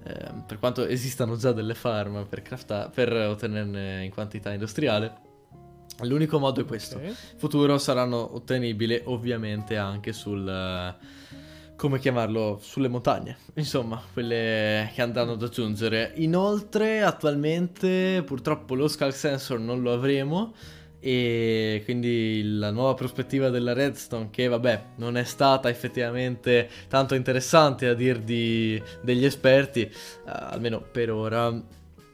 eh, 0.02 0.32
per 0.46 0.58
quanto 0.58 0.86
esistano 0.86 1.36
già 1.36 1.52
delle 1.52 1.74
farm 1.74 2.26
per, 2.26 2.42
crafta- 2.42 2.90
per 2.92 3.12
ottenerne 3.12 4.04
in 4.04 4.10
quantità 4.10 4.52
industriale 4.52 5.28
l'unico 6.02 6.38
modo 6.38 6.60
è 6.60 6.64
questo 6.64 6.96
okay. 6.96 7.08
in 7.08 7.14
futuro 7.36 7.76
saranno 7.78 8.34
ottenibili 8.34 9.02
ovviamente 9.04 9.76
anche 9.76 10.12
sul 10.12 10.96
come 11.80 11.98
chiamarlo, 11.98 12.58
sulle 12.60 12.88
montagne, 12.88 13.38
insomma, 13.56 14.02
quelle 14.12 14.90
che 14.92 15.00
andranno 15.00 15.32
ad 15.32 15.42
aggiungere. 15.42 16.12
Inoltre, 16.16 17.00
attualmente, 17.00 18.22
purtroppo 18.22 18.74
lo 18.74 18.86
Skull 18.86 19.12
Sensor 19.12 19.58
non 19.58 19.80
lo 19.80 19.90
avremo 19.90 20.52
e 21.00 21.80
quindi 21.86 22.42
la 22.58 22.70
nuova 22.70 22.92
prospettiva 22.92 23.48
della 23.48 23.72
Redstone 23.72 24.28
che 24.28 24.48
vabbè 24.48 24.84
non 24.96 25.16
è 25.16 25.24
stata 25.24 25.70
effettivamente 25.70 26.68
tanto 26.88 27.14
interessante 27.14 27.88
a 27.88 27.94
dir 27.94 28.18
di, 28.18 28.80
degli 29.00 29.24
esperti, 29.24 29.90
uh, 29.90 30.28
almeno 30.28 30.82
per 30.82 31.10
ora 31.10 31.50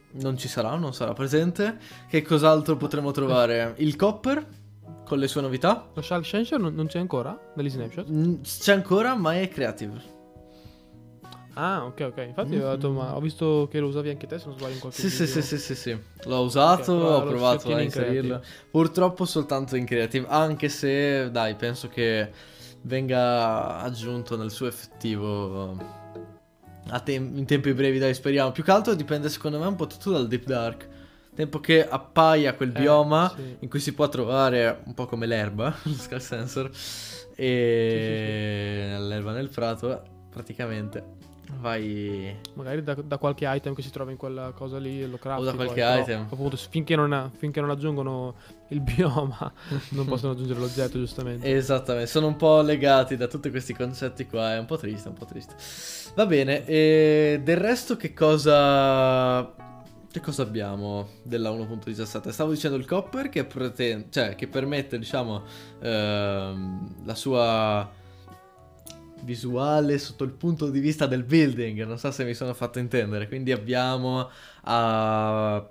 non 0.09 0.37
ci 0.37 0.47
sarà, 0.47 0.77
non 0.77 0.93
sarà 0.93 1.11
presente. 1.11 1.77
Che 2.09 2.21
cos'altro 2.21 2.77
potremo 2.77 3.11
trovare? 3.11 3.73
Il 3.79 3.97
copper 3.97 4.45
con 5.07 5.19
le 5.19 5.27
sue 5.27 5.41
novità. 5.41 5.89
Lo 5.93 6.01
Shark 6.01 6.25
Sensor 6.25 6.59
non, 6.59 6.75
non 6.75 6.87
c'è 6.87 6.99
ancora 6.99 7.51
negli 7.55 7.69
snapshot? 7.69 8.11
Mm, 8.11 8.41
c'è 8.41 8.73
ancora, 8.73 9.15
ma 9.15 9.39
è 9.39 9.47
creative. 9.47 10.15
Ah, 11.53 11.85
ok, 11.85 12.01
ok. 12.11 12.25
Infatti 12.27 12.49
mm-hmm. 12.49 12.65
ho, 12.65 12.75
detto, 12.75 12.91
ma 12.91 13.15
ho 13.15 13.19
visto 13.21 13.67
che 13.71 13.79
lo 13.79 13.87
usavi 13.87 14.09
anche 14.09 14.27
te, 14.27 14.37
se 14.37 14.47
non 14.47 14.57
sbaglio 14.57 14.73
in 14.73 14.79
qualche 14.79 14.99
sì, 14.99 15.07
video. 15.07 15.25
Sì, 15.25 15.41
sì, 15.41 15.57
sì, 15.57 15.75
sì, 15.75 15.97
L'ho 16.25 16.41
usato, 16.41 16.93
okay, 16.93 17.11
ho 17.13 17.23
provato 17.25 17.73
a 17.73 17.81
inserirlo. 17.81 18.43
Purtroppo 18.69 19.25
soltanto 19.25 19.75
in 19.75 19.85
creative, 19.85 20.27
anche 20.27 20.69
se, 20.69 21.31
dai, 21.31 21.55
penso 21.55 21.87
che 21.87 22.29
venga 22.81 23.77
aggiunto 23.79 24.37
nel 24.37 24.51
suo 24.51 24.67
effettivo 24.67 25.75
te- 27.03 27.13
in 27.13 27.45
tempi 27.45 27.73
brevi, 27.73 27.97
dai, 27.97 28.13
speriamo. 28.13 28.51
Più 28.51 28.63
che 28.63 28.71
altro 28.71 28.93
dipende 28.93 29.29
secondo 29.29 29.57
me 29.57 29.65
un 29.65 29.75
po' 29.75 29.87
tutto 29.87 30.11
dal 30.11 30.27
Deep 30.27 30.43
Dark 30.43 30.87
tempo 31.37 31.59
che 31.59 31.87
appaia 31.87 32.55
quel 32.55 32.69
eh, 32.75 32.79
bioma 32.79 33.31
sì. 33.33 33.57
in 33.59 33.69
cui 33.69 33.79
si 33.79 33.93
può 33.93 34.09
trovare 34.09 34.81
un 34.85 34.95
po' 34.95 35.05
come 35.05 35.27
l'erba, 35.27 35.73
lo 35.83 35.93
Skull 35.93 36.17
Sensor, 36.17 36.65
e 37.35 38.87
sì, 38.89 38.97
sì, 38.97 39.07
l'erba 39.07 39.31
nel 39.33 39.49
prato, 39.49 40.01
praticamente 40.31 41.15
vai... 41.59 42.35
Magari 42.55 42.81
da, 42.81 42.95
da, 42.95 43.17
qualche 43.19 43.45
item 43.47 43.75
che 43.75 43.83
si 43.83 43.91
trova 43.91 44.09
in 44.09 44.17
quella 44.17 44.51
cosa 44.51 44.79
lì 44.79 45.07
lo 45.07 45.17
crafti. 45.17 45.43
O 45.43 45.45
da 45.45 45.53
qualche 45.53 45.81
poi, 45.81 46.01
item. 46.01 46.23
Però, 46.23 46.35
appunto, 46.35 46.57
finché 46.57 46.95
non, 46.95 47.31
finché 47.37 47.61
non, 47.61 47.69
aggiungono 47.69 48.35
il 48.69 48.81
bioma, 48.81 49.53
non 49.91 50.05
possono 50.07 50.33
aggiungere 50.33 50.59
l'oggetto, 50.59 50.97
giustamente. 50.97 51.55
Esattamente, 51.55 52.07
sono 52.07 52.25
un 52.25 52.35
po' 52.35 52.61
legati 52.61 53.15
da 53.15 53.27
tutti 53.27 53.51
questi 53.51 53.73
concetti 53.73 54.25
qua, 54.25 54.55
è 54.55 54.59
un 54.59 54.65
po' 54.65 54.77
triste, 54.77 55.07
un 55.07 55.13
po' 55.13 55.25
triste. 55.25 55.55
Va 56.15 56.25
bene, 56.25 56.65
e 56.65 57.41
del 57.43 57.57
resto 57.57 57.95
che 57.95 58.11
cosa 58.11 59.53
che 60.17 60.23
cosa 60.23 60.41
abbiamo 60.41 61.09
della 61.23 61.51
1.17? 61.51 62.29
Stavo 62.29 62.51
dicendo 62.51 62.75
il 62.75 62.85
copper 62.85 63.29
che, 63.29 63.45
pretende, 63.45 64.07
cioè, 64.09 64.35
che 64.35 64.47
permette, 64.47 64.97
diciamo, 64.97 65.43
ehm, 65.79 67.05
la 67.05 67.15
sua 67.15 67.89
visuale 69.21 69.97
sotto 69.97 70.23
il 70.23 70.31
punto 70.31 70.69
di 70.69 70.79
vista 70.79 71.05
del 71.05 71.23
building. 71.23 71.83
Non 71.83 71.99
so 71.99 72.11
se 72.11 72.23
mi 72.23 72.33
sono 72.33 72.53
fatto 72.53 72.79
intendere. 72.79 73.27
Quindi 73.27 73.51
abbiamo 73.51 74.21
uh, 74.21 74.29
la 74.63 75.67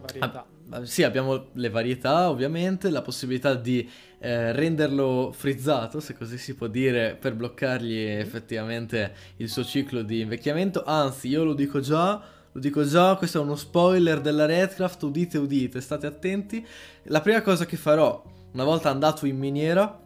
varietà. 0.00 0.46
A, 0.70 0.84
sì, 0.84 1.02
abbiamo 1.02 1.48
le 1.54 1.68
varietà, 1.68 2.28
ovviamente, 2.28 2.90
la 2.90 3.02
possibilità 3.02 3.54
di 3.54 3.88
eh, 4.20 4.52
renderlo 4.52 5.32
frizzato, 5.34 5.98
se 5.98 6.14
così 6.14 6.38
si 6.38 6.54
può 6.54 6.68
dire, 6.68 7.16
per 7.18 7.34
bloccargli 7.34 7.96
effettivamente 7.96 9.12
il 9.38 9.48
suo 9.48 9.64
ciclo 9.64 10.02
di 10.02 10.20
invecchiamento. 10.20 10.84
Anzi, 10.84 11.28
io 11.28 11.44
lo 11.44 11.54
dico 11.54 11.80
già 11.80 12.38
lo 12.52 12.60
dico 12.60 12.84
già, 12.84 13.14
questo 13.16 13.38
è 13.38 13.42
uno 13.42 13.54
spoiler 13.54 14.20
della 14.20 14.44
Redcraft, 14.44 15.02
udite 15.04 15.38
udite, 15.38 15.80
state 15.80 16.06
attenti. 16.06 16.66
La 17.04 17.20
prima 17.20 17.42
cosa 17.42 17.64
che 17.64 17.76
farò, 17.76 18.22
una 18.52 18.64
volta 18.64 18.90
andato 18.90 19.24
in 19.26 19.38
miniera, 19.38 20.00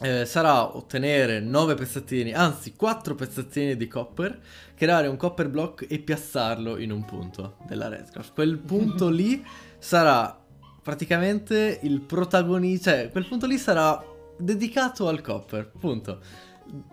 eh, 0.00 0.24
sarà 0.24 0.76
ottenere 0.76 1.40
9 1.40 1.74
pezzettini, 1.74 2.32
anzi 2.32 2.74
4 2.74 3.14
pezzettini 3.14 3.76
di 3.76 3.86
copper, 3.86 4.38
creare 4.74 5.08
un 5.08 5.16
copper 5.16 5.48
block 5.48 5.86
e 5.88 5.98
piazzarlo 5.98 6.78
in 6.78 6.90
un 6.90 7.04
punto 7.04 7.56
della 7.66 7.88
Redcraft. 7.88 8.32
Quel 8.32 8.58
punto 8.58 9.08
lì 9.08 9.44
sarà 9.78 10.38
praticamente 10.82 11.80
il 11.82 12.00
protagonista, 12.00 12.92
cioè 12.92 13.10
quel 13.10 13.26
punto 13.26 13.46
lì 13.46 13.58
sarà 13.58 14.02
dedicato 14.38 15.08
al 15.08 15.20
copper, 15.20 15.70
punto. 15.78 16.20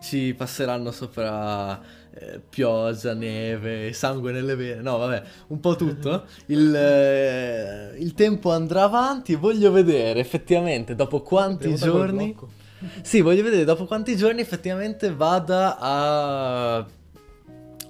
Ci 0.01 0.33
passeranno 0.35 0.91
sopra 0.91 1.81
eh, 2.15 2.39
pioggia, 2.47 3.13
neve, 3.13 3.91
sangue 3.93 4.31
nelle 4.31 4.55
vene, 4.55 4.81
no 4.81 4.97
vabbè, 4.97 5.23
un 5.47 5.59
po' 5.59 5.75
tutto. 5.75 6.25
Il, 6.47 6.73
eh, 6.75 7.95
il 7.97 8.13
tempo 8.13 8.51
andrà 8.51 8.83
avanti 8.83 9.35
voglio 9.35 9.71
vedere 9.71 10.19
effettivamente 10.19 10.95
dopo 10.95 11.21
quanti 11.21 11.75
giorni... 11.75 12.35
Sì, 13.01 13.21
voglio 13.21 13.43
vedere 13.43 13.63
dopo 13.63 13.85
quanti 13.85 14.17
giorni 14.17 14.41
effettivamente 14.41 15.13
vada 15.13 15.77
a 15.79 16.85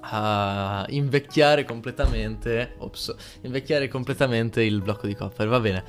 a 0.06 0.86
invecchiare 0.90 1.64
completamente. 1.64 2.76
Ops, 2.78 3.16
invecchiare 3.42 3.88
completamente 3.88 4.62
il 4.64 4.82
blocco 4.82 5.08
di 5.08 5.16
copper. 5.16 5.48
Va 5.48 5.60
bene. 5.60 5.84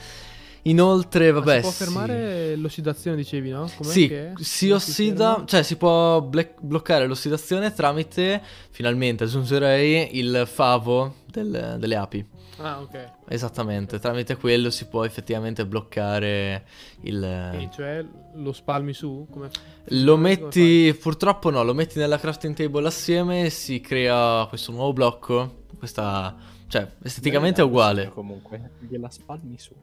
Inoltre, 0.67 1.31
vabbè. 1.31 1.47
Ma 1.47 1.55
si 1.55 1.61
può 1.61 1.71
fermare 1.71 2.57
l'ossidazione, 2.57 3.17
dicevi, 3.17 3.51
no? 3.51 3.71
Com'è 3.77 3.91
sì, 3.91 4.09
che 4.09 4.33
si 4.37 4.71
ossida, 4.71 5.39
si 5.41 5.47
cioè 5.47 5.63
si 5.63 5.77
può 5.77 6.23
black- 6.23 6.61
bloccare 6.61 7.07
l'ossidazione 7.07 7.73
tramite, 7.73 8.43
finalmente 8.71 9.25
aggiungerei, 9.25 10.17
il 10.19 10.45
favo 10.47 11.17
del, 11.27 11.77
delle 11.79 11.97
api. 11.97 12.27
Ah, 12.59 12.81
ok. 12.81 13.13
Esattamente, 13.29 13.99
tramite 13.99 14.37
quello 14.37 14.71
si 14.71 14.87
può 14.87 15.05
effettivamente 15.05 15.67
bloccare 15.67 16.65
il... 17.03 17.23
E 17.23 17.69
cioè 17.71 18.05
lo 18.35 18.53
spalmi 18.53 18.95
su? 18.95 19.27
Come... 19.29 19.51
Lo 19.89 20.17
metti, 20.17 20.97
purtroppo 20.99 21.51
no, 21.51 21.63
lo 21.63 21.75
metti 21.75 21.99
nella 21.99 22.19
crafting 22.19 22.55
table 22.55 22.87
assieme 22.87 23.47
e 23.47 23.51
si 23.51 23.81
crea 23.81 24.47
questo 24.49 24.73
nuovo 24.73 24.93
blocco, 24.93 25.65
questa... 25.77 26.35
cioè 26.69 26.91
esteticamente 27.03 27.61
è 27.61 27.65
uguale. 27.65 28.09
Comunque, 28.09 28.71
gliela 28.89 29.11
spalmi 29.11 29.59
su. 29.59 29.75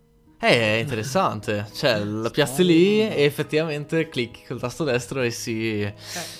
Eh, 0.43 0.77
è 0.77 0.79
interessante. 0.79 1.67
Cioè, 1.71 1.99
la 2.03 2.29
piazzi 2.31 2.63
lì 2.63 2.99
e 2.99 3.23
effettivamente 3.23 4.09
clicchi 4.09 4.43
col 4.47 4.59
tasto 4.59 4.83
destro 4.83 5.21
e 5.21 5.29
si. 5.29 5.81
Eh, 5.81 5.93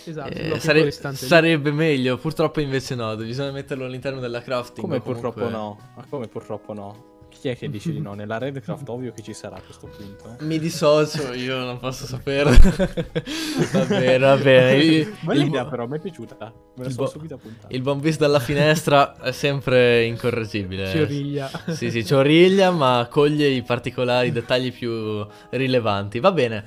esatto. 0.05 0.29
Eh, 0.29 0.59
sare- 0.59 0.91
sarebbe 0.91 1.71
meglio. 1.71 2.17
Purtroppo 2.17 2.59
invece 2.61 2.95
no. 2.95 3.15
Bisogna 3.15 3.51
metterlo 3.51 3.85
all'interno 3.85 4.19
della 4.19 4.41
crafting. 4.41 4.81
Come 4.81 5.01
purtroppo 5.01 5.47
no? 5.47 5.77
Ma 5.95 6.05
come 6.09 6.27
purtroppo 6.27 6.73
no? 6.73 7.10
Chi 7.41 7.47
è 7.47 7.57
che 7.57 7.71
dice 7.71 7.91
di 7.91 7.99
no? 8.01 8.13
Nella 8.13 8.37
Redcraft 8.37 8.87
ovvio 8.89 9.11
che 9.13 9.23
ci 9.23 9.33
sarà 9.33 9.55
a 9.55 9.61
questo 9.61 9.87
punto. 9.87 10.37
Eh? 10.39 10.43
Mi 10.43 10.59
dissocio, 10.59 11.33
io 11.33 11.57
non 11.57 11.79
posso 11.79 12.05
saperlo. 12.05 12.51
va 13.73 13.85
bene, 13.85 14.17
va 14.19 14.37
bene. 14.37 15.11
Bella 15.21 15.43
idea 15.43 15.65
però, 15.65 15.87
mi 15.87 15.97
è 15.97 15.99
piaciuta. 15.99 16.53
Me 16.77 16.83
la 16.83 16.89
sono 16.91 17.05
bo- 17.05 17.09
subito 17.09 17.33
appuntata. 17.33 17.73
Il 17.73 17.81
visto 17.99 18.25
dalla 18.25 18.39
finestra 18.39 19.19
è 19.19 19.31
sempre 19.31 20.03
incorreggibile. 20.03 20.87
Cioriglia. 20.91 21.49
Sì, 21.69 21.89
sì, 21.89 22.05
cioriglia, 22.05 22.69
ma 22.69 23.07
coglie 23.09 23.47
i 23.47 23.63
particolari 23.63 24.31
dettagli 24.31 24.71
più 24.71 25.25
rilevanti. 25.49 26.19
Va 26.19 26.31
bene. 26.31 26.63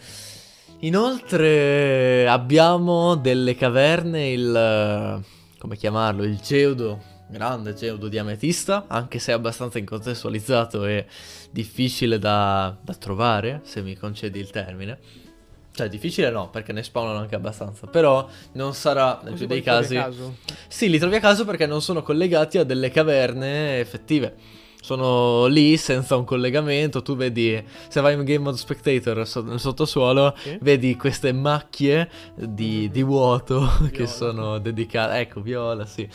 Inoltre 0.80 2.26
abbiamo 2.26 3.14
delle 3.14 3.54
caverne, 3.54 4.30
il... 4.32 5.22
come 5.56 5.76
chiamarlo? 5.76 6.24
Il 6.24 6.40
geudo 6.40 7.12
grande 7.28 7.74
geodo 7.74 8.08
di 8.08 8.18
ametista, 8.18 8.84
anche 8.88 9.18
se 9.18 9.32
è 9.32 9.34
abbastanza 9.34 9.78
incontestualizzato 9.78 10.84
e 10.84 11.06
difficile 11.50 12.18
da, 12.18 12.76
da 12.80 12.94
trovare, 12.94 13.60
se 13.64 13.82
mi 13.82 13.96
concedi 13.96 14.38
il 14.38 14.50
termine. 14.50 14.98
Cioè, 15.72 15.88
difficile 15.88 16.30
no, 16.30 16.50
perché 16.50 16.72
ne 16.72 16.84
spawnano 16.84 17.18
anche 17.18 17.34
abbastanza. 17.34 17.88
Però 17.88 18.28
non 18.52 18.74
sarà, 18.74 19.20
nel 19.24 19.34
più 19.34 19.46
dei 19.46 19.60
casi... 19.60 19.96
Caso. 19.96 20.36
Sì, 20.68 20.88
li 20.88 21.00
trovi 21.00 21.16
a 21.16 21.20
caso 21.20 21.44
perché 21.44 21.66
non 21.66 21.82
sono 21.82 22.02
collegati 22.02 22.58
a 22.58 22.64
delle 22.64 22.90
caverne 22.90 23.80
effettive. 23.80 24.62
Sono 24.84 25.46
lì 25.46 25.78
senza 25.78 26.14
un 26.14 26.24
collegamento. 26.24 27.00
Tu 27.00 27.16
vedi, 27.16 27.64
se 27.88 28.02
vai 28.02 28.12
in 28.12 28.22
Game 28.24 28.40
Mode 28.44 28.58
Spectator 28.58 29.26
so- 29.26 29.42
nel 29.42 29.58
sottosuolo, 29.58 30.34
Sì. 30.36 30.58
vedi 30.60 30.94
queste 30.94 31.32
macchie 31.32 32.10
di, 32.34 32.90
di 32.90 33.02
vuoto 33.02 33.66
che 33.90 34.04
Viola. 34.04 34.06
sono 34.06 34.58
dedicate. 34.58 35.20
Ecco, 35.20 35.40
viola, 35.40 35.86
sì. 35.86 36.06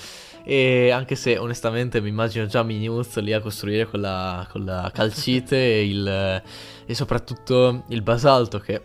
E 0.44 0.92
anche 0.92 1.16
se 1.16 1.40
onestamente 1.40 2.00
mi 2.00 2.10
immagino 2.10 2.46
già 2.46 2.62
Minuz 2.62 3.18
lì 3.18 3.34
a 3.34 3.42
costruire 3.42 3.88
con 3.88 4.02
la, 4.02 4.48
con 4.52 4.64
la 4.64 4.92
calcite 4.94 5.56
e, 5.58 5.88
il, 5.88 6.42
e 6.86 6.94
soprattutto 6.94 7.86
il 7.90 8.04
basalto 8.04 8.60
che 8.60 8.82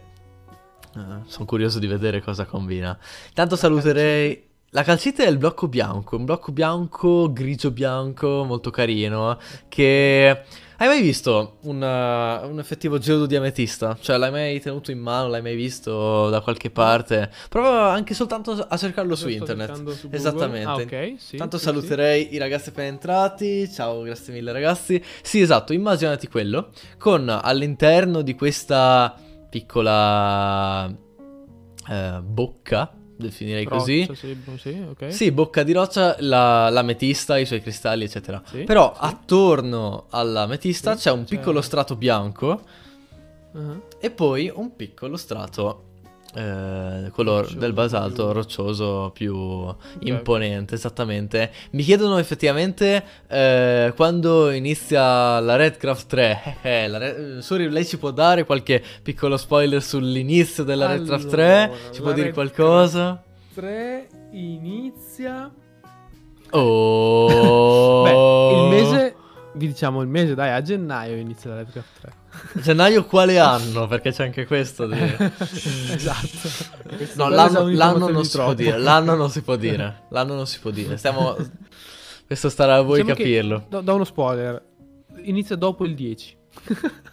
sono 1.27 1.45
curioso 1.45 1.79
di 1.79 1.87
vedere 1.87 2.23
cosa 2.23 2.47
combina. 2.47 2.97
Intanto 3.29 3.55
saluterei... 3.57 4.53
La 4.75 4.83
calcite 4.83 5.25
è 5.25 5.29
il 5.29 5.39
blocco 5.39 5.69
bianco, 5.69 6.17
un 6.17 6.25
blocco 6.25 6.51
bianco, 6.51 7.33
grigio-bianco, 7.33 8.43
molto 8.43 8.71
carino, 8.71 9.39
che... 9.69 10.43
Hai 10.79 10.89
mai 10.89 11.01
visto 11.01 11.59
un, 11.63 11.77
uh, 11.81 12.51
un 12.51 12.59
effettivo 12.59 12.99
geodo 12.99 13.27
di 13.27 13.37
ametista? 13.37 13.97
Cioè, 14.01 14.17
l'hai 14.17 14.33
mai 14.33 14.59
tenuto 14.59 14.91
in 14.91 14.99
mano, 14.99 15.29
l'hai 15.29 15.43
mai 15.43 15.55
visto 15.55 16.29
da 16.29 16.41
qualche 16.41 16.73
parte? 16.73 17.31
Prova 17.49 17.93
anche 17.93 18.15
soltanto 18.15 18.67
a 18.69 18.77
cercarlo 18.77 19.15
su 19.15 19.27
Lo 19.27 19.33
internet. 19.35 19.91
su. 19.91 20.09
Esattamente. 20.11 20.67
Ah, 20.67 20.75
ok, 20.75 21.15
sì, 21.19 21.37
Tanto 21.37 21.57
sì, 21.57 21.65
saluterei 21.67 22.35
i 22.35 22.39
ragazzi 22.39 22.71
appena 22.71 22.89
entrati. 22.89 23.71
Ciao, 23.71 24.03
grazie 24.03 24.33
mille 24.33 24.51
ragazzi. 24.51 25.01
Sì, 25.23 25.41
esatto, 25.41 25.73
immaginati 25.73 26.27
quello 26.27 26.71
con 26.99 27.29
all'interno 27.29 28.23
di 28.23 28.35
questa 28.35 29.15
piccola 29.49 30.93
eh, 31.89 32.21
bocca, 32.21 32.93
definirei 33.17 33.65
così. 33.65 34.01
Roccia, 34.07 34.15
sì, 34.15 34.35
boh, 34.35 34.57
sì, 34.57 34.85
ok. 34.91 35.13
Sì, 35.13 35.31
bocca 35.31 35.63
di 35.63 35.73
roccia, 35.73 36.17
la, 36.21 36.69
l'ametista, 36.71 37.39
i 37.39 37.47
suoi 37.47 37.61
cristalli, 37.61 38.05
eccetera. 38.05 38.43
Sì, 38.51 38.65
Però 38.65 38.93
attorno 38.97 40.07
all'ametista 40.11 40.95
c'è 40.97 41.11
un 41.11 41.25
c'è- 41.25 41.37
piccolo 41.37 41.61
strato 41.61 41.97
bianco 41.97 42.63
Ah, 43.57 43.81
e 44.01 44.11
poi 44.11 44.51
un 44.53 44.75
piccolo 44.75 45.17
strato, 45.17 45.85
eh, 46.35 47.11
quello 47.13 47.41
Roccioso, 47.41 47.59
del 47.59 47.73
basalto 47.73 48.25
più- 48.25 48.33
roccioso 48.33 49.11
più 49.15 49.75
imponente, 50.01 50.75
esattamente. 50.75 51.51
Mi 51.71 51.83
chiedono 51.83 52.19
effettivamente 52.19 53.03
eh, 53.29 53.93
quando 53.97 54.51
inizia 54.51 55.41
la 55.41 55.57
Redcraft 55.57 56.07
3. 56.09 56.43
Eh, 56.65 56.83
eh, 56.85 56.89
la 56.89 56.99
Red- 56.99 57.39
Suri, 57.39 57.69
lei 57.71 57.85
ci 57.87 57.99
può 57.99 58.11
dare 58.11 58.45
qualche 58.45 58.83
piccolo 59.03 59.37
spoiler 59.37 59.83
sull'inizio 59.83 60.65
della 60.65 60.87
Redcraft 60.87 61.29
3? 61.29 61.63
Allora, 61.63 61.79
Ci 61.93 62.01
può 62.01 62.13
dire 62.13 62.27
Redcraft 62.27 62.55
qualcosa? 62.55 63.23
3 63.55 64.09
inizia... 64.33 65.51
Oh. 66.51 68.03
Beh, 68.05 68.77
il 68.77 68.83
mese... 68.85 69.15
Vi 69.57 69.67
diciamo 69.69 70.03
il 70.03 70.09
mese, 70.09 70.35
dai, 70.35 70.51
a 70.51 70.61
gennaio 70.63 71.17
inizia 71.17 71.51
la 71.51 71.57
Redcraft 71.57 72.01
3. 72.01 72.13
Gennaio 72.63 73.05
quale 73.05 73.39
anno? 73.39 73.87
Perché 73.87 74.11
c'è 74.11 74.25
anche 74.25 74.47
questo. 74.47 74.87
Di... 74.87 74.99
esatto. 75.95 76.49
No, 77.15 77.29
l'anno, 77.29 77.69
l'anno 77.71 78.09
non 78.09 78.25
si 78.25 78.37
può 78.37 78.53
dire. 78.53 78.79
L'anno 78.79 79.15
non 79.15 79.31
si 79.31 79.43
può 79.43 79.55
dire. 79.57 80.03
L'anno 80.09 80.35
non 80.35 80.47
si 80.47 80.59
può 80.59 80.71
dire. 80.71 80.97
Stiamo... 80.97 81.37
Questo 82.27 82.49
starà 82.49 82.77
a 82.77 82.81
voi 82.81 83.03
Diciamo 83.03 83.15
che- 83.15 83.23
capirlo. 83.23 83.67
do, 83.69 83.81
do 83.81 83.95
uno 83.95 84.05
spoiler. 84.05 84.63
Inizia 85.23 85.55
dopo 85.57 85.85
il 85.85 85.95
10. 85.95 86.37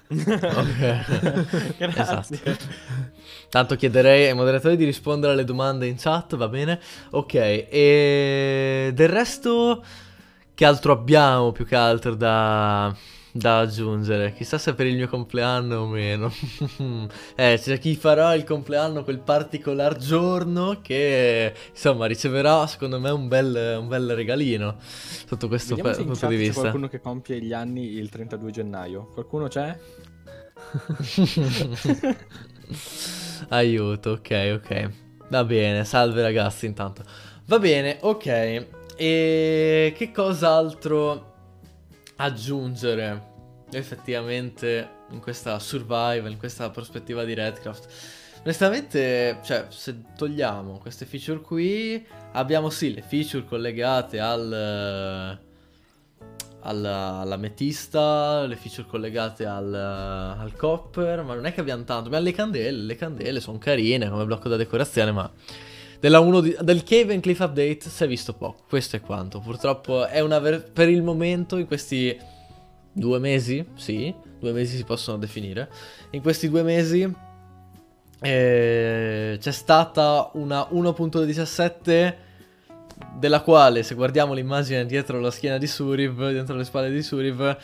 Ok. 0.10 1.78
Grazie. 1.78 2.40
Esatto. 2.44 2.64
Tanto 3.50 3.76
chiederei 3.76 4.28
ai 4.28 4.34
moderatori 4.34 4.78
di 4.78 4.86
rispondere 4.86 5.34
alle 5.34 5.44
domande 5.44 5.86
in 5.86 5.98
chat, 5.98 6.38
va 6.38 6.48
bene? 6.48 6.80
Ok, 7.12 7.34
e 7.36 8.92
del 8.94 9.10
resto 9.10 9.84
che 10.62 10.68
altro 10.68 10.92
abbiamo 10.92 11.52
più 11.52 11.66
che 11.66 11.76
altro 11.76 12.14
da, 12.14 12.96
da 13.32 13.62
aggiungere? 13.62 14.32
Chissà 14.34 14.60
se 14.60 14.76
per 14.76 14.86
il 14.86 14.96
mio 14.96 15.08
compleanno 15.08 15.78
o 15.78 15.88
meno. 15.88 16.32
eh, 17.34 17.60
c'è 17.60 17.80
chi 17.80 17.96
farà 17.96 18.36
il 18.36 18.44
compleanno 18.44 19.04
quel 19.04 19.18
particolar 19.18 19.96
giorno 19.96 20.78
che 20.84 21.52
insomma 21.68 22.06
riceverà 22.06 22.68
secondo 22.68 23.00
me 23.00 23.10
un 23.10 23.28
bel, 23.28 23.78
un 23.80 23.88
bel 23.88 24.14
regalino 24.14 24.76
sotto 24.80 25.48
questo 25.48 25.74
pe- 25.74 25.96
punto 25.96 26.14
chat 26.14 26.30
di 26.30 26.36
c'è 26.36 26.42
vista. 26.42 26.62
qualcuno 26.62 26.88
che 26.88 27.02
compie 27.02 27.42
gli 27.42 27.54
anni 27.54 27.94
il 27.94 28.10
32 28.10 28.52
gennaio. 28.52 29.08
Qualcuno 29.16 29.48
c'è? 29.48 29.76
Aiuto, 33.50 34.12
ok, 34.12 34.62
ok. 34.62 34.90
Va 35.30 35.44
bene, 35.44 35.84
salve 35.86 36.22
ragazzi 36.22 36.68
intanto. 36.68 37.04
Va 37.46 37.58
bene, 37.58 37.98
ok. 38.02 38.81
E 39.02 39.96
che 39.98 40.12
cos'altro 40.12 41.34
aggiungere 42.18 43.30
effettivamente 43.72 44.90
in 45.10 45.20
questa 45.20 45.58
survival, 45.58 46.30
in 46.30 46.38
questa 46.38 46.70
prospettiva 46.70 47.24
di 47.24 47.34
Redcraft? 47.34 47.88
Onestamente, 48.44 49.40
cioè, 49.44 49.66
se 49.70 50.04
togliamo 50.16 50.78
queste 50.78 51.08
feature 51.08 51.42
qui, 51.42 52.06
abbiamo 52.34 52.70
sì 52.70 52.94
le 52.94 53.02
feature 53.02 53.44
collegate 53.44 54.20
al 54.20 55.40
alla, 56.60 57.22
all'ametista, 57.22 58.46
le 58.46 58.56
feature 58.56 58.88
collegate 58.88 59.48
al, 59.48 59.74
al 59.74 60.54
copper, 60.56 61.24
ma 61.24 61.34
non 61.34 61.48
è 61.48 61.54
che 61.56 61.62
abbiamo 61.62 61.84
tanto. 61.86 62.06
Abbiamo 62.06 62.26
le 62.26 62.34
candele, 62.34 62.78
le 62.78 62.96
candele 62.96 63.40
sono 63.40 63.58
carine 63.58 64.12
come 64.12 64.26
blocco 64.26 64.48
da 64.48 64.58
decorazione, 64.58 65.12
ma 65.12 65.32
della 66.02 66.20
1 66.20 66.40
di- 66.42 66.58
del 66.62 66.84
Cave 66.84 67.14
and 67.14 67.22
Cliff 67.22 67.40
Update 67.40 67.82
si 67.82 68.04
è 68.04 68.08
visto 68.08 68.34
poco. 68.34 68.64
Questo 68.68 68.96
è 68.96 69.02
quanto. 69.02 69.40
Purtroppo 69.40 70.08
è 70.08 70.20
una 70.20 70.40
ver- 70.40 70.72
per 70.72 70.90
il 70.90 71.04
momento 71.04 71.58
in 71.58 71.68
questi 71.68 72.18
due 72.92 73.20
mesi, 73.20 73.64
sì, 73.76 74.14
due 74.40 74.52
mesi 74.52 74.78
si 74.78 74.84
possono 74.84 75.18
definire. 75.18 75.70
In 76.10 76.22
questi 76.22 76.50
due 76.50 76.64
mesi 76.64 77.10
eh, 78.20 79.38
c'è 79.40 79.52
stata 79.52 80.32
una 80.34 80.68
1.17 80.72 82.16
della 83.18 83.42
quale 83.42 83.84
se 83.84 83.96
guardiamo 83.96 84.34
l'immagine 84.34 84.86
dietro 84.86 85.20
la 85.20 85.32
schiena 85.32 85.60
di 85.60 85.68
Suriv, 85.68 86.30
dietro 86.32 86.56
le 86.56 86.64
spalle 86.64 86.90
di 86.90 87.04
Suriv, 87.04 87.58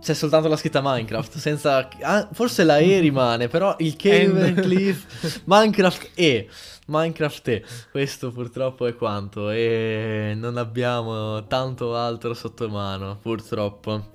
c'è 0.00 0.14
soltanto 0.14 0.48
la 0.48 0.56
scritta 0.56 0.80
Minecraft, 0.82 1.36
senza... 1.38 1.88
ah, 2.00 2.28
forse 2.32 2.64
la 2.64 2.78
E 2.78 2.98
rimane, 3.00 3.48
però 3.48 3.74
il 3.78 3.96
Cave 3.96 4.46
and 4.48 4.60
Cliff, 4.60 5.40
Minecraft 5.44 6.10
E, 6.14 6.48
Minecraft 6.86 7.48
E, 7.48 7.64
questo 7.90 8.30
purtroppo 8.30 8.86
è 8.86 8.94
quanto 8.94 9.50
e 9.50 10.34
non 10.36 10.56
abbiamo 10.56 11.46
tanto 11.46 11.96
altro 11.96 12.34
sotto 12.34 12.68
mano, 12.68 13.18
purtroppo. 13.20 14.10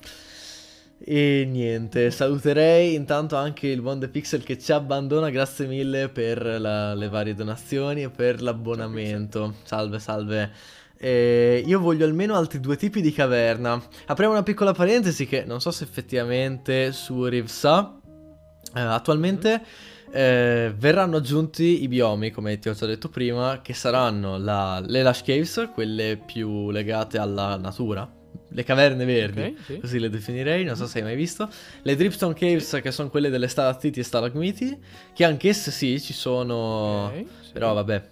E 1.02 1.48
niente, 1.50 2.12
saluterei 2.12 2.94
intanto 2.94 3.38
anche 3.38 3.68
il 3.68 3.82
buon 3.82 4.00
The 4.00 4.10
Pixel 4.10 4.44
che 4.44 4.60
ci 4.60 4.74
abbandona, 4.74 5.30
grazie 5.30 5.66
mille 5.66 6.10
per 6.10 6.44
la- 6.60 6.94
le 6.94 7.08
varie 7.08 7.34
donazioni 7.34 8.04
e 8.04 8.10
per 8.10 8.42
l'abbonamento. 8.42 9.56
Salve, 9.64 9.98
salve. 10.00 10.52
Eh, 11.02 11.64
io 11.66 11.80
voglio 11.80 12.04
almeno 12.06 12.36
altri 12.36 12.60
due 12.60 12.76
tipi 12.76 13.02
di 13.02 13.14
caverna. 13.14 13.82
Apriamo 14.08 14.34
una 14.34 14.44
piccola 14.44 14.74
parentesi 14.74 15.26
che 15.26 15.46
non 15.46 15.62
so 15.62 15.72
se 15.72 15.86
effettivamente 15.86 16.92
su 16.92 17.24
Riv 17.26 17.46
sa. 17.46 17.98
Eh, 18.76 18.80
attualmente 18.82 19.64
eh, 20.12 20.74
verranno 20.78 21.18
aggiunti 21.18 21.84
i 21.84 21.88
biomi, 21.88 22.32
come 22.32 22.60
ti 22.60 22.68
ho 22.68 22.74
già 22.74 22.86
detto 22.86 23.08
prima, 23.10 23.62
che 23.62 23.74
saranno 23.74 24.38
la- 24.38 24.84
le 24.86 25.02
Lush 25.04 25.22
Caves, 25.24 25.70
quelle 25.74 26.20
più 26.24 26.70
legate 26.70 27.18
alla 27.18 27.56
natura, 27.58 28.12
le 28.50 28.64
caverne 28.64 29.06
verdi 29.06 29.42
Ok, 29.42 29.66
sì. 29.66 29.80
così 29.80 30.00
le 30.00 30.10
definirei, 30.10 30.64
non 30.66 30.76
so 30.76 30.86
se 30.86 30.98
hai 30.98 31.04
mai 31.06 31.16
visto. 31.16 31.48
Le 31.84 31.96
Dripstone 31.96 32.34
Caves, 32.34 32.80
che 32.84 32.92
sono 32.92 33.10
quelle 33.10 33.30
delle 33.30 33.48
stalattiti 33.48 34.02
e 34.02 34.04
stalagmiti, 34.04 34.78
che 35.14 35.24
anch'esse 35.24 35.72
sì, 35.72 36.00
ci 36.02 36.14
sono... 36.14 37.06
Ok, 37.06 37.26
sì. 37.42 37.52
Però 37.54 37.74
vabbè, 37.74 38.04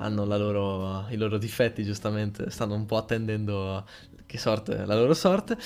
hanno 0.00 0.24
loro- 0.24 1.06
i 1.10 1.16
loro 1.16 1.38
difetti, 1.38 1.84
giustamente, 1.84 2.50
stanno 2.50 2.74
un 2.74 2.86
po' 2.86 2.96
attendendo 2.96 3.84
che 4.26 4.38
sorte, 4.38 4.84
la 4.86 4.94
loro 4.94 5.14
sorte. 5.14 5.56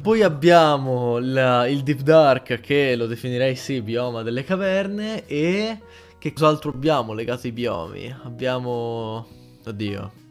Poi 0.00 0.22
abbiamo 0.22 1.18
la- 1.18 1.66
il 1.66 1.82
Deep 1.82 2.00
Dark, 2.00 2.60
che 2.60 2.96
lo 2.96 3.06
definirei 3.06 3.54
sì, 3.56 3.82
bioma 3.82 4.22
delle 4.22 4.44
caverne, 4.44 5.26
e 5.26 5.78
che 6.18 6.32
cos'altro 6.32 6.70
abbiamo 6.70 7.12
legato 7.12 7.46
ai 7.46 7.52
biomi? 7.52 8.14
Abbiamo... 8.24 9.26
Oddio. 9.66 10.23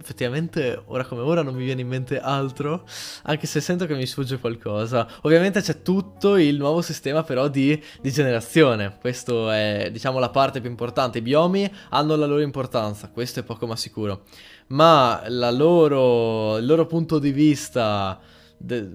Effettivamente, 0.00 0.82
ora 0.86 1.04
come 1.04 1.22
ora 1.22 1.42
non 1.42 1.54
mi 1.54 1.64
viene 1.64 1.80
in 1.80 1.88
mente 1.88 2.20
altro, 2.20 2.84
anche 3.22 3.46
se 3.46 3.60
sento 3.60 3.86
che 3.86 3.94
mi 3.94 4.04
sfugge 4.06 4.38
qualcosa. 4.38 5.08
Ovviamente 5.22 5.60
c'è 5.60 5.82
tutto 5.82 6.36
il 6.36 6.56
nuovo 6.56 6.82
sistema 6.82 7.22
però 7.22 7.48
di, 7.48 7.80
di 8.00 8.10
generazione, 8.10 8.98
questo 9.00 9.50
è 9.50 9.88
diciamo 9.90 10.18
la 10.18 10.30
parte 10.30 10.60
più 10.60 10.68
importante. 10.68 11.18
I 11.18 11.22
biomi 11.22 11.70
hanno 11.90 12.16
la 12.16 12.26
loro 12.26 12.42
importanza, 12.42 13.08
questo 13.08 13.40
è 13.40 13.42
poco 13.42 13.66
ma 13.66 13.76
sicuro. 13.76 14.24
Ma 14.68 15.22
loro, 15.28 16.58
il 16.58 16.66
loro 16.66 16.86
punto 16.86 17.18
di 17.18 17.32
vista 17.32 18.20
de- 18.58 18.88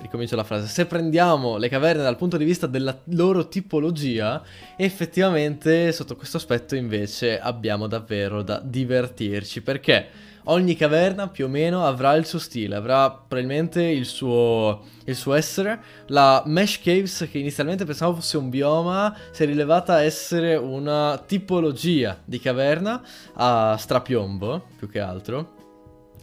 ricomincio 0.00 0.36
la 0.36 0.44
frase, 0.44 0.66
se 0.66 0.86
prendiamo 0.86 1.56
le 1.56 1.68
caverne 1.68 2.02
dal 2.02 2.16
punto 2.16 2.36
di 2.36 2.44
vista 2.44 2.66
della 2.66 2.98
loro 3.06 3.48
tipologia, 3.48 4.42
effettivamente 4.76 5.92
sotto 5.92 6.16
questo 6.16 6.36
aspetto 6.36 6.74
invece 6.76 7.38
abbiamo 7.38 7.86
davvero 7.86 8.42
da 8.42 8.60
divertirci, 8.62 9.62
perché 9.62 10.08
ogni 10.44 10.76
caverna 10.76 11.28
più 11.28 11.46
o 11.46 11.48
meno 11.48 11.84
avrà 11.84 12.14
il 12.14 12.26
suo 12.26 12.38
stile, 12.38 12.76
avrà 12.76 13.10
probabilmente 13.10 13.82
il 13.82 14.06
suo, 14.06 14.84
il 15.04 15.14
suo 15.14 15.34
essere. 15.34 15.80
La 16.06 16.42
Mesh 16.46 16.80
Caves, 16.80 17.28
che 17.30 17.38
inizialmente 17.38 17.84
pensavo 17.84 18.14
fosse 18.14 18.36
un 18.36 18.48
bioma, 18.48 19.14
si 19.30 19.42
è 19.42 19.46
rilevata 19.46 20.02
essere 20.02 20.56
una 20.56 21.22
tipologia 21.26 22.18
di 22.24 22.40
caverna 22.40 23.02
a 23.34 23.76
strapiombo, 23.78 24.66
più 24.78 24.88
che 24.88 25.00
altro 25.00 25.57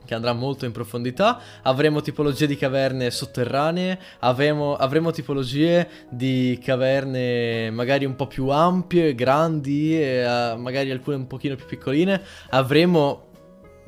che 0.06 0.14
andrà 0.14 0.34
molto 0.34 0.66
in 0.66 0.72
profondità. 0.72 1.40
Avremo 1.64 2.02
tipologie 2.02 2.48
di 2.48 2.56
caverne 2.56 3.12
sotterranee, 3.12 4.00
avremo, 4.20 4.76
avremo, 4.76 5.12
tipologie 5.12 5.90
di 6.10 6.60
caverne 6.64 7.70
magari 7.72 8.06
un 8.06 8.16
po' 8.16 8.28
più 8.28 8.50
ampie, 8.50 9.16
grandi, 9.16 10.00
e, 10.00 10.26
uh, 10.26 10.58
magari 10.58 10.92
alcune 10.92 11.18
un 11.18 11.28
pochino 11.28 11.56
più 11.56 11.66
piccoline. 11.66 12.22
Avremo 12.50 13.24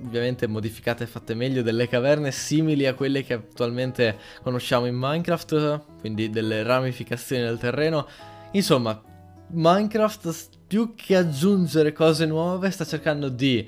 ovviamente 0.04 0.48
modificate 0.48 1.04
e 1.04 1.08
fatte 1.08 1.34
meglio, 1.34 1.62
delle 1.62 1.88
caverne 1.88 2.32
simili 2.32 2.86
a 2.86 2.94
quelle 2.94 3.24
che 3.24 3.34
attualmente 3.34 4.18
conosciamo 4.44 4.86
in 4.86 4.96
Minecraft, 4.96 5.82
quindi 6.00 6.30
delle 6.30 6.64
ramificazioni 6.64 7.44
del 7.44 7.58
terreno. 7.58 8.08
Insomma, 8.52 9.02
Minecraft 9.50 10.50
più 10.68 10.94
che 10.96 11.16
aggiungere 11.16 11.94
cose 11.94 12.26
nuove 12.26 12.70
sta 12.70 12.86
cercando 12.86 13.30
di 13.30 13.68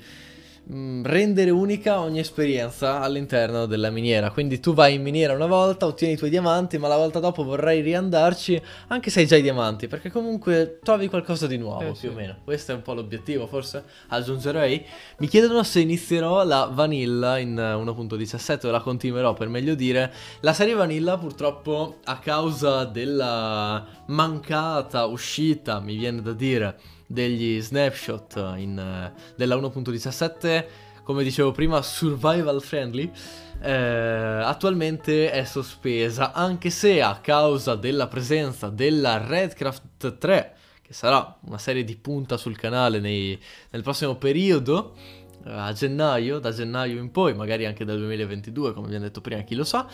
Mm, 0.72 1.04
rendere 1.04 1.50
unica 1.50 1.98
ogni 1.98 2.20
esperienza 2.20 3.00
all'interno 3.00 3.66
della 3.66 3.90
miniera. 3.90 4.30
Quindi 4.30 4.60
tu 4.60 4.72
vai 4.72 4.94
in 4.94 5.02
miniera 5.02 5.32
una 5.32 5.46
volta, 5.46 5.86
ottieni 5.86 6.12
i 6.12 6.16
tuoi 6.16 6.30
diamanti, 6.30 6.78
ma 6.78 6.86
la 6.86 6.96
volta 6.96 7.18
dopo 7.18 7.42
vorrai 7.42 7.80
riandarci 7.80 8.60
anche 8.86 9.10
se 9.10 9.20
hai 9.20 9.26
già 9.26 9.34
i 9.36 9.42
diamanti, 9.42 9.88
perché 9.88 10.12
comunque 10.12 10.78
trovi 10.80 11.08
qualcosa 11.08 11.48
di 11.48 11.56
nuovo, 11.56 11.80
eh, 11.80 11.86
più 11.86 11.94
sì. 11.94 12.06
o 12.06 12.12
meno. 12.12 12.36
Questo 12.44 12.70
è 12.70 12.74
un 12.76 12.82
po' 12.82 12.94
l'obiettivo, 12.94 13.48
forse 13.48 13.82
aggiungerei. 14.08 14.86
Mi 15.18 15.26
chiedono 15.26 15.64
se 15.64 15.80
inizierò 15.80 16.44
la 16.44 16.70
vanilla 16.72 17.38
in 17.38 17.56
1.17 17.56 18.68
o 18.68 18.70
la 18.70 18.80
continuerò, 18.80 19.34
per 19.34 19.48
meglio 19.48 19.74
dire. 19.74 20.12
La 20.40 20.52
serie 20.52 20.74
vanilla 20.74 21.18
purtroppo 21.18 21.96
a 22.04 22.18
causa 22.20 22.84
della 22.84 23.84
mancata 24.06 25.06
uscita, 25.06 25.80
mi 25.80 25.96
viene 25.96 26.22
da 26.22 26.32
dire, 26.32 26.78
degli 27.10 27.60
snapshot 27.60 28.54
in, 28.56 29.12
uh, 29.12 29.18
della 29.34 29.56
1.17, 29.56 30.64
come 31.02 31.24
dicevo 31.24 31.50
prima, 31.50 31.82
survival 31.82 32.62
friendly. 32.62 33.10
Eh, 33.62 33.70
attualmente 33.70 35.30
è 35.30 35.44
sospesa, 35.44 36.32
anche 36.32 36.70
se 36.70 37.02
a 37.02 37.18
causa 37.20 37.74
della 37.74 38.06
presenza 38.06 38.68
della 38.68 39.18
Redcraft 39.18 40.18
3, 40.18 40.54
che 40.80 40.92
sarà 40.94 41.36
una 41.46 41.58
serie 41.58 41.82
di 41.84 41.96
punta 41.96 42.36
sul 42.36 42.56
canale 42.56 43.00
nei, 43.00 43.38
nel 43.70 43.82
prossimo 43.82 44.14
periodo, 44.14 44.94
eh, 45.44 45.50
a 45.50 45.72
gennaio, 45.72 46.38
da 46.38 46.52
gennaio 46.52 47.00
in 47.00 47.10
poi, 47.10 47.34
magari 47.34 47.66
anche 47.66 47.84
dal 47.84 47.98
2022, 47.98 48.72
come 48.72 48.86
abbiamo 48.86 49.04
detto 49.04 49.20
prima, 49.20 49.42
chi 49.42 49.56
lo 49.56 49.64
sa. 49.64 49.86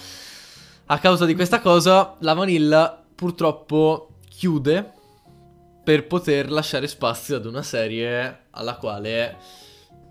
A 0.89 0.99
causa 0.99 1.25
di 1.25 1.35
questa 1.35 1.61
cosa, 1.61 2.15
la 2.21 2.35
Vanilla 2.35 3.03
purtroppo 3.15 4.11
chiude 4.29 4.93
per 5.87 6.09
poter 6.09 6.51
lasciare 6.51 6.89
spazio 6.89 7.37
ad 7.37 7.47
una 7.47 7.63
serie 7.63 8.47
quale, 8.81 9.37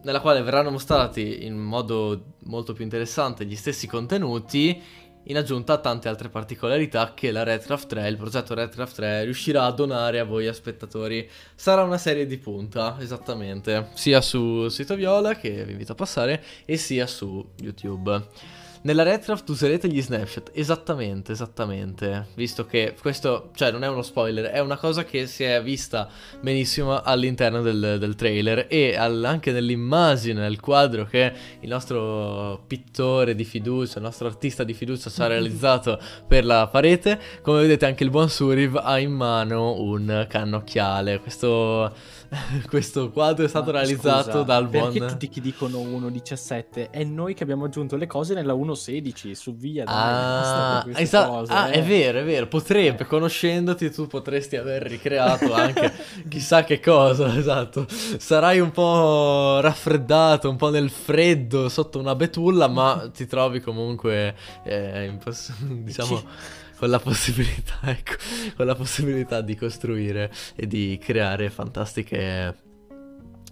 nella 0.03 0.21
quale 0.21 0.41
verranno 0.41 0.71
mostrati 0.71 1.45
in 1.45 1.57
modo 1.57 2.36
molto 2.45 2.71
più 2.71 2.86
interessante 2.86 3.43
gli 3.43 3.57
stessi 3.57 3.86
contenuti 3.86 4.82
in 5.23 5.36
aggiunta 5.36 5.73
a 5.73 5.78
tante 5.80 6.07
altre 6.07 6.30
particolarità 6.30 7.13
che 7.13 7.30
la 7.30 7.43
Redcraft 7.43 7.88
3, 7.89 8.07
il 8.07 8.15
progetto 8.15 8.53
Redcraft 8.53 8.95
3 8.95 9.23
riuscirà 9.26 9.65
a 9.65 9.71
donare 9.71 10.19
a 10.19 10.23
voi 10.23 10.47
spettatori. 10.53 11.30
Sarà 11.55 11.84
una 11.84 11.97
serie 11.97 12.26
di 12.26 12.38
punta, 12.38 12.95
esattamente, 13.01 13.89
sia 13.95 14.21
su 14.21 14.69
sito 14.69 14.95
Viola 14.95 15.36
che 15.36 15.65
vi 15.65 15.71
invito 15.71 15.91
a 15.91 15.95
passare 15.95 16.41
e 16.63 16.78
sia 16.78 17.05
su 17.05 17.45
YouTube. 17.57 18.63
Nella 18.86 19.01
Redcraft 19.01 19.49
userete 19.49 19.88
gli 19.88 19.99
snapshot, 19.99 20.51
esattamente, 20.53 21.31
esattamente, 21.31 22.27
visto 22.36 22.67
che 22.67 22.93
questo, 23.01 23.49
cioè 23.55 23.71
non 23.71 23.83
è 23.83 23.88
uno 23.88 24.03
spoiler, 24.03 24.51
è 24.51 24.59
una 24.59 24.77
cosa 24.77 25.03
che 25.03 25.25
si 25.25 25.43
è 25.43 25.59
vista 25.63 26.07
benissimo 26.39 27.01
all'interno 27.01 27.63
del, 27.63 27.97
del 27.99 28.13
trailer 28.13 28.67
e 28.69 28.95
al, 28.95 29.23
anche 29.23 29.51
nell'immagine, 29.51 30.39
nel 30.39 30.59
quadro 30.59 31.05
che 31.05 31.33
il 31.61 31.67
nostro 31.67 32.61
pittore 32.67 33.33
di 33.33 33.43
fiducia, 33.43 33.97
il 33.97 34.03
nostro 34.03 34.27
artista 34.27 34.63
di 34.63 34.75
fiducia 34.75 35.09
ci 35.09 35.19
ha 35.19 35.25
realizzato 35.33 35.99
per 36.27 36.45
la 36.45 36.67
parete, 36.67 37.19
come 37.41 37.61
vedete 37.61 37.88
anche 37.88 38.03
il 38.03 38.11
buon 38.11 38.29
Suriv 38.29 38.75
ha 38.75 38.99
in 38.99 39.13
mano 39.13 39.81
un 39.81 40.27
cannocchiale, 40.29 41.19
questo 41.21 41.91
questo 42.67 43.11
quadro 43.11 43.45
è 43.45 43.47
stato 43.47 43.71
Ma, 43.71 43.80
realizzato 43.80 44.32
scusa, 44.32 44.43
dal 44.43 44.67
buon... 44.67 44.91
Perché 44.91 45.07
tutti 45.07 45.30
che 45.30 45.41
dicono 45.41 45.80
1.17? 45.80 46.89
È 46.89 47.03
noi 47.03 47.34
che 47.34 47.43
abbiamo 47.43 47.65
aggiunto 47.65 47.95
le 47.95 48.07
cose 48.07 48.34
nella 48.34 48.53
1.16 48.53 49.32
su 49.32 49.55
via. 49.55 49.84
Ah, 49.86 50.86
esa- 50.95 51.28
cose, 51.28 51.51
ah 51.51 51.69
eh. 51.69 51.73
è 51.73 51.84
vero, 51.84 52.19
è 52.19 52.23
vero. 52.23 52.47
Potrebbe, 52.47 53.05
conoscendoti, 53.05 53.91
tu 53.91 54.07
potresti 54.07 54.55
aver 54.55 54.84
ricreato 54.84 55.53
anche 55.53 55.91
chissà 56.30 56.63
che 56.63 56.80
cosa, 56.80 57.36
esatto. 57.38 57.86
Sarai 57.89 58.59
un 58.59 58.71
po' 58.71 59.59
raffreddato, 59.59 60.49
un 60.49 60.55
po' 60.55 60.69
nel 60.69 60.89
freddo, 60.89 61.69
sotto 61.69 61.99
una 61.99 62.15
betulla, 62.15 62.67
ma 62.67 63.09
ti 63.13 63.26
trovi 63.26 63.59
comunque, 63.59 64.36
eh, 64.63 65.05
imposs- 65.05 65.53
diciamo 65.61 66.63
con 66.86 66.89
la 66.93 66.99
possibilità, 66.99 67.79
ecco, 67.89 68.13
con 68.55 68.65
la 68.67 68.75
possibilità 68.75 69.41
di 69.41 69.55
costruire 69.55 70.31
e 70.55 70.67
di 70.67 70.99
creare 71.01 71.49
fantastiche 71.49 72.55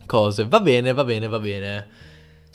cose. 0.05 0.45
Va 0.47 0.59
bene, 0.59 0.93
va 0.93 1.03
bene, 1.03 1.27
va 1.27 1.39
bene. 1.39 1.87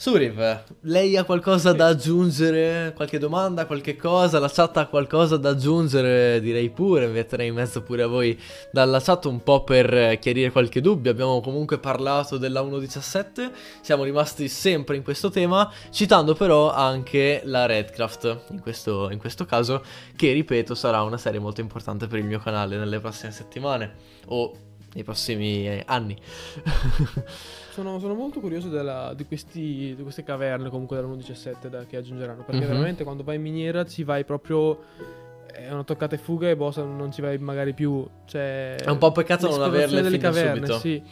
Suriv, 0.01 0.63
lei 0.83 1.17
ha 1.17 1.25
qualcosa 1.25 1.73
da 1.73 1.87
aggiungere? 1.87 2.93
Qualche 2.95 3.17
domanda, 3.19 3.65
qualche 3.65 3.97
cosa? 3.97 4.39
La 4.39 4.47
chat 4.47 4.77
ha 4.77 4.87
qualcosa 4.87 5.35
da 5.35 5.49
aggiungere? 5.49 6.39
Direi 6.39 6.69
pure, 6.69 7.07
metterei 7.07 7.49
in 7.49 7.55
mezzo 7.55 7.83
pure 7.83 8.03
a 8.03 8.07
voi 8.07 8.39
dalla 8.71 9.01
chat 9.01 9.25
un 9.25 9.43
po' 9.43 9.65
per 9.65 10.17
chiarire 10.19 10.51
qualche 10.51 10.79
dubbio. 10.79 11.11
Abbiamo 11.11 11.41
comunque 11.41 11.79
parlato 11.79 12.37
della 12.37 12.61
1.17, 12.61 13.51
siamo 13.81 14.05
rimasti 14.05 14.47
sempre 14.47 14.95
in 14.95 15.03
questo 15.03 15.29
tema, 15.29 15.69
citando 15.89 16.33
però 16.33 16.71
anche 16.71 17.41
la 17.43 17.65
Redcraft, 17.65 18.43
in 18.51 18.61
questo, 18.61 19.09
in 19.11 19.19
questo 19.19 19.43
caso, 19.43 19.83
che 20.15 20.31
ripeto 20.31 20.75
sarà 20.75 21.01
una 21.01 21.17
serie 21.17 21.41
molto 21.41 21.59
importante 21.59 22.07
per 22.07 22.19
il 22.19 22.25
mio 22.25 22.39
canale 22.39 22.77
nelle 22.77 23.01
prossime 23.01 23.33
settimane 23.33 23.95
o 24.27 24.67
nei 24.93 25.03
prossimi 25.03 25.81
anni. 25.85 26.17
sono, 27.71 27.99
sono, 27.99 28.13
molto 28.13 28.39
curioso 28.39 28.69
della, 28.69 29.13
di, 29.15 29.25
questi, 29.25 29.93
di, 29.95 30.01
queste 30.01 30.23
caverne 30.23 30.69
comunque 30.69 30.97
dell'1.17 30.97 31.67
da, 31.67 31.85
che 31.85 31.97
aggiungeranno. 31.97 32.43
Perché 32.43 32.61
mm-hmm. 32.61 32.69
veramente 32.69 33.03
quando 33.03 33.23
vai 33.23 33.35
in 33.35 33.41
miniera 33.41 33.85
ci 33.85 34.03
vai 34.03 34.23
proprio. 34.25 34.79
È 35.51 35.71
una 35.71 35.83
toccata 35.83 36.15
e 36.15 36.17
fuga 36.17 36.49
e 36.49 36.55
boss 36.55 36.77
non 36.77 37.11
ci 37.11 37.21
vai 37.21 37.37
magari 37.37 37.73
più. 37.73 38.07
Cioè, 38.25 38.75
è 38.75 38.89
un 38.89 38.97
po' 38.97 39.11
peccato 39.11 39.49
non 39.49 39.61
averle 39.61 40.01
delle 40.01 40.17
caverne, 40.17 40.65
subito. 40.65 40.79
sì. 40.79 41.03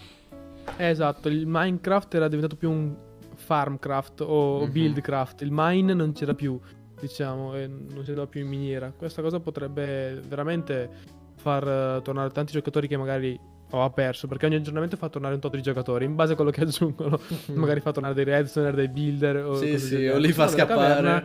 Eh, 0.78 0.90
esatto, 0.90 1.28
il 1.30 1.46
Minecraft 1.46 2.14
era 2.14 2.28
diventato 2.28 2.56
più 2.56 2.70
un 2.70 2.96
farmcraft 3.36 4.22
o 4.22 4.60
mm-hmm. 4.60 4.72
buildcraft. 4.72 5.42
Il 5.42 5.50
mine 5.52 5.94
non 5.94 6.14
c'era 6.14 6.34
più, 6.34 6.60
diciamo, 7.00 7.56
e 7.56 7.68
non 7.68 8.04
si 8.04 8.10
andava 8.10 8.28
più 8.28 8.42
in 8.42 8.48
miniera. 8.48 8.92
Questa 8.96 9.22
cosa 9.22 9.40
potrebbe 9.40 10.20
veramente 10.28 10.90
far 11.36 11.64
uh, 11.64 12.02
tornare 12.02 12.32
tanti 12.32 12.54
giocatori 12.54 12.88
che 12.88 12.98
magari 12.98 13.40
o 13.72 13.84
ha 13.84 13.90
perso 13.90 14.28
perché 14.28 14.46
ogni 14.46 14.56
aggiornamento 14.56 14.96
fa 14.96 15.10
tornare 15.10 15.34
un 15.34 15.42
tot 15.42 15.56
di 15.56 15.62
giocatori 15.62 16.06
in 16.06 16.16
base 16.16 16.34
a 16.34 16.36
quello 16.36 16.52
che 16.52 16.62
aggiungono 16.62 17.20
magari 17.56 17.82
fa 17.82 17.92
tornare 17.92 18.14
dei 18.14 18.24
redstone 18.24 18.72
dei 18.72 18.88
builder 18.88 19.38
o, 19.38 19.56
sì, 19.56 19.78
sì, 19.78 20.08
o 20.08 20.18
li 20.18 20.32
fa 20.32 20.48
scappare 20.48 20.78
caverna, 20.78 21.24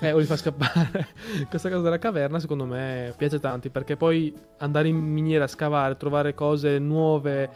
eh, 0.00 0.12
o 0.12 0.18
li 0.18 0.24
fa 0.24 0.36
scappare 0.36 1.08
questa 1.50 1.68
cosa 1.68 1.82
della 1.82 1.98
caverna 1.98 2.38
secondo 2.38 2.64
me 2.64 3.12
piace 3.16 3.38
tanti 3.38 3.68
perché 3.68 3.96
poi 3.96 4.34
andare 4.58 4.88
in 4.88 4.96
miniera 4.96 5.44
a 5.44 5.48
scavare 5.48 5.96
trovare 5.96 6.32
cose 6.32 6.78
nuove 6.78 7.50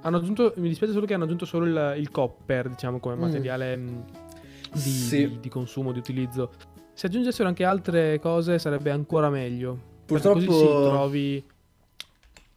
hanno 0.00 0.16
aggiunto 0.16 0.54
mi 0.56 0.68
dispiace 0.68 0.94
solo 0.94 1.04
che 1.04 1.12
hanno 1.12 1.24
aggiunto 1.24 1.44
solo 1.44 1.66
il, 1.66 1.94
il 1.98 2.10
copper 2.10 2.70
diciamo 2.70 2.98
come 2.98 3.16
mm. 3.16 3.20
materiale 3.20 3.76
mm. 3.76 3.98
di, 4.72 4.80
sì. 4.80 5.28
di, 5.28 5.40
di 5.40 5.48
consumo 5.50 5.92
di 5.92 5.98
utilizzo 5.98 6.50
se 6.94 7.08
aggiungessero 7.08 7.46
anche 7.46 7.64
altre 7.64 8.18
cose 8.20 8.58
sarebbe 8.58 8.90
ancora 8.90 9.28
meglio 9.28 9.92
purtroppo 10.06 10.44
così 10.44 10.58
sì, 10.58 10.64
trovi 10.64 11.44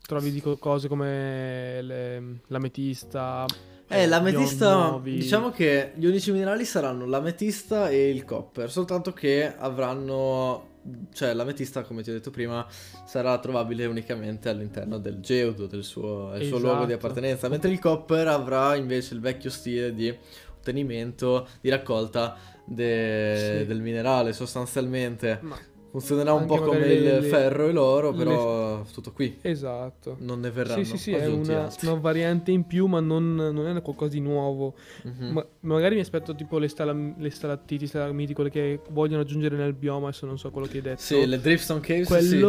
trovi 0.08 0.32
dico, 0.32 0.58
cose 0.58 0.88
come 0.88 1.82
le, 1.82 2.40
l'ametista. 2.48 3.46
Eh, 3.90 4.04
eh 4.04 4.08
l'ametista, 4.08 5.00
diciamo 5.04 5.52
che 5.52 5.92
gli 5.96 6.06
unici 6.06 6.32
minerali 6.32 6.66
saranno 6.66 7.06
l'ametista 7.06 7.90
e 7.90 8.10
il 8.10 8.24
copper, 8.24 8.72
soltanto 8.72 9.12
che 9.12 9.54
avranno, 9.56 10.80
cioè 11.14 11.34
l'ametista, 11.34 11.84
come 11.84 12.04
ti 12.04 12.10
ho 12.10 12.14
detto 12.14 12.32
prima, 12.32 12.66
sarà 13.06 13.38
trovabile 13.40 13.86
unicamente 13.86 14.50
all'interno 14.50 14.98
del 14.98 15.20
geodo, 15.20 15.68
del 15.68 15.84
suo, 15.84 16.34
esatto. 16.34 16.46
suo 16.46 16.58
luogo 16.58 16.86
di 16.86 16.92
esatto. 16.92 17.06
appartenenza, 17.06 17.50
mentre 17.50 17.70
il 17.70 17.80
copper 17.80 18.28
avrà 18.28 18.76
invece 18.76 19.14
il 19.14 19.20
vecchio 19.20 19.50
stile 19.50 19.94
di 19.94 20.16
ottenimento, 20.58 21.48
di 21.60 21.70
raccolta 21.70 22.38
de- 22.66 23.60
sì. 23.60 23.66
del 23.66 23.82
minerale 23.82 24.32
sostanzialmente. 24.32 25.40
Ma 25.42 25.58
Funzionerà 26.00 26.34
un 26.34 26.46
po' 26.46 26.62
come 26.62 26.94
il 26.94 27.04
le- 27.04 27.22
ferro 27.28 27.68
e 27.68 27.72
l'oro, 27.72 28.12
le- 28.12 28.18
però 28.18 28.84
tutto 28.94 29.12
qui. 29.12 29.38
Esatto. 29.42 30.16
Non 30.20 30.40
ne 30.42 30.52
verranno 30.52 30.84
Sì, 30.84 30.90
sì, 30.92 30.98
sì, 30.98 31.12
è 31.14 31.26
una, 31.28 31.72
una 31.84 31.94
variante 31.96 32.52
in 32.52 32.66
più, 32.66 32.86
ma 32.86 33.00
non, 33.00 33.34
non 33.36 33.76
è 33.78 33.82
qualcosa 33.82 34.12
di 34.12 34.20
nuovo. 34.20 34.76
Mhm. 35.04 35.28
Ma- 35.34 35.46
magari 35.62 35.96
mi 35.96 36.02
aspetto 36.02 36.36
tipo 36.36 36.58
le, 36.60 36.68
stalam- 36.68 37.16
le 37.18 37.30
stalattiti, 37.30 37.88
stalagmiti, 37.88 38.34
quelle 38.34 38.50
che 38.50 38.80
vogliono 38.90 39.22
aggiungere 39.22 39.56
nel 39.56 39.74
bioma, 39.74 40.08
adesso 40.10 40.26
non 40.26 40.38
so 40.38 40.52
quello 40.52 40.68
che 40.68 40.78
hai 40.78 40.84
detto. 40.84 41.02
Sì, 41.02 41.26
le 41.26 41.40
Dripstone 41.40 41.80
Caves, 41.80 42.08
sì. 42.20 42.40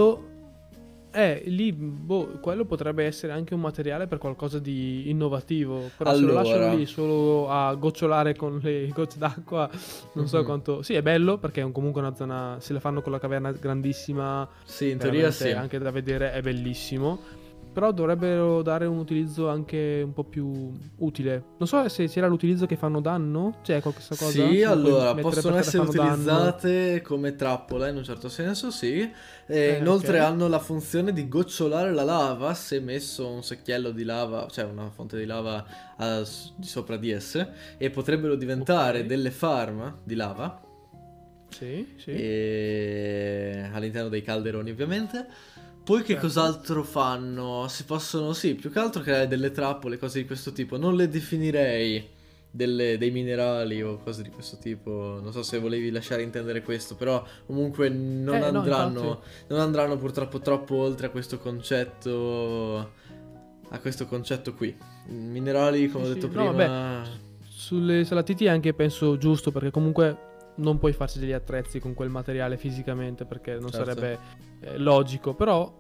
Eh, 1.18 1.42
lì, 1.46 1.72
boh, 1.72 2.38
quello 2.40 2.64
potrebbe 2.64 3.04
essere 3.04 3.32
anche 3.32 3.52
un 3.52 3.60
materiale 3.60 4.06
per 4.06 4.18
qualcosa 4.18 4.60
di 4.60 5.10
innovativo. 5.10 5.90
Però 5.96 6.14
se 6.14 6.20
lo 6.20 6.26
Allora. 6.38 6.42
lasciano 6.42 6.76
lì 6.76 6.86
solo 6.86 7.50
a 7.50 7.74
gocciolare 7.74 8.36
con 8.36 8.60
le 8.62 8.86
gocce 8.94 9.18
d'acqua, 9.18 9.68
non 10.12 10.28
so 10.28 10.38
Mhm. 10.38 10.44
quanto... 10.44 10.82
Sì, 10.82 10.94
è 10.94 11.02
bello 11.02 11.38
perché 11.38 11.60
è 11.60 11.64
un- 11.64 11.72
comunque 11.72 12.00
una 12.00 12.14
zona... 12.14 12.58
Se 12.60 12.72
la 12.72 12.78
fanno 12.78 13.02
con 13.02 13.10
la 13.10 13.18
caverna 13.18 13.50
grandissima, 13.50 14.48
Sì, 14.62 14.90
in 14.90 14.98
teoria 14.98 15.32
sì. 15.32 15.50
anche 15.50 15.78
da 15.78 15.90
vedere 15.90 16.30
è 16.32 16.40
bellissimo. 16.40 17.18
Però 17.78 17.92
dovrebbero 17.92 18.60
dare 18.62 18.86
un 18.86 18.98
utilizzo 18.98 19.48
anche 19.48 20.02
un 20.04 20.12
po' 20.12 20.24
più 20.24 20.76
utile. 20.96 21.44
Non 21.58 21.68
so 21.68 21.88
se 21.88 22.08
c'era 22.08 22.26
l'utilizzo 22.26 22.66
che 22.66 22.74
fanno 22.74 23.00
danno. 23.00 23.58
C'è 23.62 23.80
questa 23.80 24.16
cosa? 24.16 24.48
Sì, 24.48 24.64
allora 24.64 25.14
possono 25.14 25.54
essere 25.54 25.84
fanno 25.86 25.92
danno? 25.92 26.10
utilizzate 26.10 27.02
come 27.02 27.36
trappola 27.36 27.86
in 27.86 27.94
un 27.98 28.02
certo 28.02 28.28
senso, 28.28 28.72
sì. 28.72 28.98
E 29.00 29.12
Eh, 29.46 29.76
inoltre 29.78 30.18
ok. 30.18 30.26
hanno 30.26 30.48
la 30.48 30.58
funzione 30.58 31.12
di 31.12 31.28
gocciolare 31.28 31.92
la 31.92 32.02
lava 32.02 32.52
se 32.52 32.80
messo 32.80 33.28
un 33.30 33.44
secchiello 33.44 33.92
di 33.92 34.02
lava, 34.02 34.48
cioè 34.50 34.64
una 34.64 34.90
fonte 34.90 35.16
di 35.16 35.24
lava 35.24 35.64
a- 35.98 36.24
di 36.56 36.66
sopra 36.66 36.96
di 36.96 37.10
esse, 37.12 37.48
e 37.78 37.90
potrebbero 37.90 38.34
diventare 38.34 39.02
Ok. 39.02 39.06
delle 39.06 39.30
farm 39.30 39.98
di 40.02 40.16
lava 40.16 40.60
Sì, 41.50 41.94
sì. 41.96 42.10
e... 42.10 43.70
all'interno 43.72 44.08
dei 44.08 44.22
calderoni 44.22 44.68
ovviamente. 44.72 45.26
Poi 45.88 46.00
che 46.02 46.12
Certo. 46.12 46.26
cos'altro 46.26 46.82
fanno? 46.82 47.64
Si 47.68 47.84
possono, 47.84 48.34
sì, 48.34 48.54
più 48.54 48.70
che 48.70 48.78
altro 48.78 49.00
creare 49.00 49.26
delle 49.26 49.50
trappole, 49.52 49.96
cose 49.96 50.20
di 50.20 50.26
questo 50.26 50.52
tipo. 50.52 50.76
Non 50.76 50.94
le 50.94 51.08
definirei 51.08 52.06
delle- 52.50 52.98
dei 52.98 53.10
minerali 53.10 53.82
o 53.82 53.96
cose 54.04 54.22
di 54.22 54.28
questo 54.28 54.58
tipo. 54.58 55.18
Non 55.22 55.32
so 55.32 55.42
se 55.42 55.58
volevi 55.58 55.90
lasciare 55.90 56.20
intendere 56.22 56.60
questo, 56.62 56.94
però 56.94 57.24
comunque 57.46 57.88
non 57.88 58.34
Eh, 58.34 58.38
no, 58.50 58.58
andranno, 58.58 59.00
infatti. 59.00 59.28
non 59.48 59.60
andranno 59.60 59.96
purtroppo 59.96 60.40
troppo 60.40 60.74
oltre 60.76 61.06
a 61.06 61.10
questo 61.10 61.38
concetto. 61.38 62.90
A 63.70 63.78
questo 63.80 64.04
concetto 64.06 64.52
qui. 64.52 64.76
Minerali, 65.06 65.88
come 65.88 66.04
Sì, 66.04 66.10
ho 66.10 66.14
detto 66.14 66.28
sì. 66.30 66.36
No, 66.36 66.54
prima. 66.54 67.02
Sulle 67.48 68.04
salatiti 68.04 68.44
è 68.44 68.48
anche 68.48 68.74
penso 68.74 69.16
giusto 69.16 69.50
perché 69.50 69.70
comunque 69.70 70.16
non 70.58 70.78
puoi 70.78 70.92
farci 70.92 71.18
degli 71.18 71.32
attrezzi 71.32 71.80
con 71.80 71.94
quel 71.94 72.08
materiale 72.10 72.56
fisicamente 72.56 73.24
perché 73.24 73.58
non 73.58 73.70
Certo. 73.70 73.86
sarebbe 73.86 74.18
eh, 74.60 74.78
logico. 74.78 75.34
Però 75.34 75.74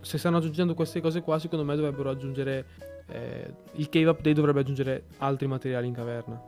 se 0.00 0.18
stanno 0.18 0.38
aggiungendo 0.38 0.74
queste 0.74 1.00
cose 1.00 1.20
qua, 1.20 1.38
secondo 1.38 1.64
me 1.64 1.76
dovrebbero 1.76 2.10
aggiungere... 2.10 2.64
eh, 3.08 3.52
il 3.74 3.88
cave 3.88 4.06
update 4.10 4.32
dovrebbe 4.34 4.60
aggiungere 4.60 5.04
altri 5.18 5.46
materiali 5.46 5.86
in 5.86 5.92
caverna. 5.94 6.40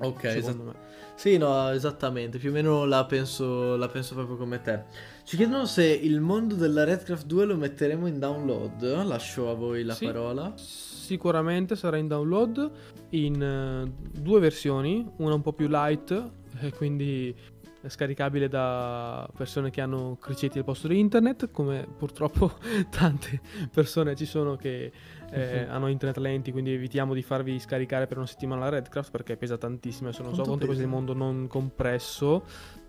ok, 0.00 0.24
esatto. 0.24 0.62
me. 0.62 0.72
Sì, 1.14 1.36
no, 1.36 1.68
esattamente, 1.70 2.38
più 2.38 2.50
o 2.50 2.52
meno 2.52 2.84
la 2.84 3.04
penso, 3.04 3.76
la 3.76 3.88
penso 3.88 4.14
proprio 4.14 4.36
come 4.36 4.60
te. 4.62 4.84
Ci 5.24 5.36
chiedono 5.36 5.66
se 5.66 5.84
il 5.84 6.20
mondo 6.20 6.54
della 6.54 6.84
Redcraft 6.84 7.26
2 7.26 7.44
lo 7.44 7.56
metteremo 7.56 8.06
in 8.06 8.20
download, 8.20 8.82
lascio 9.04 9.50
a 9.50 9.54
voi 9.54 9.82
la 9.82 9.94
Sì. 9.94 10.04
parola. 10.06 10.52
Sicuramente 10.56 11.74
sarà 11.74 11.96
in 11.96 12.06
download 12.06 12.70
in 13.10 13.42
eh, 13.42 13.92
due 14.20 14.38
versioni, 14.40 15.10
una 15.16 15.34
un 15.34 15.42
po' 15.42 15.52
più 15.52 15.66
light 15.68 16.30
e 16.60 16.72
quindi 16.72 17.34
è 17.80 17.88
scaricabile 17.88 18.48
da 18.48 19.28
persone 19.36 19.70
che 19.70 19.80
hanno 19.80 20.16
criceti 20.20 20.58
al 20.58 20.64
posto 20.64 20.88
di 20.88 20.98
internet, 20.98 21.50
come 21.50 21.86
purtroppo 21.96 22.52
tante 22.90 23.40
persone 23.72 24.16
ci 24.16 24.24
sono 24.26 24.56
che 24.56 24.90
eh, 25.30 25.66
hanno 25.68 25.86
internet 25.88 26.18
lenti, 26.18 26.50
quindi 26.50 26.72
evitiamo 26.72 27.14
di 27.14 27.22
farvi 27.22 27.58
scaricare 27.60 28.06
per 28.06 28.16
una 28.16 28.26
settimana 28.26 28.62
la 28.62 28.70
Redcraft 28.70 29.10
perché 29.10 29.36
pesa 29.36 29.56
tantissimo, 29.56 30.08
adesso 30.08 30.22
non 30.22 30.32
so 30.34 30.42
Quanto 30.42 30.56
quanto 30.64 30.72
pesa 30.74 30.82
il 30.82 30.88
mondo 30.88 31.12
non 31.14 31.46
compresso. 31.46 32.44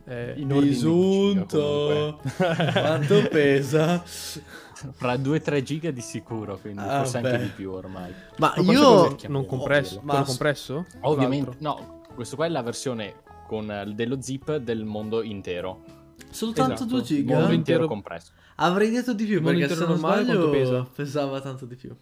eh, 0.05 0.33
Bisunto! 0.37 2.19
Quanto 2.37 3.27
pesa? 3.29 4.01
Fra 4.03 5.13
2-3 5.15 5.61
giga 5.61 5.91
di 5.91 6.01
sicuro, 6.01 6.57
quindi 6.57 6.81
Ah, 6.81 6.99
forse 6.99 7.19
beh. 7.19 7.29
anche 7.29 7.43
di 7.43 7.49
più 7.49 7.71
ormai. 7.71 8.11
Ma 8.37 8.53
io... 8.57 9.15
non 9.27 9.45
compresso, 9.45 9.99
ma- 10.01 10.11
quello 10.13 10.25
compresso? 10.25 10.85
Ovviamente, 11.01 11.57
L'altro? 11.59 11.83
no, 11.85 12.01
questo 12.15 12.35
qua 12.37 12.45
è 12.45 12.49
la 12.49 12.61
versione 12.63 13.15
con 13.49 13.71
eh, 13.71 13.91
dello 13.95 14.21
zip 14.21 14.57
del 14.57 14.85
mondo 14.85 15.23
intero. 15.23 15.81
Soltanto 16.29 16.83
Esatto. 16.83 16.85
2 16.85 16.93
Mondo 16.99 17.07
giga? 17.07 17.33
Mondo 17.33 17.45
intero 17.53 17.55
intero- 17.55 17.87
compresso. 17.87 18.31
Avrei 18.57 18.91
detto 18.91 19.13
di 19.13 19.25
più 19.25 19.37
Il 19.37 19.41
mondo 19.41 19.57
perché 19.57 19.73
se 19.73 19.79
intero 19.81 19.99
non 19.99 20.01
normale 20.01 20.23
sbaglio 20.25 20.49
pesa? 20.51 20.87
pesava 20.95 21.41
tanto 21.41 21.65
di 21.65 21.75
più. 21.75 21.95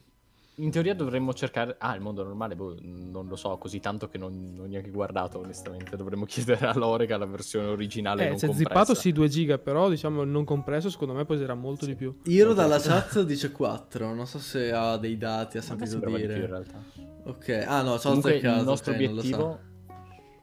In 0.60 0.72
teoria 0.72 0.95
dovremmo 0.95 1.36
cercare... 1.36 1.76
Ah, 1.78 1.93
il 1.93 2.02
mondo 2.02 2.24
normale, 2.24 2.56
boh, 2.56 2.76
non 2.82 3.28
lo 3.28 3.36
so, 3.36 3.56
così 3.58 3.80
tanto 3.80 4.08
che 4.10 4.18
non, 4.18 4.54
non 4.56 4.66
ho 4.66 4.68
neanche 4.68 4.89
guardato, 4.89 5.38
onestamente. 5.38 5.95
Dovremmo 5.95 6.26
chiedere 6.28 6.66
a 6.66 6.74
Lorega 6.76 7.16
la 7.18 7.28
versione 7.28 7.68
originale 7.68 8.26
Eh, 8.26 8.30
non 8.30 8.38
se 8.39 8.48
compressa. 8.48 8.70
zippato 8.74 8.95
sì 9.00 9.12
2 9.12 9.30
giga, 9.30 9.58
però 9.60 9.88
diciamo 9.88 10.24
il 10.24 10.30
non 10.30 10.43
compresso 10.45 10.89
secondo 10.89 11.14
me 11.14 11.26
peserà 11.26 11.54
molto 11.54 11.86
di 11.86 11.93
più. 11.93 12.14
Iro 12.24 12.54
dalla 12.56 12.80
chat 12.80 13.22
dice 13.24 13.52
4, 13.52 14.14
non 14.16 14.26
so 14.26 14.39
se 14.39 14.72
ha 14.72 14.98
dei 14.98 15.16
dati, 15.18 15.60
ha 15.60 15.62
sentito 15.62 15.91
sembrava 15.91 16.18
di 16.18 16.24
più 16.24 16.32
in 16.34 16.39
dire. 16.39 16.48
realtà. 16.52 16.84
Ok, 17.26 17.64
ah 17.68 17.82
no, 17.84 18.00
ci 18.00 18.08
ho 18.08 18.10
Comunque 18.10 18.32
azzeccato, 18.32 18.60
il 18.60 18.66
nostro 18.66 18.93
ok, 18.93 19.00
non 19.00 19.14
lo 19.14 19.22
sa. 19.22 19.28
obiettivo... 19.28 19.60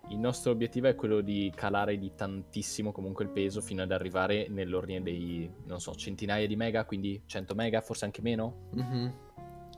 Il 0.08 0.18
nostro 0.18 0.52
obiettivo 0.52 0.86
è 0.86 0.94
quello 0.94 1.20
di 1.20 1.50
calare 1.54 1.98
di 1.98 2.12
tantissimo 2.14 2.92
comunque 2.92 3.24
il 3.24 3.30
peso 3.30 3.60
fino 3.60 3.82
ad 3.82 3.90
arrivare 3.90 4.46
nell'ordine 4.48 5.02
dei, 5.02 5.50
non 5.64 5.80
so, 5.80 5.94
centinaia 5.94 6.46
di 6.46 6.56
mega, 6.56 6.84
quindi 6.84 7.22
100 7.24 7.54
mega, 7.54 7.80
forse 7.80 8.04
anche 8.04 8.20
meno. 8.20 8.68
Mhm. 8.72 9.14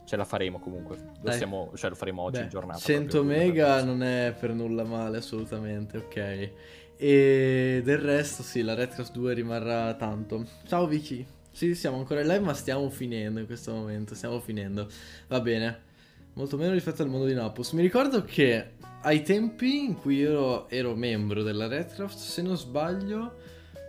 Ce 0.05 0.17
la 0.17 0.25
faremo 0.25 0.59
comunque. 0.59 0.97
Lo, 0.97 1.13
Dai. 1.23 1.35
stiamo, 1.35 1.73
cioè, 1.75 1.91
lo 1.91 1.97
faremo 1.97 2.23
oggi 2.23 2.39
Beh, 2.39 2.45
in 2.45 2.49
giornata. 2.49 2.79
100 2.79 3.21
proprio, 3.21 3.39
mega 3.39 3.83
non 3.83 4.03
è 4.03 4.35
per 4.39 4.53
nulla 4.53 4.85
male, 4.85 5.19
assolutamente, 5.19 5.99
ok. 5.99 6.51
E 6.97 7.83
del 7.85 7.99
resto, 7.99 8.43
sì, 8.43 8.63
la 8.63 8.75
Redcraft 8.75 9.13
2 9.13 9.35
rimarrà 9.35 9.95
tanto. 9.95 10.47
Ciao 10.67 10.87
Vicky. 10.87 11.27
Sì, 11.51 11.75
siamo 11.75 11.99
ancora 11.99 12.21
in 12.21 12.27
live, 12.27 12.41
ma 12.41 12.55
stiamo 12.55 12.89
finendo 12.91 13.41
in 13.41 13.47
questo 13.47 13.73
momento. 13.73 14.15
Stiamo 14.15 14.41
finendo. 14.41 14.89
Va 15.29 15.41
bene. 15.41 15.85
Molto 16.35 16.57
meno 16.59 16.73
rispetto 16.73 17.03
al 17.03 17.09
mondo 17.09 17.27
di 17.27 17.35
Napus. 17.35 17.73
Mi 17.73 17.83
ricordo 17.83 18.23
che 18.23 18.73
ai 19.07 19.23
tempi 19.23 19.85
in 19.85 19.95
cui 19.95 20.17
io 20.17 20.69
ero 20.69 20.97
membro 20.97 21.45
della 21.45 21.69
Redcraft, 21.69 22.17
se 22.17 22.43
non 22.43 22.57
sbaglio, 22.57 23.37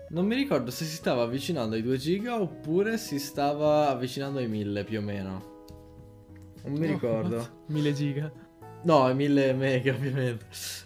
non 0.10 0.28
mi 0.28 0.36
ricordo 0.36 0.70
se 0.70 0.86
si 0.86 0.96
stava 0.96 1.24
avvicinando 1.24 1.74
ai 1.74 1.82
2 1.82 1.98
giga 1.98 2.40
oppure 2.40 3.00
si 3.00 3.18
stava 3.18 3.90
avvicinando 3.90 4.38
ai 4.38 4.48
1000 4.48 4.84
più 4.84 5.00
o 5.00 5.02
meno. 5.02 5.56
Non 6.66 6.74
mi 6.74 6.86
No, 6.86 6.94
ricordo. 6.94 7.48
1000 7.66 7.94
giga. 7.94 8.32
No, 8.84 9.10
è 9.10 9.14
1000 9.16 9.54
mega 9.54 9.92
ovviamente. 9.92 10.46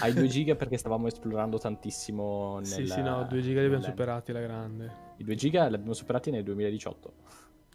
Ai 0.00 0.12
2 0.12 0.28
giga 0.28 0.54
perché 0.54 0.76
stavamo 0.76 1.08
esplorando 1.08 1.58
tantissimo 1.58 2.58
nel... 2.58 2.66
Sì, 2.66 2.86
sì, 2.86 3.02
no, 3.02 3.26
2 3.28 3.40
giga 3.40 3.58
li 3.58 3.66
abbiamo 3.66 3.82
superati 3.82 4.30
alla 4.30 4.40
grande. 4.40 4.92
I 5.16 5.24
2 5.24 5.34
giga 5.34 5.66
li 5.66 5.74
abbiamo 5.74 5.94
superati 5.94 6.30
nel 6.30 6.44
2018. 6.44 7.12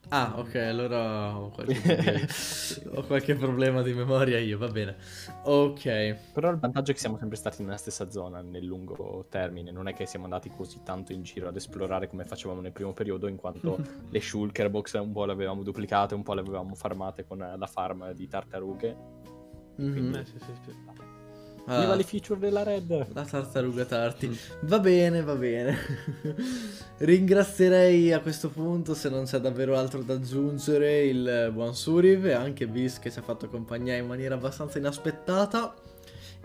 Ah, 0.10 0.36
ok, 0.38 0.55
allora 0.55 1.38
ho 1.38 1.49
qualche, 1.49 2.28
ho 2.95 3.03
qualche 3.03 3.36
problema 3.36 3.82
di 3.82 3.93
memoria 3.93 4.39
io, 4.39 4.58
va 4.58 4.70
bene. 4.70 4.95
Ok. 5.43 6.16
Però 6.34 6.49
il 6.49 6.58
vantaggio 6.58 6.91
è 6.91 6.93
che 6.93 6.99
siamo 6.99 7.18
sempre 7.18 7.36
stati 7.36 7.62
nella 7.62 7.78
stessa 7.78 8.10
zona 8.10 8.41
nel 8.41 8.64
lungo 8.64 9.26
termine, 9.30 9.72
non 9.72 9.88
è 9.88 9.93
che 9.93 10.05
siamo 10.05 10.26
andati 10.26 10.49
così 10.49 10.82
tanto 10.84 11.12
in 11.12 11.24
giro 11.24 11.49
ad 11.49 11.55
esplorare 11.58 12.08
come 12.08 12.26
facevamo 12.26 12.62
nel 12.62 12.72
primo 12.72 12.93
periodo, 12.93 13.28
in 13.28 13.36
quanto 13.36 13.78
le 14.10 14.22
shulker 14.22 14.70
box 14.70 14.93
un 14.93 15.12
po' 15.12 15.26
le 15.26 15.34
avevamo 15.34 15.64
duplicate, 15.64 16.16
un 16.16 16.24
po' 16.24 16.34
le 16.34 16.41
avevamo 16.41 16.74
farmate 16.76 17.26
con 17.26 17.38
la 17.39 17.68
farm 17.68 18.12
di 18.14 18.28
tartarughe. 18.28 18.97
Mhm. 19.76 20.16
Eh, 20.16 20.26
sì, 20.26 20.39
sì, 20.39 20.53
sì. 20.66 20.97
Ah, 21.70 21.82
Viva 21.82 21.95
le 21.95 22.03
feature 22.03 22.39
della 22.39 22.63
Red! 22.63 23.07
la 23.13 23.24
tartaruga 23.26 23.84
tarti. 23.84 24.28
Mm. 24.30 24.34
Va 24.61 24.80
bene, 24.80 25.22
va 25.22 25.36
bene. 25.36 25.76
Ringrazierei 26.99 28.13
a 28.13 28.22
questo 28.22 28.49
punto, 28.49 28.93
se 28.93 29.09
non 29.09 29.26
c'è 29.26 29.39
davvero 29.39 29.78
altro 29.78 30.01
da 30.01 30.13
aggiungere, 30.13 31.03
il 31.05 31.49
buon 31.53 31.76
Suriv 31.76 32.26
e 32.26 32.32
anche 32.32 32.68
Bis 32.68 32.99
che 32.99 33.11
ci 33.11 33.20
ha 33.20 33.22
fatto 33.22 33.49
compagnia 33.49 33.95
in 33.95 34.07
maniera 34.07 34.36
abbastanza 34.36 34.78
inaspettata. 34.78 35.74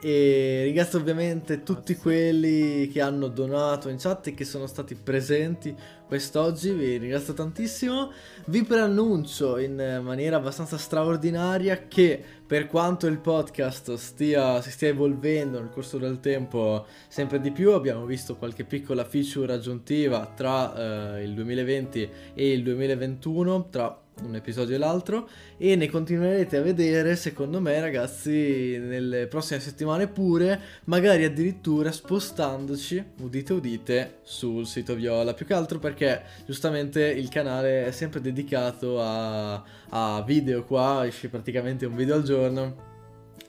E 0.05 0.63
ringrazio 0.65 0.99
ovviamente 0.99 1.63
tutti 1.63 1.95
quelli 1.95 2.89
che 2.89 3.01
hanno 3.01 3.29
donato 3.29 3.89
in 3.89 3.99
chat 3.99 4.27
e 4.27 4.35
che 4.35 4.45
sono 4.45 4.67
stati 4.67 4.97
presenti 4.97 5.73
quest'oggi, 6.05 6.73
vi 6.73 6.97
ringrazio 6.97 7.35
tantissimo. 7.35 8.11
Vi 8.47 8.65
preannuncio 8.65 9.59
in 9.59 10.01
maniera 10.03 10.39
abbastanza 10.39 10.77
straordinaria 10.77 11.87
che 11.87 12.21
per 12.45 12.67
quanto 12.67 13.07
il 13.07 13.19
podcast 13.19 13.95
stia, 13.95 14.61
si 14.61 14.73
stia 14.73 14.89
evolvendo 14.89 15.61
nel 15.61 15.71
corso 15.71 15.99
del 15.99 16.19
tempo 16.19 16.85
sempre 17.07 17.41
di 17.41 17.53
più, 17.53 17.71
abbiamo 17.71 18.05
visto 18.05 18.35
qualche 18.35 18.65
piccola 18.65 19.05
feature 19.05 19.53
aggiuntiva 19.53 20.33
tra 20.35 21.15
eh, 21.15 21.23
il 21.23 21.33
2020 21.33 22.11
e 22.35 22.51
il 22.51 22.65
2021, 22.65 23.69
tra 23.71 24.03
un 24.25 24.35
episodio 24.35 24.75
e 24.75 24.79
l'altro 24.79 25.29
e 25.57 25.77
ne 25.77 25.89
continuerete 25.89 26.57
a 26.57 26.63
vedere 26.63 27.17
secondo 27.17 27.61
me 27.61 27.81
ragazzi 27.81 28.79
nelle 28.79 29.27
prossime 29.27 29.61
settimane 29.61 30.09
pure, 30.09 30.61
magari 30.85 31.25
addirittura 31.25 31.93
spostandoci, 31.93 33.05
udite 33.21 33.53
udite, 33.53 34.19
sul 34.23 34.67
sito 34.67 34.95
Viola, 34.95 35.35
più 35.35 35.47
che 35.47 35.55
altro 35.55 35.79
perché 35.79 36.23
giustamente 36.47 37.03
il 37.03 37.29
canale 37.29 37.87
è 37.87 37.91
sempre 37.91 38.21
dedicato 38.21 39.01
a, 39.01 39.63
a 39.91 40.23
video 40.23 40.65
qua, 40.65 41.07
esce 41.07 41.29
praticamente 41.29 41.87
un 41.87 41.97
video 41.97 42.15
al 42.15 42.23
giorno 42.23 42.91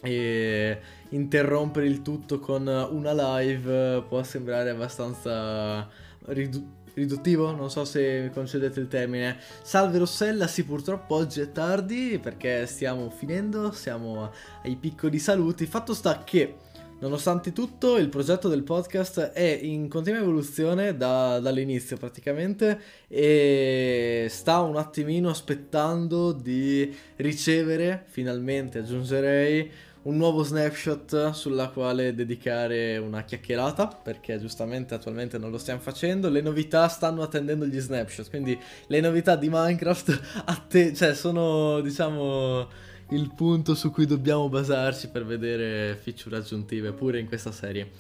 e 0.02 0.80
interrompere 1.10 1.86
il 1.86 2.02
tutto 2.02 2.40
con 2.40 2.68
una 2.68 3.38
live 3.38 4.04
può 4.08 4.22
sembrare 4.24 4.72
abbastanza 4.72 5.88
ridu- 6.26 6.82
riduttivo, 6.94 7.52
non 7.52 7.70
so 7.70 7.86
se 7.86 8.30
concedete 8.34 8.80
il 8.80 8.88
termine. 8.88 9.38
Salve 9.62 9.98
Rossella, 9.98 10.48
sì 10.48 10.64
purtroppo 10.64 11.16
oggi 11.16 11.42
è 11.42 11.52
tardi 11.52 12.20
perché 12.22 12.66
stiamo 12.66 13.10
finendo, 13.10 13.72
siamo 13.72 14.32
ai 14.64 14.76
piccoli 14.76 15.20
saluti. 15.20 15.66
Fatto 15.66 15.94
sta 15.94 16.24
che 16.24 16.56
Nonostante 17.04 17.52
tutto, 17.52 17.98
il 17.98 18.08
progetto 18.08 18.48
del 18.48 18.64
podcast 18.64 19.20
è 19.34 19.60
in 19.62 19.90
continua 19.90 20.22
evoluzione 20.22 20.96
da, 20.96 21.38
dall'inizio 21.42 21.98
praticamente 21.98 22.80
e 23.10 24.28
sta 24.30 24.62
un 24.62 24.78
attimino 24.78 25.30
aspettando 25.30 26.32
di 26.32 26.96
ricevere, 27.18 28.06
finalmente 28.08 28.80
aggiungerei, 28.80 29.70
un 30.04 30.18
nuovo 30.18 30.44
snapshot 30.44 31.32
sulla 31.32 31.70
quale 31.70 32.14
dedicare 32.14 32.98
una 32.98 33.24
chiacchierata, 33.24 33.88
perché 33.88 34.40
giustamente 34.40 34.94
attualmente 34.94 35.38
non 35.38 35.50
lo 35.50 35.58
stiamo 35.58 35.80
facendo. 35.80 36.30
Le 36.30 36.42
novità 36.42 36.88
stanno 36.88 37.22
attendendo 37.22 37.66
gli 37.66 37.80
snapshot, 37.80 38.30
quindi 38.30 38.58
le 38.88 39.00
novità 39.00 39.36
di 39.36 39.50
Minecraft 39.50 40.44
atte- 40.46 40.94
cioè 40.94 41.14
sono, 41.14 41.80
diciamo, 41.82 42.68
il 43.10 43.32
punto 43.34 43.76
su 43.76 43.92
cui 43.92 44.06
dobbiamo 44.06 44.50
basarci 44.50 45.10
per 45.10 45.26
vedere 45.26 45.96
feature 45.96 46.38
aggiuntive 46.38 46.92
pure 46.92 47.20
in 47.20 47.28
questa 47.28 47.52
serie. 47.52 47.92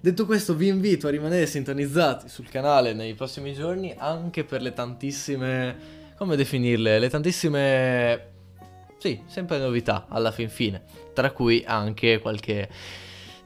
Detto 0.00 0.26
questo, 0.26 0.54
vi 0.54 0.68
invito 0.68 1.08
a 1.08 1.10
rimanere 1.10 1.46
sintonizzati 1.46 2.28
sul 2.28 2.48
canale 2.48 2.92
nei 2.92 3.14
prossimi 3.14 3.52
giorni 3.52 3.92
anche 3.96 4.44
per 4.44 4.62
le 4.62 4.72
tantissime 4.72 5.96
come 6.18 6.34
definirle? 6.34 6.98
Le 6.98 7.08
tantissime 7.08 8.37
sì, 8.98 9.22
sempre 9.26 9.58
novità 9.58 10.06
alla 10.08 10.30
fin 10.30 10.48
fine, 10.48 10.82
tra 11.14 11.30
cui 11.30 11.62
anche 11.66 12.18
qualche 12.18 12.68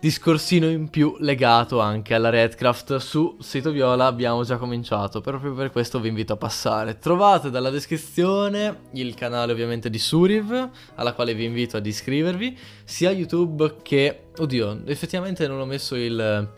discorsino 0.03 0.69
in 0.69 0.89
più 0.89 1.15
legato 1.21 1.79
anche 1.79 2.15
alla 2.15 2.29
Redcraft. 2.29 2.97
Su 2.97 3.37
sito 3.39 3.71
Viola 3.71 4.07
abbiamo 4.07 4.43
già 4.43 4.57
cominciato 4.57 5.21
proprio 5.21 5.55
per 5.55 5.71
questo 5.71 6.01
vi 6.01 6.09
invito 6.09 6.33
a 6.33 6.37
passare. 6.37 6.99
Trovate 6.99 7.51
dalla 7.51 7.71
descrizione 7.71 8.81
il 8.95 9.15
canale 9.15 9.53
ovviamente 9.53 9.91
di 9.91 9.99
Suriv 10.01 10.71
alla 10.97 11.13
quale 11.13 11.35
vi 11.35 11.45
invito 11.45 11.77
ad 11.77 11.87
iscrivervi 11.87 12.59
sia 12.83 13.13
YouTube 13.13 13.77
che 13.83 14.25
oddio 14.39 14.83
effettivamente 14.87 15.47
non 15.47 15.61
ho 15.61 15.67
messo 15.67 15.95
il 15.95 16.51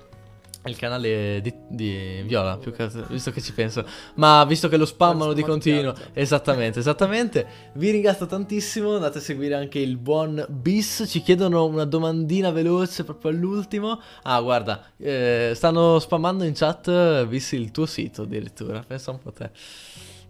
il 0.69 0.77
canale 0.77 1.41
di, 1.43 1.53
di 1.69 2.23
Viola, 2.25 2.59
che 2.59 2.91
visto 3.09 3.31
che 3.31 3.41
ci 3.41 3.53
penso. 3.53 3.85
Ma 4.15 4.45
visto 4.45 4.69
che 4.69 4.77
lo 4.77 4.87
spammano 4.87 5.33
di 5.33 5.43
continuo, 5.43 5.95
esattamente, 6.13 6.79
esattamente. 6.79 7.47
Vi 7.75 7.91
ringrazio 7.91 8.27
tantissimo. 8.27 8.95
Andate 8.95 9.19
a 9.19 9.21
seguire 9.21 9.55
anche 9.55 9.79
il 9.79 9.97
buon 9.97 10.45
Bis. 10.49 11.05
Ci 11.07 11.21
chiedono 11.23 11.67
una 11.67 11.85
domandina 11.85 12.51
veloce 12.51 13.05
proprio 13.05 13.31
all'ultimo. 13.31 14.01
Ah, 14.23 14.41
guarda, 14.41 14.85
eh, 14.97 15.53
stanno 15.55 15.99
spammando 15.99 16.45
in 16.45 16.55
chat, 16.55 17.27
Bis, 17.27 17.53
il 17.53 17.71
tuo 17.71 17.87
sito 17.87 18.23
addirittura. 18.23 18.83
Pensa 18.87 19.11
un 19.11 19.19
po' 19.19 19.33
te. 19.33 19.51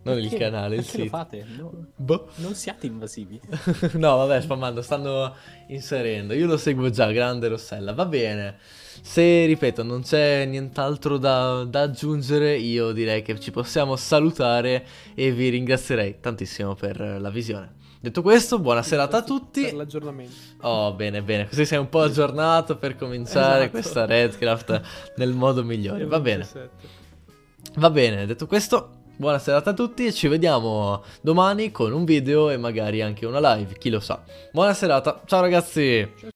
Non 0.05 0.16
Perché? 0.16 0.35
il 0.35 0.41
canale, 0.41 0.76
il 0.76 0.85
sito. 0.85 1.05
lo 1.05 1.09
fate? 1.09 1.47
No, 1.57 1.72
Boh. 1.97 2.28
non 2.37 2.55
siate 2.55 2.87
invasivi. 2.87 3.41
no, 3.95 4.16
vabbè, 4.16 4.43
spammando, 4.43 4.82
stanno 4.82 5.35
inserendo. 5.68 6.35
Io 6.35 6.47
lo 6.47 6.59
seguo 6.59 6.91
già, 6.91 7.11
grande 7.11 7.49
Rossella. 7.49 7.95
Va 7.95 8.05
bene. 8.05 8.59
Se, 9.03 9.47
ripeto, 9.47 9.82
non 9.82 10.03
c'è 10.03 10.45
nient'altro 10.45 11.18
da, 11.18 11.64
da 11.64 11.82
aggiungere, 11.82 12.57
io 12.57 12.92
direi 12.92 13.22
che 13.22 13.38
ci 13.38 13.51
possiamo 13.51 13.97
salutare 13.97 14.86
e 15.14 15.32
vi 15.32 15.49
ringrazierei 15.51 16.16
tantissimo 16.20 16.74
per 16.74 17.01
la 17.20 17.30
visione. 17.30 17.82
Detto 18.01 18.20
questo, 18.20 18.59
buona 18.59 18.82
serata 18.82 19.18
a 19.18 19.22
tutti. 19.22 19.62
Per 19.62 19.74
l'aggiornamento. 19.74 20.34
Oh, 20.61 20.92
bene, 20.92 21.22
bene, 21.22 21.49
così 21.49 21.64
sei 21.64 21.78
un 21.78 21.88
po' 21.88 22.03
aggiornato 22.03 22.76
per 22.76 22.97
cominciare 22.97 23.61
Esatto. 23.64 23.70
questa 23.70 24.05
Redcraft 24.05 24.82
nel 25.16 25.32
modo 25.32 25.64
migliore. 25.64 26.05
Va 26.05 26.20
bene, 26.20 26.45
27. 26.45 26.70
va 27.76 27.90
bene, 27.90 28.26
detto 28.26 28.47
questo, 28.47 28.90
buona 29.16 29.38
serata 29.38 29.70
a 29.70 29.74
tutti 29.74 30.05
e 30.05 30.12
ci 30.12 30.28
vediamo 30.28 31.03
domani 31.22 31.70
con 31.70 31.92
un 31.92 32.05
video 32.05 32.51
e 32.51 32.59
magari 32.59 33.01
anche 33.01 33.24
una 33.24 33.55
live, 33.55 33.78
chi 33.78 33.88
lo 33.88 34.01
sa. 34.01 34.22
Buona 34.53 34.74
serata, 34.74 35.22
ciao 35.24 35.40
ragazzi! 35.40 36.32